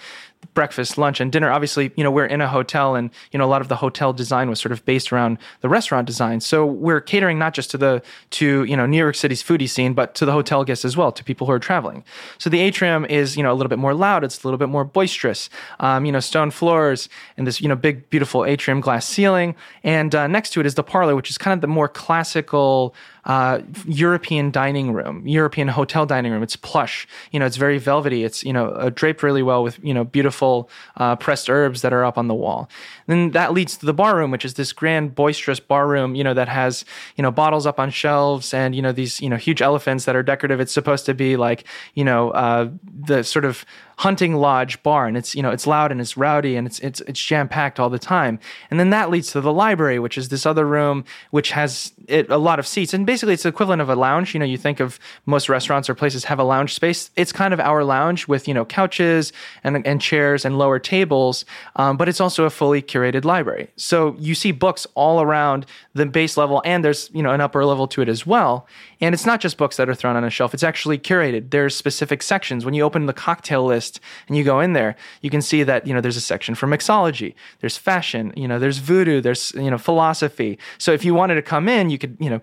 breakfast, 0.53 0.97
lunch, 0.97 1.19
and 1.19 1.31
dinner. 1.31 1.51
Obviously, 1.51 1.91
you 1.95 2.03
know, 2.03 2.11
we're 2.11 2.25
in 2.25 2.41
a 2.41 2.47
hotel 2.47 2.95
and, 2.95 3.09
you 3.31 3.37
know, 3.39 3.45
a 3.45 3.47
lot 3.47 3.61
of 3.61 3.67
the 3.67 3.75
hotel 3.75 4.13
design 4.13 4.49
was 4.49 4.59
sort 4.59 4.71
of 4.71 4.85
based 4.85 5.11
around 5.11 5.37
the 5.61 5.69
restaurant 5.69 6.07
design. 6.07 6.39
So 6.39 6.65
we're 6.65 7.01
catering 7.01 7.39
not 7.39 7.53
just 7.53 7.71
to 7.71 7.77
the, 7.77 8.01
to, 8.31 8.63
you 8.63 8.77
know, 8.77 8.85
New 8.85 8.97
York 8.97 9.15
City's 9.15 9.43
foodie 9.43 9.69
scene, 9.69 9.93
but 9.93 10.15
to 10.15 10.25
the 10.25 10.31
hotel 10.31 10.63
guests 10.63 10.85
as 10.85 10.95
well, 10.95 11.11
to 11.11 11.23
people 11.23 11.47
who 11.47 11.53
are 11.53 11.59
traveling. 11.59 12.03
So 12.37 12.49
the 12.49 12.59
atrium 12.59 13.05
is, 13.05 13.35
you 13.37 13.43
know, 13.43 13.51
a 13.51 13.55
little 13.55 13.69
bit 13.69 13.79
more 13.79 13.93
loud. 13.93 14.23
It's 14.23 14.43
a 14.43 14.47
little 14.47 14.57
bit 14.57 14.69
more 14.69 14.83
boisterous. 14.85 15.49
Um, 15.79 16.05
you 16.05 16.11
know, 16.11 16.19
stone 16.19 16.51
floors 16.51 17.09
and 17.37 17.47
this, 17.47 17.61
you 17.61 17.67
know, 17.67 17.75
big, 17.75 18.09
beautiful 18.09 18.45
atrium 18.45 18.81
glass 18.81 19.05
ceiling. 19.05 19.55
And 19.83 20.13
uh, 20.13 20.27
next 20.27 20.51
to 20.51 20.59
it 20.59 20.65
is 20.65 20.75
the 20.75 20.83
parlor, 20.83 21.15
which 21.15 21.29
is 21.29 21.37
kind 21.37 21.53
of 21.53 21.61
the 21.61 21.67
more 21.67 21.87
classical, 21.87 22.95
uh, 23.25 23.61
European 23.85 24.51
dining 24.51 24.91
room, 24.91 25.25
European 25.27 25.67
hotel 25.67 26.05
dining 26.05 26.31
room. 26.31 26.43
It's 26.43 26.55
plush. 26.55 27.07
You 27.31 27.39
know, 27.39 27.45
it's 27.45 27.57
very 27.57 27.77
velvety. 27.77 28.23
It's 28.23 28.43
you 28.43 28.53
know 28.53 28.69
uh, 28.69 28.89
draped 28.93 29.23
really 29.23 29.43
well 29.43 29.63
with 29.63 29.79
you 29.83 29.93
know 29.93 30.03
beautiful 30.03 30.69
uh, 30.97 31.15
pressed 31.15 31.49
herbs 31.49 31.81
that 31.81 31.93
are 31.93 32.03
up 32.03 32.17
on 32.17 32.27
the 32.27 32.33
wall. 32.33 32.69
Then 33.07 33.31
that 33.31 33.53
leads 33.53 33.77
to 33.77 33.85
the 33.85 33.93
bar 33.93 34.15
room, 34.15 34.31
which 34.31 34.45
is 34.45 34.53
this 34.55 34.73
grand 34.73 35.15
boisterous 35.15 35.59
bar 35.59 35.87
room. 35.87 36.15
You 36.15 36.23
know 36.23 36.33
that 36.33 36.49
has 36.49 36.85
you 37.15 37.21
know 37.21 37.31
bottles 37.31 37.65
up 37.65 37.79
on 37.79 37.89
shelves 37.89 38.53
and 38.53 38.75
you 38.75 38.81
know 38.81 38.91
these 38.91 39.21
you 39.21 39.29
know 39.29 39.37
huge 39.37 39.61
elephants 39.61 40.05
that 40.05 40.15
are 40.15 40.23
decorative. 40.23 40.59
It's 40.59 40.73
supposed 40.73 41.05
to 41.05 41.13
be 41.13 41.37
like 41.37 41.65
you 41.93 42.03
know 42.03 42.31
uh, 42.31 42.69
the 42.83 43.23
sort 43.23 43.45
of 43.45 43.65
hunting 43.97 44.35
lodge 44.35 44.81
bar 44.83 45.07
and 45.07 45.15
it's 45.15 45.35
you 45.35 45.41
know 45.41 45.51
it's 45.51 45.67
loud 45.67 45.91
and 45.91 46.01
it's 46.01 46.17
rowdy 46.17 46.55
and 46.55 46.65
it's 46.65 46.79
it's 46.79 47.01
it's 47.01 47.23
jam 47.23 47.47
packed 47.47 47.79
all 47.79 47.89
the 47.89 47.99
time. 47.99 48.39
And 48.71 48.79
then 48.79 48.89
that 48.89 49.09
leads 49.09 49.31
to 49.31 49.41
the 49.41 49.53
library 49.53 49.99
which 49.99 50.17
is 50.17 50.29
this 50.29 50.45
other 50.45 50.65
room 50.65 51.05
which 51.31 51.51
has 51.51 51.93
it, 52.07 52.29
a 52.29 52.37
lot 52.37 52.59
of 52.59 52.67
seats. 52.67 52.93
And 52.93 53.05
basically 53.05 53.33
it's 53.33 53.43
the 53.43 53.49
equivalent 53.49 53.81
of 53.81 53.89
a 53.89 53.95
lounge. 53.95 54.33
You 54.33 54.39
know 54.39 54.45
you 54.45 54.57
think 54.57 54.79
of 54.79 54.99
most 55.25 55.47
restaurants 55.47 55.89
or 55.89 55.95
places 55.95 56.25
have 56.25 56.39
a 56.39 56.43
lounge 56.43 56.73
space. 56.73 57.11
It's 57.15 57.31
kind 57.31 57.53
of 57.53 57.59
our 57.59 57.83
lounge 57.83 58.27
with 58.27 58.47
you 58.47 58.53
know 58.53 58.65
couches 58.65 59.31
and 59.63 59.85
and 59.85 60.01
chairs 60.01 60.43
and 60.45 60.57
lower 60.57 60.79
tables. 60.79 61.45
Um, 61.75 61.97
but 61.97 62.09
it's 62.09 62.19
also 62.19 62.45
a 62.45 62.49
fully 62.49 62.81
curated 62.93 63.25
library. 63.25 63.69
So 63.75 64.15
you 64.19 64.35
see 64.35 64.51
books 64.51 64.85
all 64.95 65.21
around 65.21 65.65
the 65.93 66.05
base 66.05 66.37
level 66.37 66.61
and 66.65 66.83
there's 66.83 67.09
you 67.13 67.23
know 67.23 67.31
an 67.31 67.41
upper 67.41 67.65
level 67.65 67.87
to 67.87 68.01
it 68.01 68.09
as 68.09 68.25
well. 68.25 68.67
And 69.01 69.13
it's 69.13 69.25
not 69.25 69.41
just 69.41 69.57
books 69.57 69.77
that 69.77 69.89
are 69.89 69.95
thrown 69.95 70.15
on 70.15 70.23
a 70.23 70.29
shelf 70.29 70.53
it's 70.53 70.63
actually 70.63 70.97
curated. 70.97 71.49
There's 71.51 71.75
specific 71.75 72.21
sections. 72.21 72.65
When 72.65 72.73
you 72.73 72.83
open 72.83 73.05
the 73.05 73.13
cocktail 73.13 73.65
list 73.65 73.99
and 74.27 74.37
you 74.37 74.43
go 74.43 74.59
in 74.59 74.73
there, 74.73 74.95
you 75.21 75.29
can 75.29 75.41
see 75.41 75.63
that, 75.63 75.87
you 75.87 75.93
know, 75.93 76.01
there's 76.01 76.17
a 76.17 76.21
section 76.21 76.55
for 76.55 76.67
mixology, 76.67 77.33
there's 77.59 77.77
fashion, 77.77 78.33
you 78.35 78.47
know, 78.47 78.59
there's 78.59 78.77
voodoo, 78.77 79.21
there's, 79.21 79.51
you 79.53 79.71
know, 79.71 79.77
philosophy. 79.77 80.57
So 80.77 80.91
if 80.91 81.03
you 81.03 81.13
wanted 81.13 81.35
to 81.35 81.41
come 81.41 81.67
in, 81.67 81.89
you 81.89 81.97
could, 81.97 82.17
you 82.19 82.29
know, 82.29 82.41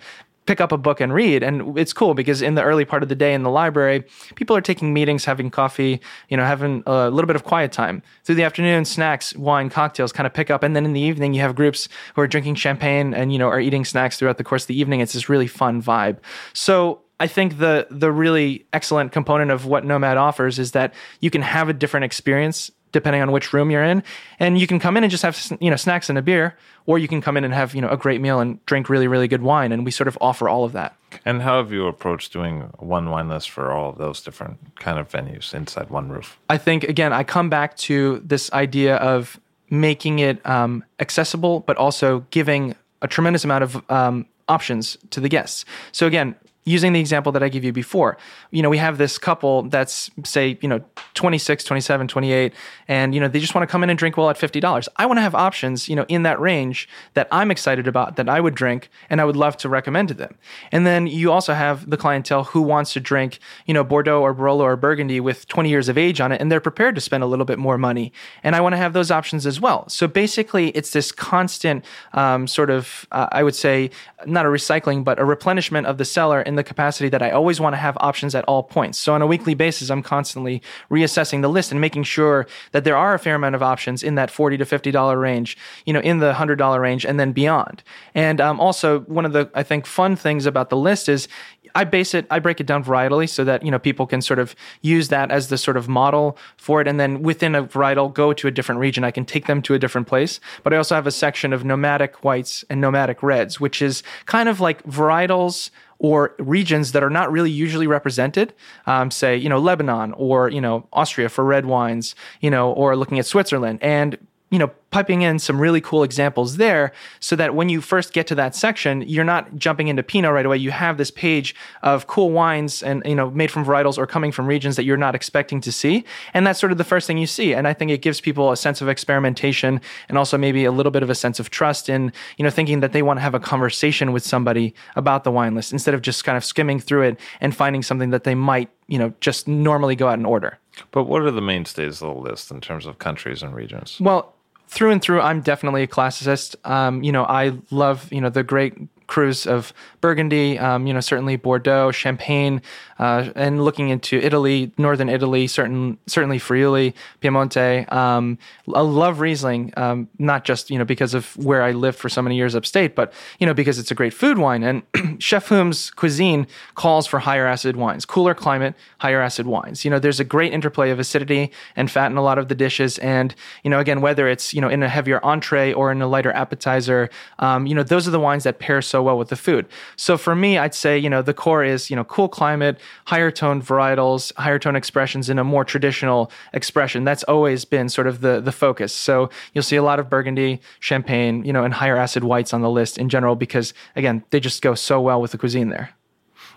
pick 0.50 0.60
up 0.60 0.72
a 0.72 0.76
book 0.76 1.00
and 1.00 1.14
read. 1.14 1.44
And 1.44 1.78
it's 1.78 1.92
cool 1.92 2.12
because 2.12 2.42
in 2.42 2.56
the 2.56 2.62
early 2.64 2.84
part 2.84 3.04
of 3.04 3.08
the 3.08 3.14
day 3.14 3.34
in 3.34 3.44
the 3.44 3.50
library 3.50 4.02
people 4.34 4.56
are 4.56 4.60
taking 4.60 4.92
meetings 4.92 5.24
having 5.24 5.48
coffee 5.48 6.00
you 6.28 6.36
know 6.36 6.44
having 6.44 6.82
a 6.86 7.08
little 7.08 7.28
bit 7.28 7.36
of 7.36 7.44
quiet 7.44 7.70
time. 7.70 8.02
Through 8.24 8.34
the 8.34 8.42
afternoon 8.42 8.84
snacks 8.84 9.32
wine 9.36 9.70
cocktails 9.70 10.10
kind 10.10 10.26
of 10.26 10.34
pick 10.34 10.50
up. 10.50 10.64
And 10.64 10.74
then 10.74 10.84
in 10.84 10.92
the 10.92 11.00
evening 11.00 11.34
you 11.34 11.40
have 11.40 11.54
groups 11.54 11.88
who 12.16 12.22
are 12.22 12.26
drinking 12.26 12.56
champagne 12.56 13.14
and 13.14 13.32
you 13.32 13.38
know 13.38 13.46
are 13.46 13.60
eating 13.60 13.84
snacks 13.84 14.18
throughout 14.18 14.38
the 14.38 14.44
course 14.44 14.64
of 14.64 14.68
the 14.68 14.80
evening. 14.80 14.98
It's 14.98 15.12
this 15.12 15.28
really 15.28 15.46
fun 15.46 15.80
vibe. 15.80 16.18
So 16.52 17.02
I 17.20 17.28
think 17.28 17.58
the 17.58 17.86
the 17.88 18.10
really 18.10 18.66
excellent 18.72 19.12
component 19.12 19.52
of 19.52 19.66
what 19.66 19.84
Nomad 19.84 20.16
offers 20.16 20.58
is 20.58 20.72
that 20.72 20.94
you 21.20 21.30
can 21.30 21.42
have 21.42 21.68
a 21.68 21.72
different 21.72 22.04
experience 22.04 22.72
depending 22.92 23.22
on 23.22 23.32
which 23.32 23.52
room 23.52 23.70
you're 23.70 23.84
in, 23.84 24.02
and 24.38 24.58
you 24.58 24.66
can 24.66 24.78
come 24.78 24.96
in 24.96 25.04
and 25.04 25.10
just 25.10 25.22
have 25.22 25.58
you 25.60 25.70
know 25.70 25.76
snacks 25.76 26.08
and 26.08 26.18
a 26.18 26.22
beer, 26.22 26.56
or 26.86 26.98
you 26.98 27.08
can 27.08 27.20
come 27.20 27.36
in 27.36 27.44
and 27.44 27.54
have 27.54 27.74
you 27.74 27.80
know 27.80 27.88
a 27.88 27.96
great 27.96 28.20
meal 28.20 28.40
and 28.40 28.64
drink 28.66 28.88
really 28.88 29.08
really 29.08 29.28
good 29.28 29.42
wine, 29.42 29.72
and 29.72 29.84
we 29.84 29.90
sort 29.90 30.08
of 30.08 30.16
offer 30.20 30.48
all 30.48 30.64
of 30.64 30.72
that. 30.72 30.96
And 31.24 31.42
how 31.42 31.58
have 31.58 31.72
you 31.72 31.86
approached 31.86 32.32
doing 32.32 32.70
one 32.78 33.10
wine 33.10 33.28
list 33.28 33.50
for 33.50 33.72
all 33.72 33.90
of 33.90 33.98
those 33.98 34.20
different 34.20 34.58
kind 34.76 34.98
of 34.98 35.08
venues 35.08 35.54
inside 35.54 35.90
one 35.90 36.08
roof? 36.08 36.38
I 36.48 36.58
think 36.58 36.84
again, 36.84 37.12
I 37.12 37.24
come 37.24 37.50
back 37.50 37.76
to 37.78 38.20
this 38.24 38.52
idea 38.52 38.96
of 38.96 39.38
making 39.70 40.18
it 40.18 40.44
um, 40.46 40.84
accessible, 40.98 41.60
but 41.60 41.76
also 41.76 42.26
giving 42.30 42.74
a 43.02 43.08
tremendous 43.08 43.44
amount 43.44 43.64
of 43.64 43.90
um, 43.90 44.26
options 44.48 44.98
to 45.10 45.20
the 45.20 45.28
guests. 45.28 45.64
So 45.92 46.06
again, 46.06 46.34
using 46.64 46.92
the 46.92 47.00
example 47.00 47.32
that 47.32 47.42
I 47.42 47.48
gave 47.48 47.64
you 47.64 47.72
before, 47.72 48.18
you 48.50 48.62
know, 48.62 48.68
we 48.68 48.78
have 48.78 48.98
this 48.98 49.18
couple 49.18 49.62
that's 49.62 50.10
say, 50.24 50.58
you 50.60 50.68
know, 50.68 50.82
26, 51.14 51.64
27, 51.64 52.08
28, 52.08 52.52
and, 52.88 53.14
you 53.14 53.20
know, 53.20 53.28
they 53.28 53.40
just 53.40 53.54
want 53.54 53.66
to 53.66 53.70
come 53.70 53.82
in 53.82 53.90
and 53.90 53.98
drink 53.98 54.16
well 54.16 54.28
at 54.28 54.36
$50. 54.36 54.88
I 54.96 55.06
want 55.06 55.18
to 55.18 55.22
have 55.22 55.34
options, 55.34 55.88
you 55.88 55.96
know, 55.96 56.04
in 56.08 56.22
that 56.24 56.38
range 56.38 56.88
that 57.14 57.28
I'm 57.32 57.50
excited 57.50 57.88
about 57.88 58.16
that 58.16 58.28
I 58.28 58.40
would 58.40 58.54
drink 58.54 58.90
and 59.08 59.20
I 59.20 59.24
would 59.24 59.36
love 59.36 59.56
to 59.58 59.68
recommend 59.68 60.08
to 60.08 60.14
them. 60.14 60.36
And 60.70 60.86
then 60.86 61.06
you 61.06 61.32
also 61.32 61.54
have 61.54 61.88
the 61.88 61.96
clientele 61.96 62.44
who 62.44 62.60
wants 62.60 62.92
to 62.92 63.00
drink, 63.00 63.38
you 63.66 63.74
know, 63.74 63.82
Bordeaux 63.82 64.20
or 64.20 64.34
Barolo 64.34 64.60
or 64.60 64.76
Burgundy 64.76 65.20
with 65.20 65.48
20 65.48 65.70
years 65.70 65.88
of 65.88 65.96
age 65.96 66.20
on 66.20 66.30
it 66.32 66.40
and 66.40 66.52
they're 66.52 66.60
prepared 66.60 66.94
to 66.94 67.00
spend 67.00 67.22
a 67.22 67.26
little 67.26 67.46
bit 67.46 67.58
more 67.58 67.78
money. 67.78 68.12
And 68.42 68.54
I 68.54 68.60
want 68.60 68.74
to 68.74 68.76
have 68.76 68.92
those 68.92 69.10
options 69.10 69.46
as 69.46 69.60
well. 69.60 69.88
So 69.88 70.06
basically, 70.06 70.68
it's 70.70 70.90
this 70.90 71.10
constant 71.10 71.84
um, 72.12 72.46
sort 72.46 72.70
of, 72.70 73.06
uh, 73.12 73.28
I 73.32 73.42
would 73.42 73.54
say, 73.54 73.90
not 74.26 74.44
a 74.44 74.48
recycling, 74.48 75.04
but 75.04 75.18
a 75.18 75.24
replenishment 75.24 75.86
of 75.86 75.98
the 75.98 76.04
cellar 76.04 76.42
in 76.50 76.56
the 76.56 76.64
capacity 76.64 77.08
that 77.08 77.22
I 77.22 77.30
always 77.30 77.60
want 77.60 77.72
to 77.74 77.78
have 77.78 77.96
options 78.00 78.34
at 78.34 78.44
all 78.44 78.62
points. 78.62 78.98
So 78.98 79.14
on 79.14 79.22
a 79.22 79.26
weekly 79.26 79.54
basis, 79.54 79.88
I'm 79.90 80.02
constantly 80.02 80.60
reassessing 80.90 81.40
the 81.40 81.48
list 81.48 81.70
and 81.70 81.80
making 81.80 82.02
sure 82.02 82.46
that 82.72 82.84
there 82.84 82.96
are 82.96 83.14
a 83.14 83.18
fair 83.18 83.36
amount 83.36 83.54
of 83.54 83.62
options 83.62 84.02
in 84.02 84.16
that 84.16 84.30
forty 84.30 84.56
to 84.58 84.64
fifty 84.64 84.90
dollar 84.90 85.18
range, 85.18 85.56
you 85.86 85.92
know, 85.94 86.00
in 86.00 86.18
the 86.18 86.34
hundred 86.34 86.56
dollar 86.56 86.80
range, 86.80 87.06
and 87.06 87.18
then 87.18 87.32
beyond. 87.32 87.82
And 88.14 88.40
um, 88.40 88.60
also, 88.60 89.00
one 89.00 89.24
of 89.24 89.32
the 89.32 89.48
I 89.54 89.62
think 89.62 89.86
fun 89.86 90.16
things 90.16 90.44
about 90.44 90.68
the 90.68 90.76
list 90.76 91.08
is 91.08 91.28
I 91.74 91.84
base 91.84 92.14
it, 92.14 92.26
I 92.30 92.38
break 92.40 92.60
it 92.60 92.66
down 92.66 92.82
varietally 92.84 93.28
so 93.28 93.44
that 93.44 93.64
you 93.64 93.70
know 93.70 93.78
people 93.78 94.06
can 94.06 94.20
sort 94.20 94.38
of 94.38 94.54
use 94.82 95.08
that 95.08 95.30
as 95.30 95.48
the 95.48 95.58
sort 95.58 95.76
of 95.76 95.88
model 95.88 96.36
for 96.56 96.80
it, 96.80 96.88
and 96.88 96.98
then 96.98 97.22
within 97.22 97.54
a 97.54 97.62
varietal 97.62 98.12
go 98.12 98.32
to 98.32 98.48
a 98.48 98.50
different 98.50 98.80
region. 98.80 99.04
I 99.04 99.10
can 99.10 99.24
take 99.24 99.46
them 99.46 99.62
to 99.62 99.74
a 99.74 99.78
different 99.78 100.08
place. 100.08 100.40
But 100.62 100.74
I 100.74 100.76
also 100.76 100.94
have 100.94 101.06
a 101.06 101.12
section 101.12 101.52
of 101.52 101.64
nomadic 101.64 102.24
whites 102.24 102.64
and 102.68 102.80
nomadic 102.80 103.22
reds, 103.22 103.60
which 103.60 103.80
is 103.82 104.02
kind 104.26 104.48
of 104.48 104.60
like 104.60 104.82
varietals 104.84 105.70
or 106.00 106.34
regions 106.38 106.92
that 106.92 107.02
are 107.02 107.10
not 107.10 107.30
really 107.30 107.50
usually 107.50 107.86
represented, 107.86 108.54
um, 108.86 109.10
say, 109.10 109.36
you 109.36 109.48
know, 109.48 109.58
Lebanon 109.58 110.12
or, 110.14 110.48
you 110.48 110.60
know, 110.60 110.88
Austria 110.94 111.28
for 111.28 111.44
red 111.44 111.66
wines, 111.66 112.14
you 112.40 112.50
know, 112.50 112.72
or 112.72 112.96
looking 112.96 113.18
at 113.18 113.26
Switzerland. 113.26 113.78
And 113.82 114.16
you 114.50 114.58
know, 114.58 114.70
piping 114.90 115.22
in 115.22 115.38
some 115.38 115.60
really 115.60 115.80
cool 115.80 116.02
examples 116.02 116.56
there 116.56 116.92
so 117.20 117.36
that 117.36 117.54
when 117.54 117.68
you 117.68 117.80
first 117.80 118.12
get 118.12 118.26
to 118.26 118.34
that 118.34 118.54
section, 118.54 119.02
you're 119.02 119.24
not 119.24 119.54
jumping 119.56 119.86
into 119.86 120.02
Pinot 120.02 120.32
right 120.32 120.44
away. 120.44 120.56
You 120.56 120.72
have 120.72 120.98
this 120.98 121.12
page 121.12 121.54
of 121.82 122.08
cool 122.08 122.32
wines 122.32 122.82
and, 122.82 123.00
you 123.06 123.14
know, 123.14 123.30
made 123.30 123.52
from 123.52 123.64
varietals 123.64 123.96
or 123.96 124.06
coming 124.08 124.32
from 124.32 124.48
regions 124.48 124.74
that 124.74 124.84
you're 124.84 124.96
not 124.96 125.14
expecting 125.14 125.60
to 125.60 125.70
see. 125.70 126.04
And 126.34 126.44
that's 126.44 126.58
sort 126.58 126.72
of 126.72 126.78
the 126.78 126.84
first 126.84 127.06
thing 127.06 127.18
you 127.18 127.28
see. 127.28 127.54
And 127.54 127.68
I 127.68 127.72
think 127.72 127.92
it 127.92 128.02
gives 128.02 128.20
people 128.20 128.50
a 128.50 128.56
sense 128.56 128.80
of 128.80 128.88
experimentation 128.88 129.80
and 130.08 130.18
also 130.18 130.36
maybe 130.36 130.64
a 130.64 130.72
little 130.72 130.90
bit 130.90 131.04
of 131.04 131.10
a 131.10 131.14
sense 131.14 131.38
of 131.38 131.50
trust 131.50 131.88
in, 131.88 132.12
you 132.36 132.42
know, 132.42 132.50
thinking 132.50 132.80
that 132.80 132.92
they 132.92 133.02
want 133.02 133.18
to 133.18 133.22
have 133.22 133.34
a 133.34 133.40
conversation 133.40 134.12
with 134.12 134.24
somebody 134.24 134.74
about 134.96 135.22
the 135.22 135.30
wine 135.30 135.54
list 135.54 135.72
instead 135.72 135.94
of 135.94 136.02
just 136.02 136.24
kind 136.24 136.36
of 136.36 136.44
skimming 136.44 136.80
through 136.80 137.02
it 137.02 137.20
and 137.40 137.54
finding 137.54 137.84
something 137.84 138.10
that 138.10 138.24
they 138.24 138.34
might, 138.34 138.68
you 138.88 138.98
know, 138.98 139.12
just 139.20 139.46
normally 139.46 139.94
go 139.94 140.08
out 140.08 140.14
and 140.14 140.26
order. 140.26 140.58
But 140.90 141.04
what 141.04 141.22
are 141.22 141.30
the 141.30 141.40
mainstays 141.40 142.02
of 142.02 142.14
the 142.14 142.20
list 142.20 142.50
in 142.50 142.60
terms 142.60 142.86
of 142.86 142.98
countries 142.98 143.42
and 143.42 143.54
regions? 143.54 143.98
Well, 144.00 144.34
through 144.70 144.92
and 144.92 145.02
through, 145.02 145.20
I'm 145.20 145.40
definitely 145.40 145.82
a 145.82 145.88
classicist. 145.88 146.54
Um, 146.68 147.02
you 147.02 147.10
know, 147.10 147.24
I 147.24 147.58
love 147.70 148.10
you 148.12 148.20
know 148.20 148.30
the 148.30 148.44
great 148.44 148.74
crus 149.10 149.44
of 149.44 149.74
Burgundy, 150.00 150.58
um, 150.58 150.86
you 150.86 150.94
know, 150.94 151.00
certainly 151.00 151.36
Bordeaux, 151.36 151.90
Champagne, 151.90 152.62
uh, 153.00 153.30
and 153.34 153.64
looking 153.64 153.88
into 153.88 154.18
Italy, 154.18 154.72
northern 154.78 155.08
Italy, 155.08 155.46
certain 155.46 155.98
certainly 156.06 156.38
Friuli, 156.38 156.94
Piemonte. 157.20 157.90
Um, 157.92 158.38
I 158.72 158.80
love 158.80 159.20
Riesling, 159.20 159.72
um, 159.76 160.08
not 160.18 160.44
just 160.44 160.70
you 160.70 160.78
know 160.78 160.84
because 160.84 161.12
of 161.12 161.36
where 161.36 161.62
I 161.62 161.72
lived 161.72 161.98
for 161.98 162.08
so 162.08 162.22
many 162.22 162.36
years 162.36 162.54
upstate, 162.54 162.94
but 162.94 163.12
you 163.40 163.46
know 163.46 163.54
because 163.54 163.78
it's 163.78 163.90
a 163.90 163.94
great 163.94 164.14
food 164.14 164.38
wine. 164.38 164.62
And 164.62 164.82
Chef 165.22 165.48
Humm's 165.48 165.90
cuisine 165.90 166.46
calls 166.76 167.06
for 167.06 167.18
higher 167.18 167.46
acid 167.46 167.76
wines, 167.76 168.04
cooler 168.04 168.34
climate, 168.34 168.74
higher 168.98 169.20
acid 169.20 169.46
wines. 169.46 169.84
You 169.84 169.90
know, 169.90 169.98
there's 169.98 170.20
a 170.20 170.24
great 170.24 170.52
interplay 170.52 170.90
of 170.90 171.00
acidity 171.00 171.50
and 171.74 171.90
fat 171.90 172.10
in 172.10 172.16
a 172.16 172.22
lot 172.22 172.38
of 172.38 172.48
the 172.48 172.54
dishes, 172.54 172.98
and 172.98 173.34
you 173.64 173.70
know, 173.70 173.80
again, 173.80 174.02
whether 174.02 174.28
it's 174.28 174.54
you 174.54 174.60
know 174.60 174.68
in 174.68 174.84
a 174.84 174.88
heavier 174.88 175.24
entree 175.24 175.72
or 175.72 175.90
in 175.90 176.00
a 176.00 176.06
lighter 176.06 176.32
appetizer, 176.32 177.10
um, 177.40 177.66
you 177.66 177.74
know, 177.74 177.82
those 177.82 178.06
are 178.06 178.12
the 178.12 178.20
wines 178.20 178.44
that 178.44 178.60
pair 178.60 178.80
so 178.80 178.99
well 179.02 179.18
with 179.18 179.28
the 179.28 179.36
food. 179.36 179.66
So 179.96 180.16
for 180.16 180.34
me, 180.34 180.58
I'd 180.58 180.74
say, 180.74 180.98
you 180.98 181.10
know, 181.10 181.22
the 181.22 181.34
core 181.34 181.64
is, 181.64 181.90
you 181.90 181.96
know, 181.96 182.04
cool 182.04 182.28
climate, 182.28 182.78
higher 183.06 183.30
tone 183.30 183.62
varietals, 183.62 184.34
higher 184.36 184.58
tone 184.58 184.76
expressions 184.76 185.28
in 185.28 185.38
a 185.38 185.44
more 185.44 185.64
traditional 185.64 186.30
expression. 186.52 187.04
That's 187.04 187.22
always 187.24 187.64
been 187.64 187.88
sort 187.88 188.06
of 188.06 188.20
the 188.20 188.40
the 188.40 188.52
focus. 188.52 188.92
So 188.92 189.30
you'll 189.54 189.62
see 189.62 189.76
a 189.76 189.82
lot 189.82 189.98
of 189.98 190.08
Burgundy, 190.10 190.60
Champagne, 190.80 191.44
you 191.44 191.52
know, 191.52 191.64
and 191.64 191.74
higher 191.74 191.96
acid 191.96 192.24
whites 192.24 192.52
on 192.52 192.60
the 192.60 192.70
list 192.70 192.98
in 192.98 193.08
general 193.08 193.36
because 193.36 193.74
again, 193.96 194.24
they 194.30 194.40
just 194.40 194.62
go 194.62 194.74
so 194.74 195.00
well 195.00 195.20
with 195.20 195.32
the 195.32 195.38
cuisine 195.38 195.68
there. 195.68 195.90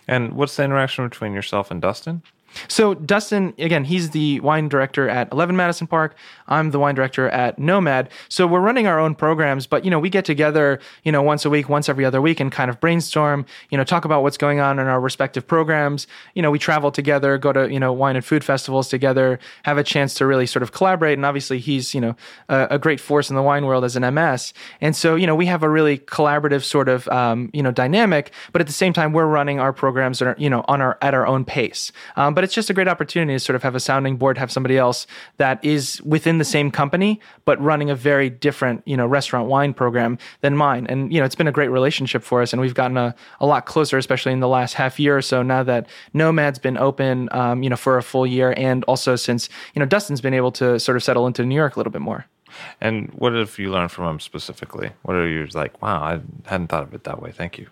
And 0.07 0.33
what's 0.33 0.55
the 0.55 0.63
interaction 0.63 1.07
between 1.07 1.33
yourself 1.33 1.71
and 1.71 1.81
Dustin? 1.81 2.21
So 2.67 2.93
Dustin, 2.93 3.53
again, 3.57 3.85
he's 3.85 4.11
the 4.11 4.39
wine 4.41 4.69
director 4.69 5.09
at 5.09 5.31
11 5.31 5.55
Madison 5.55 5.87
Park. 5.87 6.15
I'm 6.47 6.71
the 6.71 6.79
wine 6.79 6.95
director 6.95 7.29
at 7.29 7.57
Nomad. 7.57 8.09
So 8.29 8.45
we're 8.45 8.59
running 8.59 8.87
our 8.87 8.99
own 8.99 9.15
programs, 9.15 9.67
but 9.67 9.85
you 9.85 9.91
know, 9.91 9.99
we 9.99 10.09
get 10.09 10.25
together, 10.25 10.79
you 11.03 11.11
know, 11.11 11.21
once 11.21 11.45
a 11.45 11.49
week, 11.49 11.69
once 11.69 11.89
every 11.89 12.05
other 12.05 12.21
week 12.21 12.39
and 12.39 12.51
kind 12.51 12.69
of 12.69 12.79
brainstorm, 12.79 13.45
you 13.69 13.77
know, 13.77 13.83
talk 13.83 14.05
about 14.05 14.23
what's 14.23 14.37
going 14.37 14.59
on 14.59 14.79
in 14.79 14.87
our 14.87 14.99
respective 14.99 15.47
programs. 15.47 16.07
You 16.33 16.41
know, 16.41 16.51
we 16.51 16.59
travel 16.59 16.91
together, 16.91 17.37
go 17.37 17.53
to, 17.53 17.71
you 17.71 17.79
know, 17.79 17.93
wine 17.93 18.15
and 18.15 18.25
food 18.25 18.43
festivals 18.43 18.89
together, 18.89 19.39
have 19.63 19.77
a 19.77 19.83
chance 19.83 20.13
to 20.15 20.25
really 20.25 20.45
sort 20.45 20.63
of 20.63 20.71
collaborate. 20.71 21.17
And 21.17 21.25
obviously 21.25 21.59
he's, 21.59 21.93
you 21.93 22.01
know, 22.01 22.15
a, 22.49 22.67
a 22.71 22.79
great 22.79 22.99
force 22.99 23.29
in 23.29 23.35
the 23.35 23.41
wine 23.41 23.65
world 23.65 23.83
as 23.83 23.95
an 23.95 24.13
MS. 24.13 24.53
And 24.81 24.95
so, 24.95 25.15
you 25.15 25.27
know, 25.27 25.35
we 25.35 25.45
have 25.47 25.63
a 25.63 25.69
really 25.69 25.97
collaborative 25.97 26.63
sort 26.63 26.89
of, 26.89 27.07
um, 27.09 27.49
you 27.53 27.63
know, 27.63 27.71
dynamic, 27.71 28.31
but 28.51 28.61
at 28.61 28.67
the 28.67 28.73
same 28.73 28.93
time, 28.93 29.13
we're 29.13 29.25
running 29.25 29.59
our 29.59 29.73
programs, 29.73 30.21
are, 30.21 30.35
you 30.37 30.49
know, 30.49 30.63
on 30.67 30.81
our, 30.81 30.97
at 31.01 31.13
our 31.13 31.25
own 31.25 31.45
pace. 31.45 31.91
Um, 32.15 32.33
but 32.33 32.42
it's 32.43 32.53
just 32.53 32.69
a 32.69 32.73
great 32.73 32.87
opportunity 32.87 33.33
to 33.33 33.39
sort 33.39 33.55
of 33.55 33.63
have 33.63 33.75
a 33.75 33.79
sounding 33.79 34.17
board, 34.17 34.37
have 34.37 34.51
somebody 34.51 34.77
else 34.77 35.07
that 35.37 35.63
is 35.63 36.01
within 36.03 36.37
the 36.37 36.45
same 36.45 36.71
company, 36.71 37.19
but 37.45 37.61
running 37.61 37.89
a 37.89 37.95
very 37.95 38.29
different, 38.29 38.81
you 38.85 38.97
know, 38.97 39.05
restaurant 39.05 39.47
wine 39.47 39.73
program 39.73 40.17
than 40.41 40.55
mine. 40.55 40.85
And, 40.87 41.13
you 41.13 41.19
know, 41.19 41.25
it's 41.25 41.35
been 41.35 41.47
a 41.47 41.51
great 41.51 41.69
relationship 41.69 42.23
for 42.23 42.41
us. 42.41 42.53
And 42.53 42.61
we've 42.61 42.73
gotten 42.73 42.97
a, 42.97 43.15
a 43.39 43.45
lot 43.45 43.65
closer, 43.65 43.97
especially 43.97 44.31
in 44.31 44.39
the 44.39 44.47
last 44.47 44.73
half 44.73 44.99
year 44.99 45.17
or 45.17 45.21
so 45.21 45.43
now 45.43 45.63
that 45.63 45.87
Nomad's 46.13 46.59
been 46.59 46.77
open, 46.77 47.29
um, 47.31 47.63
you 47.63 47.69
know, 47.69 47.75
for 47.75 47.97
a 47.97 48.03
full 48.03 48.27
year. 48.27 48.53
And 48.57 48.83
also 48.85 49.15
since, 49.15 49.49
you 49.73 49.79
know, 49.79 49.85
Dustin's 49.85 50.21
been 50.21 50.33
able 50.33 50.51
to 50.53 50.79
sort 50.79 50.95
of 50.95 51.03
settle 51.03 51.27
into 51.27 51.45
New 51.45 51.55
York 51.55 51.75
a 51.75 51.79
little 51.79 51.91
bit 51.91 52.01
more. 52.01 52.25
And 52.79 53.09
what 53.15 53.33
have 53.33 53.57
you 53.57 53.71
learned 53.71 53.91
from 53.91 54.05
him 54.05 54.19
specifically? 54.19 54.91
What 55.01 55.15
are 55.15 55.27
you 55.27 55.47
like, 55.53 55.81
wow, 55.81 56.01
I 56.03 56.19
hadn't 56.45 56.67
thought 56.67 56.83
of 56.83 56.93
it 56.93 57.03
that 57.05 57.21
way. 57.21 57.31
Thank 57.31 57.57
you. 57.57 57.67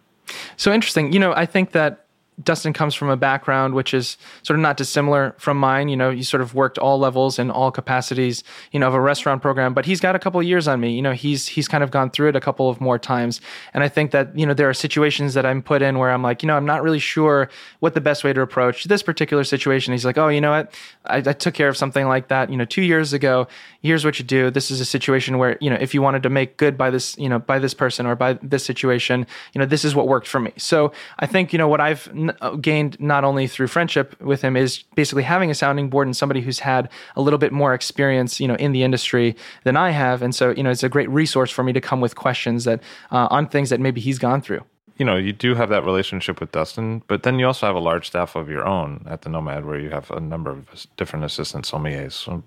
So 0.58 0.72
interesting. 0.72 1.12
You 1.12 1.20
know, 1.20 1.34
I 1.34 1.46
think 1.46 1.72
that 1.72 2.06
Dustin 2.44 2.74
comes 2.74 2.96
from 2.96 3.10
a 3.10 3.18
background 3.18 3.74
which 3.74 3.94
is 3.94 4.18
sort 4.44 4.58
of 4.58 4.62
not 4.62 4.78
dissimilar 4.78 5.36
from 5.38 5.58
mine. 5.58 5.90
You 5.90 5.98
know, 5.98 6.12
he 6.12 6.24
sort 6.24 6.42
of 6.42 6.54
worked 6.54 6.78
all 6.78 7.00
levels 7.00 7.40
and 7.40 7.52
all 7.52 7.72
capacities, 7.72 8.44
you 8.72 8.80
know, 8.80 8.88
of 8.88 8.94
a 8.94 9.02
restaurant 9.02 9.42
program, 9.42 9.74
but 9.74 9.86
he's 9.86 10.00
got 10.00 10.16
a 10.16 10.20
couple 10.20 10.42
years 10.44 10.68
on 10.68 10.80
me. 10.80 10.92
You 10.96 11.02
know, 11.02 11.14
he's 11.14 11.48
he's 11.48 11.68
kind 11.68 11.84
of 11.84 11.92
gone 11.92 12.10
through 12.10 12.30
it 12.30 12.36
a 12.36 12.42
couple 12.42 12.70
of 12.70 12.82
more 12.82 12.98
times. 13.00 13.42
And 13.74 13.84
I 13.84 13.90
think 13.90 14.12
that, 14.12 14.38
you 14.38 14.46
know, 14.46 14.54
there 14.54 14.70
are 14.70 14.74
situations 14.74 15.34
that 15.34 15.46
I'm 15.46 15.62
put 15.62 15.82
in 15.82 15.98
where 16.00 16.12
I'm 16.12 16.24
like, 16.24 16.44
you 16.44 16.48
know, 16.48 16.56
I'm 16.56 16.66
not 16.66 16.84
really 16.84 17.00
sure 17.00 17.50
what 17.80 17.94
the 17.94 18.02
best 18.02 18.24
way 18.24 18.34
to 18.34 18.42
approach 18.42 18.86
this 18.86 19.04
particular 19.04 19.44
situation. 19.44 19.94
He's 19.94 20.06
like, 20.06 20.18
oh, 20.18 20.28
you 20.28 20.42
know 20.42 20.52
what? 20.52 20.74
I, 21.06 21.18
I 21.18 21.34
took 21.34 21.54
care 21.54 21.70
of 21.70 21.78
something 21.78 22.08
like 22.08 22.28
that, 22.30 22.50
you 22.50 22.58
know, 22.58 22.66
two 22.66 22.82
years 22.82 23.14
ago. 23.14 23.48
Here's 23.82 24.06
what 24.06 24.20
you 24.20 24.26
do. 24.26 24.52
This 24.52 24.72
is 24.72 24.80
a 24.80 24.86
situation 24.86 25.38
where, 25.38 25.58
you 25.60 25.70
know, 25.70 25.78
if 25.80 25.94
you 25.94 26.02
wanted 26.02 26.24
to 26.24 26.30
make 26.30 26.58
good 26.58 26.78
by 26.78 26.90
this, 26.90 27.18
you 27.18 27.30
know, 27.30 27.40
by 27.40 27.60
this 27.60 27.74
person 27.74 28.06
or 28.06 28.16
by 28.16 28.34
this 28.42 28.64
situation, 28.64 29.26
you 29.54 29.60
know, 29.60 29.66
this 29.66 29.84
is 29.84 29.96
what 29.96 30.08
worked 30.08 30.28
for 30.28 30.40
me. 30.40 30.54
So 30.58 30.92
I 31.20 31.26
think, 31.26 31.54
you 31.54 31.60
know, 31.60 31.68
what 31.68 31.82
I've 31.82 32.10
uh, 32.42 32.56
gained 32.56 33.00
not 33.00 33.24
only 33.24 33.48
through 33.48 33.68
friendship 33.68 34.20
with 34.22 34.42
him 34.42 34.56
is 34.56 34.84
basically 34.96 35.24
having 35.24 35.52
a 35.52 35.56
sounding 35.56 35.90
board 35.90 36.08
and 36.08 36.16
somebody 36.16 36.42
who's 36.42 36.60
had 36.60 36.90
a 37.16 37.22
little 37.22 37.40
bit 37.40 37.52
more 37.52 37.74
experience, 37.74 38.40
you 38.40 38.48
know, 38.48 38.56
in 38.56 38.72
the 38.72 38.84
industry 38.84 39.36
than 39.64 39.76
I 39.76 39.92
have, 39.92 40.22
and 40.22 40.34
so 40.34 40.52
you 40.52 40.64
know, 40.64 40.70
it's 40.70 40.84
a 40.84 40.90
great 40.90 41.10
resource 41.10 41.52
for 41.52 41.64
me 41.64 41.74
to 41.74 41.82
come 41.82 42.02
with 42.02 42.16
questions 42.16 42.64
that 42.66 42.82
uh, 43.12 43.28
on 43.30 43.48
things 43.48 43.70
that 43.70 43.80
maybe 43.80 44.02
he's 44.02 44.20
gone 44.20 44.42
through 44.42 44.64
you 45.02 45.06
know, 45.06 45.16
you 45.16 45.34
do 45.34 45.56
have 45.56 45.70
that 45.70 45.84
relationship 45.84 46.40
with 46.40 46.52
Dustin, 46.52 47.02
but 47.08 47.24
then 47.24 47.40
you 47.40 47.48
also 47.48 47.66
have 47.66 47.76
a 47.76 47.80
large 47.80 48.06
staff 48.06 48.36
of 48.36 48.50
your 48.50 48.68
own 48.68 49.04
at 49.10 49.24
the 49.24 49.30
Nomad 49.30 49.66
where 49.66 49.80
you 49.80 49.90
have 49.90 50.12
a 50.12 50.20
number 50.20 50.52
of 50.52 50.86
different 50.96 51.26
assistant 51.26 51.66
sommeliers. 51.66 52.12
So 52.12 52.44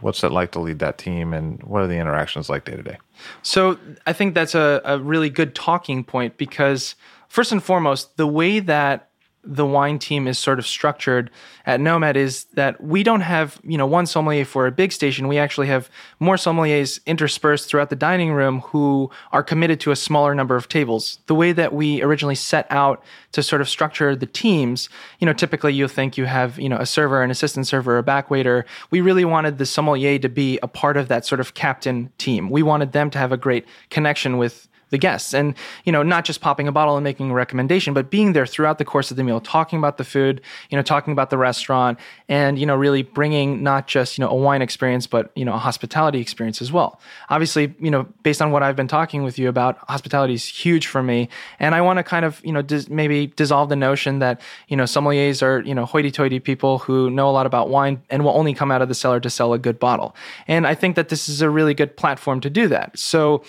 what's 0.00 0.22
it 0.22 0.30
like 0.30 0.52
to 0.52 0.60
lead 0.60 0.80
that 0.80 0.98
team 0.98 1.32
and 1.32 1.62
what 1.62 1.80
are 1.80 1.86
the 1.86 1.96
interactions 1.96 2.50
like 2.50 2.66
day 2.66 2.76
to 2.76 2.82
day? 2.82 2.98
So 3.42 3.78
I 4.06 4.12
think 4.12 4.34
that's 4.34 4.54
a, 4.54 4.82
a 4.84 4.98
really 4.98 5.30
good 5.30 5.54
talking 5.54 6.04
point 6.04 6.36
because, 6.36 6.94
first 7.28 7.52
and 7.52 7.62
foremost, 7.62 8.18
the 8.18 8.26
way 8.26 8.60
that 8.60 9.08
the 9.46 9.66
wine 9.66 9.98
team 9.98 10.26
is 10.26 10.38
sort 10.38 10.58
of 10.58 10.66
structured 10.66 11.30
at 11.66 11.80
Nomad 11.80 12.16
is 12.16 12.44
that 12.54 12.82
we 12.82 13.02
don't 13.02 13.22
have, 13.22 13.58
you 13.64 13.78
know, 13.78 13.86
one 13.86 14.06
sommelier 14.06 14.44
for 14.44 14.66
a 14.66 14.72
big 14.72 14.92
station. 14.92 15.28
We 15.28 15.38
actually 15.38 15.66
have 15.68 15.88
more 16.20 16.36
sommeliers 16.36 17.00
interspersed 17.06 17.68
throughout 17.68 17.90
the 17.90 17.96
dining 17.96 18.32
room 18.32 18.60
who 18.60 19.10
are 19.32 19.42
committed 19.42 19.80
to 19.80 19.90
a 19.90 19.96
smaller 19.96 20.34
number 20.34 20.56
of 20.56 20.68
tables. 20.68 21.18
The 21.26 21.34
way 21.34 21.52
that 21.52 21.72
we 21.72 22.02
originally 22.02 22.34
set 22.34 22.66
out 22.70 23.02
to 23.32 23.42
sort 23.42 23.62
of 23.62 23.68
structure 23.68 24.14
the 24.14 24.26
teams, 24.26 24.88
you 25.20 25.26
know, 25.26 25.32
typically 25.32 25.72
you 25.72 25.88
think 25.88 26.18
you 26.18 26.26
have, 26.26 26.58
you 26.58 26.68
know, 26.68 26.78
a 26.78 26.86
server, 26.86 27.22
an 27.22 27.30
assistant 27.30 27.66
server, 27.66 27.98
a 27.98 28.02
back 28.02 28.30
waiter. 28.30 28.66
We 28.90 29.00
really 29.00 29.24
wanted 29.24 29.58
the 29.58 29.66
sommelier 29.66 30.18
to 30.18 30.28
be 30.28 30.58
a 30.62 30.68
part 30.68 30.96
of 30.96 31.08
that 31.08 31.24
sort 31.24 31.40
of 31.40 31.54
captain 31.54 32.10
team. 32.18 32.50
We 32.50 32.62
wanted 32.62 32.92
them 32.92 33.10
to 33.10 33.18
have 33.18 33.32
a 33.32 33.36
great 33.36 33.66
connection 33.90 34.38
with 34.38 34.68
the 34.94 34.98
guests. 34.98 35.34
And 35.34 35.56
you 35.84 35.92
know 35.92 36.04
not 36.04 36.24
just 36.24 36.40
popping 36.40 36.68
a 36.68 36.72
bottle 36.72 36.96
and 36.96 37.02
making 37.02 37.30
a 37.32 37.34
recommendation 37.34 37.92
but 37.94 38.10
being 38.10 38.32
there 38.32 38.46
throughout 38.46 38.78
the 38.78 38.84
course 38.84 39.10
of 39.10 39.16
the 39.16 39.24
meal 39.24 39.40
talking 39.40 39.76
about 39.76 39.96
the 39.98 40.04
food 40.04 40.40
you 40.70 40.76
know 40.76 40.82
talking 40.82 41.12
about 41.12 41.30
the 41.30 41.36
restaurant 41.36 41.98
and 42.28 42.58
you 42.60 42.66
know 42.66 42.76
really 42.76 43.02
bringing 43.02 43.62
not 43.62 43.88
just 43.88 44.16
you 44.16 44.22
know 44.22 44.30
a 44.30 44.34
wine 44.34 44.62
experience 44.62 45.06
but 45.08 45.32
you 45.34 45.44
know 45.44 45.52
a 45.52 45.58
hospitality 45.58 46.20
experience 46.20 46.62
as 46.62 46.70
well. 46.70 47.00
Obviously 47.28 47.74
you 47.80 47.90
know 47.90 48.06
based 48.22 48.40
on 48.40 48.52
what 48.52 48.62
i've 48.62 48.76
been 48.76 48.92
talking 48.98 49.24
with 49.24 49.36
you 49.36 49.48
about 49.48 49.78
hospitality 49.88 50.34
is 50.34 50.46
huge 50.46 50.86
for 50.86 51.02
me. 51.02 51.28
And 51.58 51.74
i 51.74 51.80
want 51.80 51.96
to 51.98 52.04
kind 52.04 52.24
of 52.24 52.40
you 52.44 52.52
know 52.52 52.62
dis- 52.62 52.88
maybe 52.88 53.26
dissolve 53.42 53.68
the 53.68 53.80
notion 53.88 54.20
that 54.20 54.40
you 54.68 54.76
know 54.76 54.84
sommeliers 54.84 55.42
are 55.42 55.60
you 55.62 55.74
know 55.74 55.84
hoity-toity 55.84 56.38
people 56.38 56.78
who 56.78 57.10
know 57.10 57.28
a 57.28 57.34
lot 57.38 57.46
about 57.46 57.68
wine 57.68 58.00
and 58.10 58.24
will 58.24 58.36
only 58.36 58.54
come 58.54 58.70
out 58.70 58.80
of 58.80 58.88
the 58.88 58.94
cellar 58.94 59.18
to 59.18 59.30
sell 59.30 59.52
a 59.52 59.58
good 59.58 59.78
bottle. 59.80 60.14
And 60.46 60.68
i 60.68 60.74
think 60.74 60.94
that 60.94 61.08
this 61.08 61.28
is 61.28 61.42
a 61.42 61.50
really 61.50 61.74
good 61.74 61.96
platform 61.96 62.40
to 62.42 62.50
do 62.50 62.68
that. 62.68 62.96
So 62.96 63.42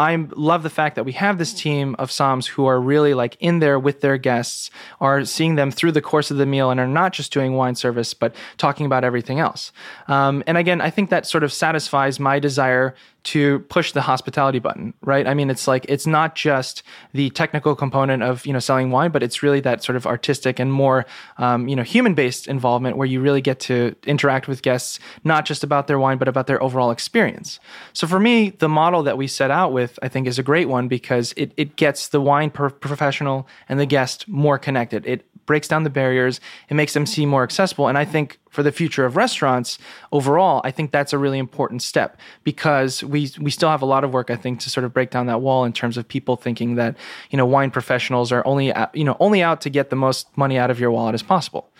I 0.00 0.16
love 0.34 0.62
the 0.62 0.70
fact 0.70 0.96
that 0.96 1.04
we 1.04 1.12
have 1.12 1.36
this 1.36 1.52
team 1.52 1.94
of 1.98 2.08
Somms 2.08 2.46
who 2.46 2.64
are 2.64 2.80
really 2.80 3.12
like 3.12 3.36
in 3.38 3.58
there 3.58 3.78
with 3.78 4.00
their 4.00 4.16
guests, 4.16 4.70
are 4.98 5.26
seeing 5.26 5.56
them 5.56 5.70
through 5.70 5.92
the 5.92 6.00
course 6.00 6.30
of 6.30 6.38
the 6.38 6.46
meal, 6.46 6.70
and 6.70 6.80
are 6.80 6.86
not 6.86 7.12
just 7.12 7.34
doing 7.34 7.52
wine 7.52 7.74
service, 7.74 8.14
but 8.14 8.34
talking 8.56 8.86
about 8.86 9.04
everything 9.04 9.40
else. 9.40 9.72
Um, 10.08 10.42
and 10.46 10.56
again, 10.56 10.80
I 10.80 10.88
think 10.88 11.10
that 11.10 11.26
sort 11.26 11.44
of 11.44 11.52
satisfies 11.52 12.18
my 12.18 12.38
desire 12.38 12.94
to 13.22 13.60
push 13.60 13.92
the 13.92 14.00
hospitality 14.00 14.58
button, 14.58 14.94
right? 15.02 15.26
I 15.26 15.34
mean, 15.34 15.50
it's 15.50 15.68
like 15.68 15.84
it's 15.88 16.06
not 16.06 16.34
just 16.34 16.82
the 17.12 17.30
technical 17.30 17.74
component 17.74 18.22
of 18.22 18.46
you 18.46 18.52
know 18.52 18.58
selling 18.58 18.90
wine, 18.90 19.10
but 19.10 19.22
it's 19.22 19.42
really 19.42 19.60
that 19.60 19.84
sort 19.84 19.96
of 19.96 20.06
artistic 20.06 20.58
and 20.58 20.72
more 20.72 21.06
um, 21.38 21.68
you 21.68 21.76
know 21.76 21.82
human 21.82 22.14
based 22.14 22.48
involvement 22.48 22.96
where 22.96 23.06
you 23.06 23.20
really 23.20 23.40
get 23.40 23.60
to 23.60 23.94
interact 24.06 24.48
with 24.48 24.62
guests, 24.62 24.98
not 25.22 25.44
just 25.44 25.62
about 25.62 25.86
their 25.86 25.98
wine, 25.98 26.18
but 26.18 26.28
about 26.28 26.46
their 26.46 26.62
overall 26.62 26.90
experience. 26.90 27.60
So 27.92 28.06
for 28.06 28.18
me, 28.18 28.50
the 28.50 28.68
model 28.68 29.02
that 29.02 29.16
we 29.16 29.26
set 29.26 29.50
out 29.50 29.72
with, 29.72 29.98
I 30.02 30.08
think, 30.08 30.26
is 30.26 30.38
a 30.38 30.42
great 30.42 30.68
one 30.68 30.88
because 30.88 31.34
it 31.36 31.52
it 31.56 31.76
gets 31.76 32.08
the 32.08 32.20
wine 32.20 32.50
professional 32.50 33.46
and 33.68 33.78
the 33.78 33.86
guest 33.86 34.26
more 34.28 34.58
connected. 34.58 35.06
It 35.06 35.26
breaks 35.46 35.68
down 35.68 35.82
the 35.82 35.90
barriers, 35.90 36.40
it 36.68 36.74
makes 36.74 36.94
them 36.94 37.06
seem 37.06 37.28
more 37.28 37.42
accessible. 37.42 37.88
And 37.88 37.98
I 37.98 38.04
think 38.04 38.38
for 38.50 38.62
the 38.62 38.72
future 38.72 39.04
of 39.04 39.16
restaurants 39.16 39.78
overall, 40.12 40.60
I 40.64 40.70
think 40.70 40.90
that's 40.90 41.12
a 41.12 41.18
really 41.18 41.38
important 41.38 41.82
step 41.82 42.18
because 42.44 43.02
we 43.02 43.30
we 43.40 43.50
still 43.50 43.70
have 43.70 43.82
a 43.82 43.86
lot 43.86 44.04
of 44.04 44.12
work 44.12 44.30
I 44.30 44.36
think 44.36 44.60
to 44.60 44.70
sort 44.70 44.84
of 44.84 44.92
break 44.92 45.10
down 45.10 45.26
that 45.26 45.40
wall 45.40 45.64
in 45.64 45.72
terms 45.72 45.96
of 45.96 46.06
people 46.06 46.36
thinking 46.36 46.74
that 46.74 46.96
you 47.30 47.36
know 47.36 47.46
wine 47.46 47.70
professionals 47.70 48.32
are 48.32 48.46
only 48.46 48.72
you 48.92 49.04
know 49.04 49.16
only 49.20 49.42
out 49.42 49.60
to 49.62 49.70
get 49.70 49.90
the 49.90 49.96
most 49.96 50.26
money 50.36 50.58
out 50.58 50.70
of 50.70 50.78
your 50.78 50.90
wallet 50.90 51.14
as 51.14 51.22
possible. 51.22 51.70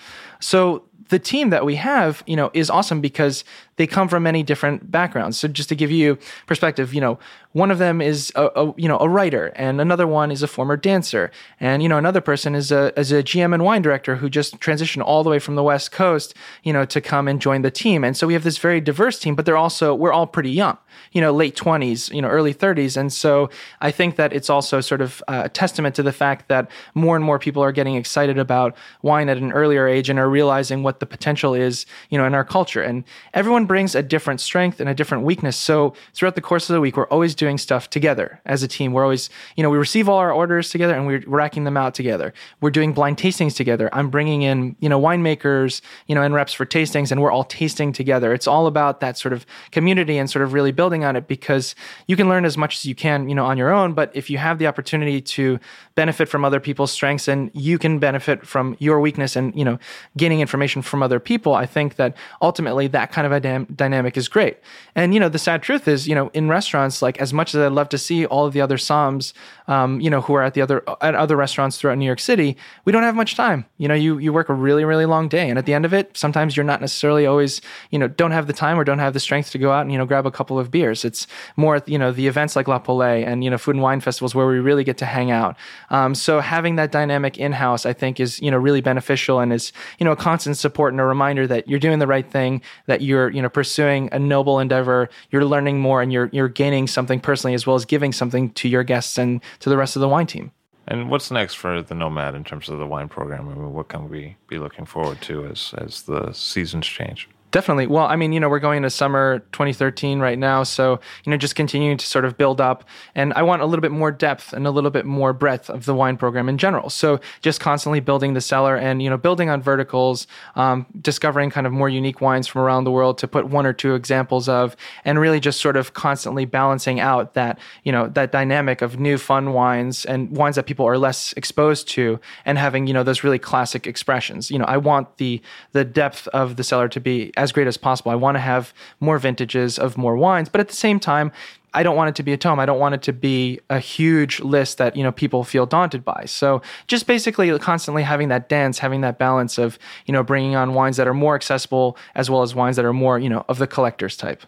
So 0.41 0.85
the 1.11 1.19
team 1.19 1.51
that 1.51 1.65
we 1.65 1.75
have, 1.75 2.23
you 2.27 2.37
know, 2.37 2.51
is 2.55 2.71
awesome 2.71 3.01
because 3.01 3.45
they 3.77 3.87
come 3.87 4.09
from 4.09 4.23
many 4.23 4.43
different 4.43 4.91
backgrounds. 4.91 5.39
So 5.39 5.49
just 5.49 5.69
to 5.69 5.75
give 5.75 5.91
you 5.91 6.19
perspective, 6.47 6.95
you 6.95 7.01
know, 7.01 7.19
one 7.53 7.71
of 7.71 7.79
them 7.79 8.01
is 8.01 8.33
a, 8.37 8.47
a, 8.55 8.75
you 8.77 8.89
know 8.89 8.99
a 8.99 9.09
writer, 9.09 9.47
and 9.57 9.81
another 9.81 10.07
one 10.07 10.31
is 10.31 10.43
a 10.43 10.47
former 10.47 10.77
dancer, 10.77 11.33
and 11.59 11.83
you 11.83 11.89
know 11.89 11.99
another 11.99 12.21
person 12.21 12.55
is 12.55 12.71
a 12.71 12.99
is 12.99 13.11
a 13.11 13.25
GM 13.25 13.53
and 13.53 13.65
wine 13.65 13.83
director 13.83 14.17
who 14.17 14.31
just 14.31 14.61
transitioned 14.61 15.03
all 15.03 15.25
the 15.25 15.31
way 15.31 15.41
from 15.41 15.57
the 15.57 15.65
West 15.65 15.91
Coast, 15.91 16.33
you 16.63 16.73
know, 16.73 16.85
to 16.85 17.01
come 17.01 17.29
and 17.29 17.41
join 17.41 17.63
the 17.63 17.71
team. 17.71 18.05
And 18.05 18.17
so 18.17 18.27
we 18.27 18.33
have 18.35 18.45
this 18.45 18.59
very 18.59 18.81
diverse 18.81 19.19
team, 19.19 19.35
but 19.35 19.47
they're 19.47 19.57
also 19.57 19.95
we're 19.95 20.13
all 20.13 20.27
pretty 20.27 20.51
young, 20.51 20.79
you 21.13 21.21
know, 21.21 21.33
late 21.33 21.57
twenties, 21.57 22.09
you 22.11 22.23
know, 22.23 22.29
early 22.29 22.53
thirties, 22.53 22.97
and 22.97 23.13
so 23.13 23.51
I 23.81 23.91
think 23.91 24.17
that 24.17 24.33
it's 24.33 24.51
also 24.51 24.81
sort 24.81 25.01
of 25.01 25.23
uh, 25.29 25.43
a 25.45 25.49
testament 25.49 25.95
to 25.97 26.03
the 26.03 26.13
fact 26.13 26.49
that 26.49 26.71
more 26.95 27.17
and 27.17 27.25
more 27.25 27.39
people 27.39 27.63
are 27.63 27.73
getting 27.73 27.95
excited 27.97 28.39
about 28.39 28.77
wine 29.03 29.29
at 29.29 29.39
an 29.39 29.53
earlier 29.53 29.87
age 29.89 30.11
and 30.11 30.19
are 30.19 30.29
realizing 30.29 30.83
what 30.83 31.01
the 31.01 31.07
potential 31.07 31.55
is, 31.55 31.87
you 32.11 32.19
know, 32.19 32.25
in 32.25 32.35
our 32.35 32.45
culture. 32.45 32.83
And 32.83 33.05
everyone 33.35 33.67
brings 33.67 33.95
a 33.95 34.03
different 34.03 34.41
strength 34.41 34.81
and 34.81 34.89
a 34.89 34.95
different 34.95 35.25
weakness. 35.25 35.57
So 35.57 35.95
throughout 36.15 36.35
the 36.35 36.41
course 36.41 36.69
of 36.69 36.75
the 36.75 36.81
week, 36.81 36.97
we're 36.97 37.09
always 37.09 37.35
doing 37.35 37.59
stuff 37.59 37.91
together 37.91 38.41
as 38.45 38.63
a 38.63 38.69
team. 38.69 38.93
We're 38.93 39.05
always, 39.05 39.31
you 39.57 39.63
know, 39.63 39.71
we 39.71 39.79
receive 39.79 40.09
all 40.09 40.19
our 40.19 40.33
orders 40.33 40.71
together 40.71 40.95
and 40.95 41.07
we're 41.07 41.23
racking 41.27 41.65
them 41.65 41.77
out 41.77 41.95
together. 41.95 42.33
We're 42.61 42.71
doing 42.71 42.93
blind 42.93 43.17
tastings 43.17 43.57
together. 43.57 43.89
I'm 43.93 44.11
bringing 44.11 44.43
in, 44.43 44.77
you 44.81 44.89
know, 44.89 45.01
winemakers, 45.01 45.81
you 46.07 46.15
know, 46.15 46.23
and 46.23 46.35
reps 46.35 46.50
for 46.53 46.67
tastings, 46.67 47.11
and 47.11 47.21
we're 47.21 47.31
all 47.31 47.45
tasting 47.45 47.93
together. 47.93 48.33
It's 48.33 48.47
all 48.47 48.67
about 48.67 49.01
that 49.01 49.19
sort 49.19 49.33
of 49.33 49.47
community 49.73 50.19
and 50.19 50.31
sort 50.31 50.45
of 50.45 50.53
really 50.53 50.73
building 50.73 51.05
on 51.05 51.17
it 51.17 51.29
because 51.29 51.75
you 52.07 52.17
can 52.17 52.29
learn 52.29 52.45
as 52.45 52.57
much 52.57 52.77
as 52.77 52.85
you 52.85 52.95
can, 52.95 53.29
you 53.29 53.35
know, 53.35 53.47
on 53.47 53.57
your 53.57 53.71
own. 53.71 53.93
But 53.93 54.11
if 54.15 54.31
you 54.31 54.39
have 54.39 54.59
the 54.59 54.67
opportunity 54.67 55.21
to 55.21 55.59
benefit 56.01 56.31
from 56.31 56.47
other 56.47 56.61
people's 56.61 56.91
strengths 56.91 57.29
and 57.29 57.51
you 57.53 57.77
can 57.77 57.99
benefit 57.99 58.47
from 58.47 58.75
your 58.79 59.01
weakness 59.01 59.37
and, 59.37 59.55
you 59.55 59.67
know, 59.67 59.79
gaining 60.17 60.41
information 60.41 60.81
from 60.81 61.03
other 61.03 61.21
people, 61.21 61.53
I 61.55 61.67
think 61.67 61.97
that 61.97 62.17
ultimately 62.41 62.87
that 62.87 63.13
kind 63.13 63.27
of 63.27 63.33
a 63.33 63.41
dam- 63.41 63.69
dynamic 63.85 64.17
is 64.17 64.27
great. 64.27 64.57
And, 64.95 65.13
you 65.13 65.21
know, 65.21 65.29
the 65.29 65.39
sad 65.39 65.63
truth 65.63 65.87
is, 65.87 66.09
you 66.09 66.15
know, 66.15 66.31
in 66.33 66.49
restaurants, 66.49 67.03
like 67.03 67.21
as 67.21 67.35
much 67.35 67.55
as 67.55 67.61
I'd 67.61 67.73
love 67.73 67.91
to 67.91 67.99
see 67.99 68.25
all 68.25 68.47
of 68.47 68.55
the 68.55 68.63
other 68.63 68.79
Somms, 68.79 69.35
um, 69.71 70.01
you 70.01 70.11
know, 70.11 70.21
who 70.21 70.35
are 70.35 70.43
at 70.43 70.55
the 70.55 70.63
other 70.63 70.83
at 71.01 71.15
other 71.15 71.37
restaurants 71.37 71.79
throughout 71.79 71.97
New 71.97 72.05
York 72.05 72.19
City, 72.19 72.57
we 72.85 72.93
don't 72.93 73.05
have 73.05 73.15
much 73.15 73.37
time. 73.37 73.65
You 73.79 73.87
know, 73.87 73.95
you 73.95 74.19
you 74.19 74.33
work 74.33 74.49
a 74.49 74.55
really 74.55 74.85
really 74.85 75.07
long 75.07 75.29
day, 75.29 75.49
and 75.49 75.59
at 75.59 75.65
the 75.65 75.75
end 75.75 75.85
of 75.85 75.95
it, 75.95 76.17
sometimes 76.17 76.57
you're 76.57 76.65
not 76.65 76.81
necessarily 76.81 77.25
always, 77.25 77.61
you 77.91 77.99
know, 77.99 78.09
don't 78.09 78.33
have 78.33 78.49
the 78.49 78.53
time 78.53 78.79
or 78.79 78.85
don't 78.85 78.99
have 78.99 79.13
the 79.13 79.21
strength 79.21 79.51
to 79.53 79.59
go 79.59 79.71
out 79.71 79.83
and 79.83 79.93
you 79.93 79.99
know 79.99 80.07
grab 80.07 80.27
a 80.27 80.31
couple 80.31 80.59
of 80.59 80.71
beers. 80.73 81.05
It's 81.05 81.29
more, 81.57 81.81
you 81.87 81.99
know, 81.99 82.11
the 82.11 82.27
events 82.27 82.57
like 82.57 82.67
La 82.67 82.81
Paulée 82.81 83.25
and 83.25 83.45
you 83.45 83.51
know 83.51 83.59
food 83.59 83.77
and 83.77 83.83
wine 83.83 84.01
festivals 84.01 84.35
where 84.35 84.49
we 84.49 84.59
really 84.59 84.83
get 84.83 84.99
to 84.99 85.07
hang 85.07 85.31
out. 85.31 85.57
Um, 85.91 86.15
so 86.15 86.41
having 86.41 86.77
that 86.77 86.93
dynamic 86.93 87.39
in 87.39 87.53
house, 87.53 87.85
I 87.85 87.93
think, 87.93 88.21
is 88.21 88.41
you 88.41 88.51
know 88.51 88.59
really 88.59 88.81
beneficial 88.81 89.41
and 89.41 89.53
is 89.53 89.73
you 89.99 90.05
know 90.05 90.13
a 90.13 90.17
constant 90.17 90.57
support 90.57 90.93
and 90.93 91.01
a 91.01 91.05
reminder 91.05 91.47
that 91.47 91.69
you're 91.69 91.81
doing 91.81 91.99
the 91.99 92.07
right 92.07 92.29
thing, 92.29 92.63
that 92.87 93.03
you're 93.03 93.31
you 93.31 93.43
know 93.43 93.49
pursuing 93.49 94.09
a 94.13 94.19
noble 94.19 94.59
endeavor, 94.59 95.09
you're 95.31 95.45
learning 95.45 95.81
more, 95.81 96.03
and 96.03 96.13
you're 96.13 96.31
you're 96.33 96.49
gaining 96.49 96.87
something 96.87 97.21
personally 97.21 97.55
as 97.55 97.67
well 97.67 97.77
as 97.77 97.85
giving 97.85 98.13
something 98.13 98.51
to 98.51 98.69
your 98.69 98.85
guests 98.85 99.19
and 99.19 99.41
to 99.61 99.69
the 99.69 99.77
rest 99.77 99.97
of 99.97 100.01
the 100.01 100.09
wine 100.09 100.27
team. 100.27 100.53
And 100.89 101.09
what's 101.09 101.31
next 101.31 101.55
for 101.55 101.83
the 101.83 101.95
Nomad 101.95 102.35
in 102.35 102.43
terms 102.43 102.69
of 102.69 102.79
the 102.79 102.87
wine 102.87 103.09
program? 103.09 103.49
I 103.49 103.55
mean, 103.55 103.73
what 103.73 103.89
can 103.89 104.09
we 104.09 104.37
be 104.49 104.59
looking 104.59 104.87
forward 104.87 105.21
to 105.23 105.47
as 105.47 105.75
as 105.79 106.03
the 106.03 106.33
seasons 106.33 106.87
change? 106.87 107.29
Definitely. 107.51 107.89
Well, 107.89 108.07
I 108.07 108.15
mean, 108.15 108.33
you 108.33 108.39
know, 108.39 108.49
we're 108.49 108.61
going 108.61 108.77
into 108.77 108.91
summer 108.91 109.41
2013 109.53 110.21
right 110.21 110.39
now. 110.39 110.63
So, 110.63 111.01
you 111.25 111.31
know, 111.31 111.37
just 111.37 111.57
continuing 111.57 111.97
to 111.97 112.07
sort 112.07 112.25
of 112.25 112.39
build 112.39 112.61
up. 112.61 112.85
And 113.17 113.33
I 113.33 113.43
want 113.43 113.61
a 113.61 113.67
little 113.67 113.81
bit 113.81 113.91
more 113.91 114.13
depth 114.13 114.53
and 114.53 114.69
a 114.69 114.71
little 114.71 114.91
bit 114.91 115.05
more 115.05 115.33
breadth 115.33 115.69
of 115.69 115.85
the 115.85 115.95
wine 115.95 116.17
program 116.17 116.49
in 116.49 116.59
general. 116.59 116.91
So, 116.91 117.19
just 117.43 117.59
constantly 117.59 117.99
building 117.99 118.35
the 118.35 118.41
cellar 118.41 118.77
and, 118.77 119.03
you 119.03 119.11
know, 119.11 119.17
building 119.17 119.51
on 119.51 119.63
verticals, 119.63 120.29
um, 120.55 120.87
discovering 121.01 121.51
kind 121.51 121.67
of 121.67 121.73
more 121.73 121.89
unique 121.89 122.21
wines 122.21 122.47
from 122.47 122.63
around 122.63 122.85
the 122.85 122.93
world 122.93 123.19
to 123.19 123.27
put 123.27 123.49
one 123.49 123.67
or 123.67 123.73
two 123.73 123.95
examples 123.95 124.49
of, 124.49 124.77
and 125.05 125.19
really 125.19 125.41
just 125.41 125.61
sort 125.61 125.77
of 125.77 125.93
constantly 125.93 126.45
balancing 126.45 127.01
out 127.01 127.35
that, 127.35 127.59
you 127.83 127.91
know, 127.91 128.07
that 128.09 128.31
dynamic 128.31 128.81
of 128.81 129.01
new 129.01 129.19
fun 129.19 129.53
wines 129.53 130.05
and 130.05 130.37
wines 130.37 130.55
that 130.55 130.67
people 130.67 130.87
are 130.87 130.99
less 130.99 131.33
exposed 131.33 131.89
to 131.89 132.21
and 132.45 132.59
having, 132.59 132.87
you 132.87 132.95
know, 132.95 133.03
those 133.03 133.25
really 133.25 133.41
classic 133.41 133.89
expressions. 133.89 134.53
You 134.53 134.59
know, 134.61 134.67
I 134.67 134.77
want 134.77 135.17
the, 135.17 135.43
the 135.73 135.85
depth 135.85 136.29
of 136.29 136.55
the 136.55 136.63
cellar 136.63 136.89
to 136.89 137.01
be 137.01 137.33
as 137.41 137.53
great 137.53 137.67
as 137.67 137.77
possible. 137.77 138.13
I 138.13 138.15
want 138.15 138.37
to 138.37 138.41
have 138.41 138.75
more 139.01 139.19
vintages 139.19 139.79
of 139.79 139.97
more 139.97 140.17
wines, 140.17 140.49
but 140.49 140.61
at 140.61 140.69
the 140.69 140.77
same 140.77 141.01
time, 141.01 141.33
I 141.73 141.83
don't 141.83 141.97
want 141.97 142.11
it 142.11 142.15
to 142.17 142.23
be 142.23 142.33
a 142.33 142.37
tome. 142.37 142.61
I 142.61 142.67
don't 142.67 142.79
want 142.79 142.95
it 142.95 143.03
to 143.03 143.13
be 143.13 143.61
a 143.71 143.79
huge 143.79 144.41
list 144.41 144.79
that 144.79 144.97
you 144.97 145.03
know 145.03 145.13
people 145.13 145.43
feel 145.45 145.67
daunted 145.67 146.05
by. 146.05 146.25
So 146.27 146.61
just 146.87 147.07
basically 147.07 147.57
constantly 147.59 148.03
having 148.03 148.29
that 148.29 148.49
dance, 148.49 148.81
having 148.81 149.01
that 149.03 149.19
balance 149.19 149.57
of 149.57 149.79
you 150.07 150.13
know 150.13 150.23
bringing 150.23 150.55
on 150.55 150.75
wines 150.75 150.97
that 150.99 151.09
are 151.09 151.15
more 151.15 151.35
accessible 151.35 151.97
as 152.15 152.29
well 152.29 152.43
as 152.43 152.55
wines 152.55 152.77
that 152.77 152.85
are 152.85 152.93
more 152.93 153.19
you 153.19 153.29
know 153.29 153.45
of 153.49 153.59
the 153.59 153.67
collector's 153.67 154.17
type. 154.17 154.43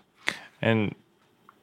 And 0.61 0.95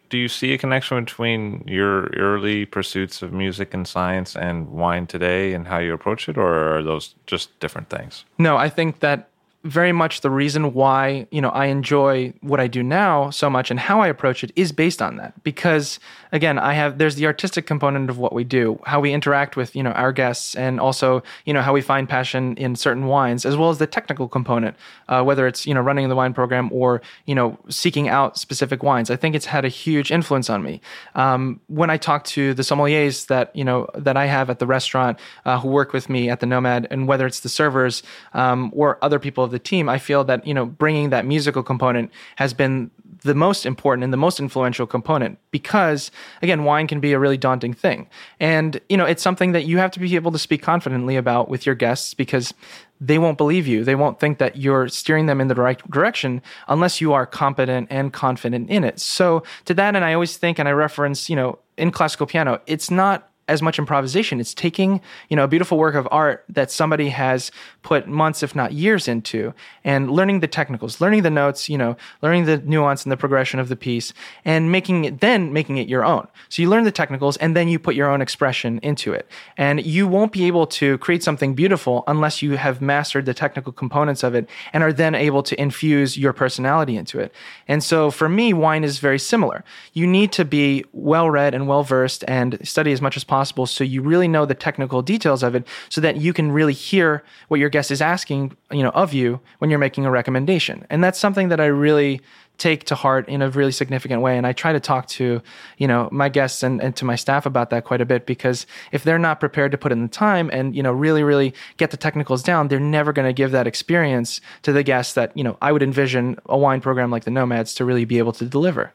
do 0.10 0.18
you 0.18 0.28
see 0.28 0.54
a 0.54 0.58
connection 0.58 1.04
between 1.06 1.64
your 1.68 2.08
early 2.18 2.66
pursuits 2.66 3.22
of 3.22 3.32
music 3.32 3.74
and 3.74 3.88
science 3.88 4.36
and 4.36 4.70
wine 4.70 5.06
today 5.06 5.54
and 5.54 5.68
how 5.68 5.78
you 5.78 5.94
approach 5.94 6.28
it, 6.28 6.38
or 6.38 6.78
are 6.78 6.84
those 6.84 7.14
just 7.28 7.60
different 7.60 7.90
things? 7.90 8.26
No, 8.38 8.58
I 8.58 8.70
think 8.70 9.02
that 9.02 9.30
very 9.64 9.92
much 9.92 10.22
the 10.22 10.30
reason 10.30 10.74
why 10.74 11.28
you 11.32 11.42
know 11.42 11.50
I 11.50 11.66
enjoy 11.66 12.34
what 12.42 12.60
I 12.60 12.68
do 12.68 12.84
now 12.84 13.30
so 13.30 13.50
much 13.50 13.72
and 13.72 13.80
how 13.80 14.02
I 14.02 14.08
approach 14.08 14.44
it 14.44 14.52
is 14.56 14.72
based 14.72 15.02
on 15.02 15.18
that. 15.18 15.44
Because 15.44 16.00
again 16.32 16.58
I 16.58 16.74
have 16.74 16.98
there's 16.98 17.16
the 17.16 17.26
artistic 17.26 17.66
component 17.66 18.10
of 18.10 18.18
what 18.18 18.34
we 18.34 18.44
do 18.44 18.80
how 18.86 19.00
we 19.00 19.12
interact 19.14 19.56
with 19.56 19.76
you 19.76 19.84
know 19.84 19.92
our 19.92 20.12
guests 20.12 20.56
and 20.56 20.80
also 20.80 21.24
you 21.46 21.54
know 21.54 21.62
how 21.62 21.74
we 21.74 21.82
find 21.82 22.08
passion 22.08 22.56
in 22.58 22.76
certain 22.76 23.06
wines 23.06 23.46
as 23.46 23.58
well 23.58 23.70
as 23.70 23.80
the 23.80 23.88
technical 23.88 24.28
component 24.28 24.76
uh, 25.08 25.24
whether 25.24 25.48
it's 25.48 25.66
you 25.66 25.74
know 25.74 25.82
running 25.82 26.08
the 26.08 26.16
wine 26.16 26.34
program 26.34 26.70
or 26.72 27.02
you 27.26 27.36
know 27.36 27.58
seeking 27.70 28.08
out 28.10 28.38
specific 28.38 28.84
wines. 28.84 29.10
I 29.10 29.16
think 29.16 29.36
it's 29.36 29.46
had 29.46 29.66
a 29.66 29.70
huge 29.70 30.12
influence 30.12 30.50
on 30.50 30.64
me. 30.64 30.82
Um, 31.16 31.60
when 31.68 31.90
I 31.90 31.98
talk 31.98 32.24
to 32.26 32.54
the 32.54 32.64
sommeliers 32.64 33.28
that 33.28 33.56
you 33.56 33.64
know 33.64 33.88
that 33.96 34.18
I 34.18 34.26
have 34.26 34.50
at 34.50 34.60
the 34.60 34.68
restaurant 34.68 35.20
uh, 35.46 35.60
who 35.60 35.70
work 35.70 35.94
with 35.94 36.10
me 36.10 36.30
at 36.30 36.40
the 36.40 36.46
Nomad 36.46 36.88
and 36.92 37.08
whether 37.08 37.26
it's 37.26 37.42
the 37.42 37.50
servers 37.50 38.04
um, 38.34 38.72
or 38.76 38.98
other 39.02 39.20
people 39.20 39.49
of 39.50 39.52
the 39.52 39.60
team, 39.60 39.90
I 39.90 39.98
feel 39.98 40.24
that 40.26 40.46
you 40.46 40.54
know 40.54 40.66
bringing 40.66 41.10
that 41.10 41.26
musical 41.26 41.64
component 41.64 42.12
has 42.38 42.54
been 42.54 42.92
the 43.22 43.36
most 43.36 43.66
important 43.66 44.04
and 44.06 44.14
the 44.14 44.18
most 44.18 44.40
influential 44.40 44.88
component 44.88 45.38
because 45.52 46.10
again 46.42 46.64
wine 46.64 46.88
can 46.88 47.02
be 47.02 47.12
a 47.12 47.20
really 47.20 47.38
daunting 47.38 47.74
thing. 47.74 48.08
And 48.40 48.80
you 48.88 48.98
know 48.98 49.06
it's 49.06 49.24
something 49.24 49.52
that 49.52 49.66
you 49.66 49.78
have 49.80 49.92
to 49.92 50.00
be 50.00 50.16
able 50.16 50.32
to 50.32 50.40
speak 50.40 50.62
confidently 50.62 51.16
about 51.16 51.50
with 51.50 51.66
your 51.66 51.76
guests 51.76 52.14
because 52.14 52.54
they 53.02 53.18
won't 53.18 53.38
believe 53.38 53.66
you. 53.66 53.84
They 53.84 53.96
won't 53.96 54.20
think 54.20 54.40
that 54.40 54.58
you're 54.58 54.90
steering 54.90 55.26
them 55.26 55.40
in 55.40 55.48
the 55.48 55.56
right 55.56 55.80
direction 55.90 56.42
unless 56.68 57.00
you 57.00 57.14
are 57.14 57.26
competent 57.26 57.88
and 57.90 58.12
confident 58.12 58.70
in 58.70 58.84
it. 58.84 59.00
So 59.00 59.44
to 59.66 59.74
that 59.74 59.96
and 59.96 60.06
i 60.06 60.14
always 60.14 60.38
think 60.38 60.60
and 60.60 60.68
i 60.68 60.72
reference 60.72 61.30
you 61.30 61.36
know 61.36 61.60
in 61.78 61.92
classical 61.92 62.28
piano 62.28 62.62
it's 62.68 62.92
not 62.92 63.29
as 63.50 63.62
much 63.62 63.80
improvisation. 63.80 64.40
It's 64.40 64.54
taking, 64.54 65.02
you 65.28 65.36
know, 65.36 65.44
a 65.44 65.48
beautiful 65.48 65.78
work 65.78 65.96
of 65.96 66.08
art 66.12 66.46
that 66.50 66.72
somebody 66.72 67.10
has 67.10 67.52
put 67.82 68.08
months, 68.08 68.44
if 68.44 68.56
not 68.56 68.72
years 68.74 69.08
into, 69.08 69.54
and 69.84 70.12
learning 70.12 70.40
the 70.40 70.48
technicals, 70.48 71.02
learning 71.02 71.24
the 71.24 71.30
notes, 71.30 71.68
you 71.68 71.78
know, 71.78 71.98
learning 72.22 72.46
the 72.46 72.58
nuance 72.60 73.04
and 73.04 73.12
the 73.12 73.18
progression 73.18 73.60
of 73.60 73.68
the 73.68 73.76
piece, 73.76 74.14
and 74.46 74.72
making 74.72 75.06
it 75.06 75.20
then 75.20 75.52
making 75.52 75.78
it 75.78 75.90
your 75.90 76.06
own. 76.06 76.28
So 76.48 76.62
you 76.62 76.70
learn 76.70 76.84
the 76.84 76.92
technicals 76.92 77.38
and 77.38 77.56
then 77.56 77.68
you 77.68 77.80
put 77.80 77.96
your 77.96 78.10
own 78.10 78.22
expression 78.22 78.80
into 78.84 79.14
it. 79.14 79.28
And 79.58 79.84
you 79.86 80.08
won't 80.08 80.32
be 80.32 80.46
able 80.46 80.68
to 80.68 80.98
create 81.00 81.24
something 81.24 81.56
beautiful 81.56 82.04
unless 82.08 82.42
you 82.42 82.56
have 82.58 82.82
mastered 82.82 83.26
the 83.26 83.34
technical 83.34 83.74
components 83.74 84.24
of 84.24 84.36
it 84.36 84.48
and 84.74 84.84
are 84.84 84.94
then 84.94 85.16
able 85.16 85.42
to 85.44 85.60
infuse 85.60 86.18
your 86.18 86.34
personality 86.34 86.96
into 86.96 87.20
it. 87.20 87.34
And 87.68 87.84
so 87.84 88.12
for 88.12 88.30
me, 88.30 88.54
wine 88.54 88.84
is 88.84 89.00
very 89.00 89.20
similar. 89.20 89.64
You 89.94 90.06
need 90.06 90.32
to 90.34 90.46
be 90.46 90.86
well 90.94 91.30
read 91.32 91.56
and 91.56 91.68
well 91.68 91.84
versed 91.84 92.24
and 92.28 92.60
study 92.64 92.92
as 92.92 93.02
much 93.02 93.18
as 93.18 93.24
possible 93.24 93.39
possible 93.40 93.66
so 93.66 93.86
you 93.86 94.02
really 94.02 94.28
know 94.28 94.46
the 94.46 94.54
technical 94.68 95.02
details 95.02 95.44
of 95.44 95.56
it 95.56 95.66
so 95.88 96.02
that 96.02 96.18
you 96.18 96.34
can 96.34 96.52
really 96.52 96.74
hear 96.74 97.24
what 97.48 97.58
your 97.58 97.70
guest 97.70 97.90
is 97.90 98.02
asking 98.02 98.42
you 98.70 98.84
know 98.84 98.90
of 99.04 99.14
you 99.14 99.40
when 99.60 99.70
you're 99.70 99.80
making 99.88 100.06
a 100.06 100.12
recommendation. 100.12 100.86
And 100.90 101.02
that's 101.04 101.20
something 101.20 101.48
that 101.50 101.62
i 101.62 101.66
really 101.88 102.22
take 102.58 102.84
to 102.84 102.96
heart 102.96 103.30
in 103.30 103.42
a 103.42 103.50
really 103.50 103.72
significant 103.72 104.22
way 104.22 104.38
and 104.38 104.46
i 104.46 104.52
try 104.52 104.74
to 104.74 104.82
talk 104.82 105.08
to 105.08 105.42
you 105.78 105.88
know 105.88 106.10
my 106.12 106.28
guests 106.28 106.62
and, 106.62 106.84
and 106.84 106.94
to 106.98 107.06
my 107.06 107.16
staff 107.16 107.46
about 107.46 107.70
that 107.70 107.86
quite 107.86 108.02
a 108.02 108.06
bit 108.06 108.26
because 108.26 108.68
if 108.92 109.06
they're 109.06 109.26
not 109.28 109.40
prepared 109.40 109.72
to 109.72 109.78
put 109.78 109.94
in 109.94 110.02
the 110.02 110.10
time 110.10 110.50
and 110.52 110.76
you 110.76 110.84
know 110.84 110.92
really 110.92 111.24
really 111.24 111.54
get 111.78 111.92
the 111.92 112.02
technicals 112.06 112.44
down 112.44 112.68
they're 112.68 112.90
never 113.00 113.14
going 113.14 113.30
to 113.30 113.38
give 113.42 113.52
that 113.52 113.66
experience 113.66 114.42
to 114.62 114.74
the 114.74 114.84
guests 114.84 115.14
that 115.14 115.32
you 115.38 115.44
know 115.46 115.56
i 115.62 115.72
would 115.72 115.84
envision 115.90 116.38
a 116.48 116.58
wine 116.58 116.82
program 116.82 117.10
like 117.10 117.24
the 117.24 117.32
nomads 117.40 117.74
to 117.74 117.86
really 117.86 118.04
be 118.04 118.18
able 118.18 118.34
to 118.34 118.46
deliver 118.46 118.94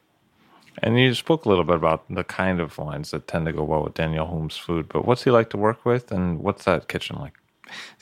and 0.82 0.98
you 0.98 1.14
spoke 1.14 1.44
a 1.44 1.48
little 1.48 1.64
bit 1.64 1.76
about 1.76 2.04
the 2.08 2.24
kind 2.24 2.60
of 2.60 2.76
wines 2.78 3.10
that 3.12 3.26
tend 3.28 3.46
to 3.46 3.52
go 3.52 3.64
well 3.64 3.84
with 3.84 3.94
Daniel 3.94 4.26
Humm's 4.26 4.56
food, 4.56 4.88
but 4.88 5.04
what's 5.04 5.24
he 5.24 5.30
like 5.30 5.50
to 5.50 5.56
work 5.56 5.84
with, 5.84 6.12
and 6.12 6.40
what's 6.40 6.64
that 6.64 6.88
kitchen 6.88 7.16
like? 7.18 7.34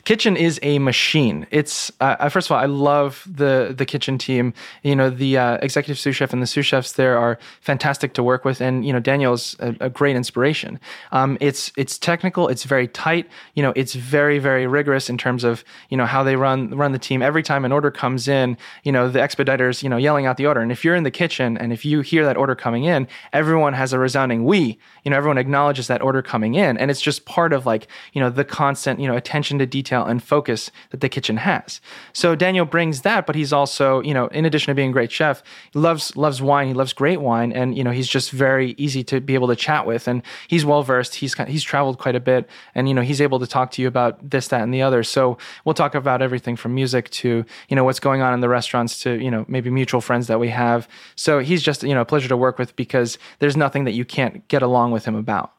Kitchen 0.05 0.37
is 0.37 0.59
a 0.63 0.79
machine. 0.79 1.47
It's 1.51 1.93
uh, 2.01 2.29
first 2.29 2.49
of 2.49 2.53
all, 2.53 2.59
I 2.59 2.67
love 2.67 3.27
the 3.31 3.75
the 3.77 3.87
kitchen 3.87 4.19
team. 4.19 4.53
You 4.83 4.97
know, 4.97 5.11
the 5.11 5.39
uh, 5.39 5.59
executive 5.63 5.99
sous 5.99 6.17
chef 6.17 6.33
and 6.33 6.43
the 6.43 6.47
sous 6.47 6.67
chefs 6.67 6.93
there 6.93 7.19
are 7.19 7.39
fantastic 7.61 8.15
to 8.15 8.23
work 8.23 8.45
with, 8.45 8.61
and 8.61 8.85
you 8.87 8.93
know, 8.93 9.01
Daniel's 9.01 9.57
a, 9.61 9.75
a 9.81 9.91
great 9.91 10.17
inspiration. 10.17 10.81
Um, 11.13 11.39
it's 11.41 11.73
it's 11.77 11.99
technical. 11.99 12.49
It's 12.49 12.65
very 12.65 12.89
tight. 12.89 13.29
You 13.55 13.63
know, 13.63 13.73
it's 13.77 13.95
very 13.95 14.39
very 14.39 14.67
rigorous 14.67 15.09
in 15.09 15.19
terms 15.19 15.45
of 15.45 15.65
you 15.89 15.97
know 15.97 16.07
how 16.07 16.23
they 16.23 16.37
run 16.37 16.71
run 16.71 16.93
the 16.93 16.99
team. 16.99 17.23
Every 17.23 17.43
time 17.43 17.65
an 17.65 17.73
order 17.73 17.91
comes 17.91 18.29
in, 18.29 18.57
you 18.85 18.93
know, 18.93 19.09
the 19.09 19.21
expediters 19.21 19.83
you 19.83 19.89
know 19.89 19.97
yelling 19.97 20.27
out 20.27 20.37
the 20.37 20.47
order, 20.47 20.61
and 20.61 20.73
if 20.73 20.85
you're 20.85 20.97
in 20.97 21.05
the 21.05 21.11
kitchen 21.11 21.57
and 21.59 21.73
if 21.73 21.85
you 21.85 22.01
hear 22.01 22.25
that 22.25 22.37
order 22.37 22.55
coming 22.55 22.85
in, 22.85 23.07
everyone 23.33 23.73
has 23.75 23.93
a 23.93 23.99
resounding 23.99 24.45
we. 24.45 24.79
You 25.05 25.11
know, 25.11 25.17
everyone 25.17 25.39
acknowledges 25.39 25.87
that 25.89 26.03
order 26.03 26.23
coming 26.23 26.55
in, 26.55 26.77
and 26.79 26.91
it's 26.91 27.01
just 27.01 27.25
part 27.25 27.53
of 27.53 27.67
like 27.67 27.89
you 28.13 28.21
know 28.21 28.31
the 28.31 28.45
constant 28.45 29.01
you 29.01 29.09
know 29.09 29.17
attention 29.17 29.59
to 29.59 29.67
detail 29.67 30.05
and 30.05 30.23
focus 30.23 30.71
that 30.91 31.01
the 31.01 31.09
kitchen 31.09 31.39
has. 31.39 31.81
So 32.13 32.35
Daniel 32.35 32.65
brings 32.65 33.03
that, 33.03 33.27
but 33.27 33.35
he's 33.35 33.53
also, 33.53 34.01
you 34.03 34.15
know, 34.15 34.27
in 34.29 34.45
addition 34.45 34.71
to 34.71 34.75
being 34.75 34.91
a 34.91 34.93
great 34.93 35.11
chef, 35.11 35.43
he 35.73 35.79
loves 35.79 36.17
loves 36.17 36.41
wine. 36.41 36.69
He 36.69 36.75
loves 36.75 36.93
great 36.93 37.21
wine, 37.21 37.53
and 37.53 37.77
you 37.77 37.85
know, 37.85 37.91
he's 37.91 38.09
just 38.09 38.31
very 38.31 38.75
easy 38.79 39.03
to 39.05 39.21
be 39.21 39.35
able 39.35 39.49
to 39.49 39.57
chat 39.57 39.87
with, 39.87 40.07
and 40.09 40.23
he's 40.49 40.65
well 40.65 40.83
versed. 40.83 41.17
He's 41.17 41.35
he's 41.35 41.63
traveled 41.63 41.99
quite 41.99 42.15
a 42.15 42.21
bit, 42.21 42.49
and 42.75 42.89
you 42.89 42.95
know, 42.95 43.03
he's 43.03 43.21
able 43.21 43.39
to 43.41 43.47
talk 43.47 43.71
to 43.73 43.83
you 43.83 43.89
about 43.89 44.31
this, 44.31 44.49
that, 44.49 44.63
and 44.63 44.73
the 44.73 44.83
other. 44.83 45.03
So 45.03 45.39
we'll 45.65 45.75
talk 45.75 45.95
about 45.95 46.23
everything 46.23 46.57
from 46.57 46.75
music 46.75 47.11
to 47.11 47.45
you 47.69 47.77
know 47.77 47.85
what's 47.85 48.01
going 48.01 48.23
on 48.23 48.35
in 48.35 48.41
the 48.41 48.49
restaurants 48.49 49.01
to 49.03 49.23
you 49.23 49.31
know 49.31 49.45
maybe 49.49 49.71
mutual 49.71 50.01
friends 50.01 50.29
that 50.29 50.39
we 50.39 50.49
have. 50.49 50.89
So 51.17 51.41
he's 51.41 51.63
just 51.63 51.83
you 51.83 51.95
know 51.95 52.03
a 52.03 52.05
pleasure 52.05 52.29
to 52.29 52.37
work 52.37 52.59
with 52.59 52.77
because 52.77 53.19
there's 53.41 53.57
nothing 53.57 53.85
that 53.85 53.93
you 53.93 54.05
can't 54.05 54.47
get 54.49 54.63
along 54.63 54.92
with 54.93 55.05
him 55.05 55.17
about. 55.17 55.53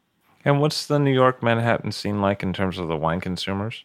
And 0.46 0.62
what's 0.62 0.86
the 0.86 1.00
New 1.00 1.14
York 1.14 1.42
Manhattan 1.42 1.92
scene 1.92 2.22
like 2.22 2.44
in 2.44 2.54
terms 2.54 2.78
of 2.78 2.88
the 2.88 2.98
wine 2.98 3.22
consumers? 3.22 3.84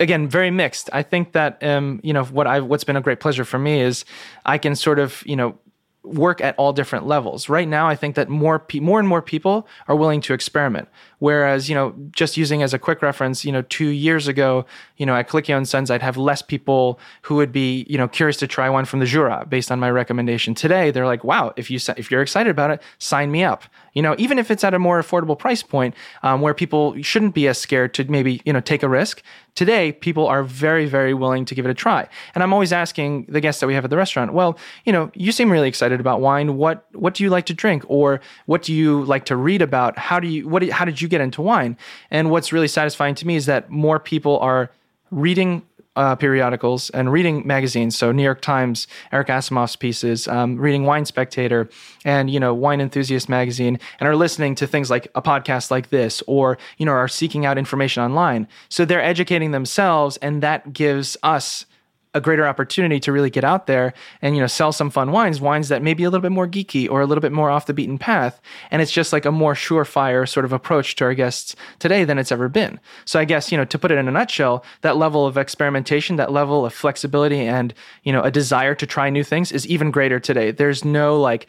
again 0.00 0.28
very 0.28 0.50
mixed 0.50 0.88
i 0.92 1.02
think 1.02 1.32
that 1.32 1.62
um, 1.62 2.00
you 2.02 2.12
know 2.12 2.24
what 2.24 2.46
i 2.46 2.60
what's 2.60 2.84
been 2.84 2.96
a 2.96 3.00
great 3.00 3.20
pleasure 3.20 3.44
for 3.44 3.58
me 3.58 3.80
is 3.80 4.04
i 4.46 4.58
can 4.58 4.74
sort 4.74 4.98
of 4.98 5.22
you 5.26 5.36
know 5.36 5.58
work 6.04 6.40
at 6.40 6.54
all 6.56 6.72
different 6.72 7.06
levels 7.06 7.48
right 7.48 7.68
now 7.68 7.88
i 7.88 7.94
think 7.94 8.14
that 8.14 8.28
more 8.28 8.58
pe- 8.58 8.80
more 8.80 8.98
and 8.98 9.08
more 9.08 9.20
people 9.20 9.66
are 9.88 9.96
willing 9.96 10.20
to 10.20 10.32
experiment 10.32 10.88
whereas 11.18 11.68
you 11.68 11.74
know 11.74 11.94
just 12.12 12.36
using 12.36 12.62
as 12.62 12.72
a 12.72 12.78
quick 12.78 13.02
reference 13.02 13.44
you 13.44 13.52
know 13.52 13.62
2 13.62 13.88
years 13.88 14.28
ago 14.28 14.64
you 14.96 15.06
know 15.06 15.14
at 15.14 15.28
Colicchio 15.28 15.56
and 15.56 15.68
Sons 15.68 15.90
I'd 15.90 16.02
have 16.02 16.16
less 16.16 16.42
people 16.42 16.98
who 17.22 17.36
would 17.36 17.52
be 17.52 17.86
you 17.88 17.98
know 17.98 18.08
curious 18.08 18.36
to 18.38 18.46
try 18.46 18.68
one 18.68 18.84
from 18.84 19.00
the 19.00 19.06
Jura 19.06 19.46
based 19.48 19.70
on 19.70 19.78
my 19.80 19.90
recommendation. 19.90 20.54
Today 20.54 20.90
they're 20.90 21.06
like 21.06 21.24
wow 21.24 21.52
if 21.56 21.70
you 21.70 21.78
if 21.96 22.10
you're 22.10 22.22
excited 22.22 22.50
about 22.50 22.70
it 22.70 22.82
sign 22.98 23.30
me 23.30 23.44
up. 23.44 23.64
You 23.94 24.02
know 24.02 24.14
even 24.18 24.38
if 24.38 24.50
it's 24.50 24.64
at 24.64 24.74
a 24.74 24.78
more 24.78 25.00
affordable 25.00 25.38
price 25.38 25.62
point 25.62 25.94
um, 26.22 26.40
where 26.40 26.54
people 26.54 27.00
shouldn't 27.02 27.34
be 27.34 27.48
as 27.48 27.58
scared 27.58 27.94
to 27.94 28.04
maybe 28.04 28.40
you 28.44 28.52
know 28.52 28.60
take 28.60 28.82
a 28.82 28.88
risk 28.88 29.22
today 29.54 29.92
people 29.92 30.26
are 30.26 30.44
very 30.44 30.86
very 30.86 31.14
willing 31.14 31.44
to 31.44 31.54
give 31.54 31.66
it 31.66 31.70
a 31.70 31.74
try. 31.74 32.08
And 32.34 32.42
i'm 32.42 32.52
always 32.52 32.72
asking 32.72 33.26
the 33.28 33.40
guests 33.40 33.60
that 33.60 33.66
we 33.66 33.74
have 33.74 33.84
at 33.84 33.90
the 33.90 33.96
restaurant 33.96 34.32
well 34.32 34.58
you 34.84 34.92
know 34.92 35.10
you 35.14 35.32
seem 35.32 35.50
really 35.50 35.68
excited 35.68 36.00
about 36.00 36.20
wine. 36.20 36.56
What 36.56 36.86
what 36.94 37.14
do 37.14 37.24
you 37.24 37.30
like 37.30 37.46
to 37.46 37.54
drink? 37.54 37.84
Or 37.88 38.20
what 38.46 38.62
do 38.62 38.72
you 38.72 39.04
like 39.04 39.24
to 39.26 39.36
read 39.36 39.62
about? 39.62 39.98
How 39.98 40.20
do 40.20 40.28
you 40.28 40.48
what 40.48 40.68
how 40.70 40.84
did 40.84 41.00
you 41.00 41.07
get 41.08 41.20
into 41.20 41.42
wine 41.42 41.76
and 42.10 42.30
what's 42.30 42.52
really 42.52 42.68
satisfying 42.68 43.14
to 43.16 43.26
me 43.26 43.36
is 43.36 43.46
that 43.46 43.70
more 43.70 43.98
people 43.98 44.38
are 44.38 44.70
reading 45.10 45.62
uh, 45.98 46.14
periodicals 46.14 46.90
and 46.90 47.10
reading 47.10 47.44
magazines. 47.44 47.98
So 47.98 48.12
New 48.12 48.22
York 48.22 48.40
Times, 48.40 48.86
Eric 49.10 49.26
Asimov's 49.26 49.74
pieces, 49.74 50.28
um, 50.28 50.56
reading 50.56 50.84
Wine 50.84 51.04
Spectator, 51.04 51.68
and 52.04 52.30
you 52.30 52.38
know 52.38 52.54
Wine 52.54 52.80
Enthusiast 52.80 53.28
magazine, 53.28 53.80
and 53.98 54.08
are 54.08 54.14
listening 54.14 54.54
to 54.56 54.66
things 54.66 54.90
like 54.90 55.08
a 55.16 55.20
podcast 55.20 55.72
like 55.72 55.90
this, 55.90 56.22
or 56.28 56.56
you 56.78 56.86
know 56.86 56.92
are 56.92 57.08
seeking 57.08 57.44
out 57.44 57.58
information 57.58 58.02
online. 58.02 58.46
So 58.68 58.84
they're 58.84 59.02
educating 59.02 59.50
themselves, 59.50 60.16
and 60.18 60.40
that 60.40 60.72
gives 60.72 61.16
us 61.24 61.66
a 62.14 62.20
greater 62.20 62.46
opportunity 62.46 62.98
to 63.00 63.12
really 63.12 63.30
get 63.30 63.44
out 63.44 63.66
there 63.66 63.92
and 64.22 64.34
you 64.34 64.40
know 64.40 64.46
sell 64.46 64.72
some 64.72 64.90
fun 64.90 65.12
wines 65.12 65.40
wines 65.40 65.68
that 65.68 65.82
may 65.82 65.94
be 65.94 66.04
a 66.04 66.10
little 66.10 66.22
bit 66.22 66.32
more 66.32 66.48
geeky 66.48 66.88
or 66.90 67.00
a 67.00 67.06
little 67.06 67.22
bit 67.22 67.32
more 67.32 67.50
off 67.50 67.66
the 67.66 67.74
beaten 67.74 67.98
path. 67.98 68.40
And 68.70 68.80
it's 68.82 68.92
just 68.92 69.12
like 69.12 69.24
a 69.24 69.32
more 69.32 69.54
surefire 69.54 70.28
sort 70.28 70.44
of 70.44 70.52
approach 70.52 70.96
to 70.96 71.04
our 71.04 71.14
guests 71.14 71.54
today 71.78 72.04
than 72.04 72.18
it's 72.18 72.32
ever 72.32 72.48
been. 72.48 72.80
So 73.04 73.20
i 73.20 73.24
guess 73.24 73.52
you 73.52 73.58
know 73.58 73.64
to 73.64 73.78
put 73.78 73.90
it 73.90 73.98
in 73.98 74.08
a 74.08 74.12
nutshell 74.12 74.64
that 74.80 74.96
level 74.96 75.26
of 75.26 75.36
experimentation 75.36 76.16
that 76.16 76.32
level 76.32 76.64
of 76.64 76.72
flexibility 76.72 77.40
and 77.40 77.74
you 78.02 78.12
know 78.12 78.22
a 78.22 78.30
desire 78.30 78.74
to 78.74 78.86
try 78.86 79.10
new 79.10 79.24
things 79.24 79.52
is 79.52 79.66
even 79.66 79.90
greater 79.90 80.20
today. 80.20 80.50
There's 80.50 80.84
no 80.84 81.20
like 81.20 81.46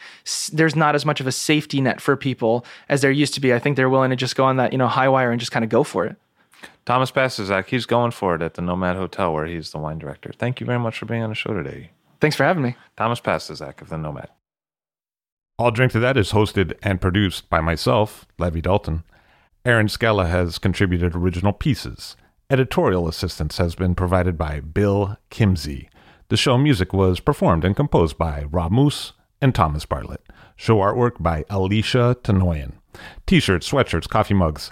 there's 0.51 0.75
not 0.75 0.95
as 0.95 1.05
much 1.05 1.19
of 1.19 1.27
a 1.27 1.31
safety 1.31 1.81
net 1.81 2.01
for 2.01 2.15
people 2.15 2.65
as 2.89 3.01
there 3.01 3.11
used 3.11 3.33
to 3.35 3.41
be. 3.41 3.53
I 3.53 3.59
think 3.59 3.75
they're 3.75 3.89
willing 3.89 4.09
to 4.09 4.15
just 4.15 4.35
go 4.35 4.43
on 4.43 4.57
that 4.57 4.71
you 4.71 4.77
know 4.77 4.87
high 4.87 5.09
wire 5.09 5.31
and 5.31 5.39
just 5.39 5.51
kind 5.51 5.63
of 5.63 5.69
go 5.69 5.83
for 5.83 6.05
it 6.05 6.15
Thomas 6.85 7.11
Pastuszak, 7.11 7.67
he's 7.67 7.85
going 7.85 8.11
for 8.11 8.35
it 8.35 8.41
at 8.41 8.55
the 8.55 8.61
Nomad 8.61 8.95
Hotel 8.95 9.33
where 9.33 9.45
he's 9.45 9.71
the 9.71 9.77
wine 9.77 9.99
director. 9.99 10.31
Thank 10.37 10.59
you 10.59 10.65
very 10.65 10.79
much 10.79 10.97
for 10.97 11.05
being 11.05 11.23
on 11.23 11.29
the 11.29 11.35
show 11.35 11.53
today. 11.53 11.91
Thanks 12.19 12.35
for 12.35 12.43
having 12.43 12.63
me. 12.63 12.75
Thomas 12.97 13.21
Pastuszak 13.21 13.81
of 13.81 13.89
the 13.89 13.97
Nomad. 13.97 14.29
I'll 15.57 15.71
Drink 15.71 15.91
to 15.91 15.99
That 15.99 16.17
is 16.17 16.31
hosted 16.31 16.77
and 16.81 17.01
produced 17.01 17.49
by 17.49 17.59
myself, 17.59 18.25
Levi 18.37 18.61
Dalton. 18.61 19.03
Erin 19.65 19.89
Scala 19.89 20.25
has 20.25 20.57
contributed 20.57 21.15
original 21.15 21.51
pieces. 21.51 22.15
Editorial 22.49 23.07
assistance 23.07 23.57
has 23.57 23.75
been 23.75 23.93
provided 23.93 24.37
by 24.37 24.61
Bill 24.61 25.17
Kimsey. 25.29 25.89
The 26.29 26.37
show 26.37 26.57
music 26.57 26.93
was 26.93 27.19
performed 27.19 27.65
and 27.65 27.75
composed 27.75 28.17
by 28.17 28.45
Rob 28.49 28.71
Moose 28.71 29.13
and 29.41 29.53
Thomas 29.53 29.85
Bartlett. 29.85 30.21
Show 30.55 30.77
artwork 30.77 31.21
by 31.21 31.43
Alicia 31.49 32.17
Tenoyan. 32.23 32.73
T 33.25 33.39
shirts, 33.39 33.69
sweatshirts, 33.69 34.09
coffee 34.09 34.33
mugs, 34.33 34.71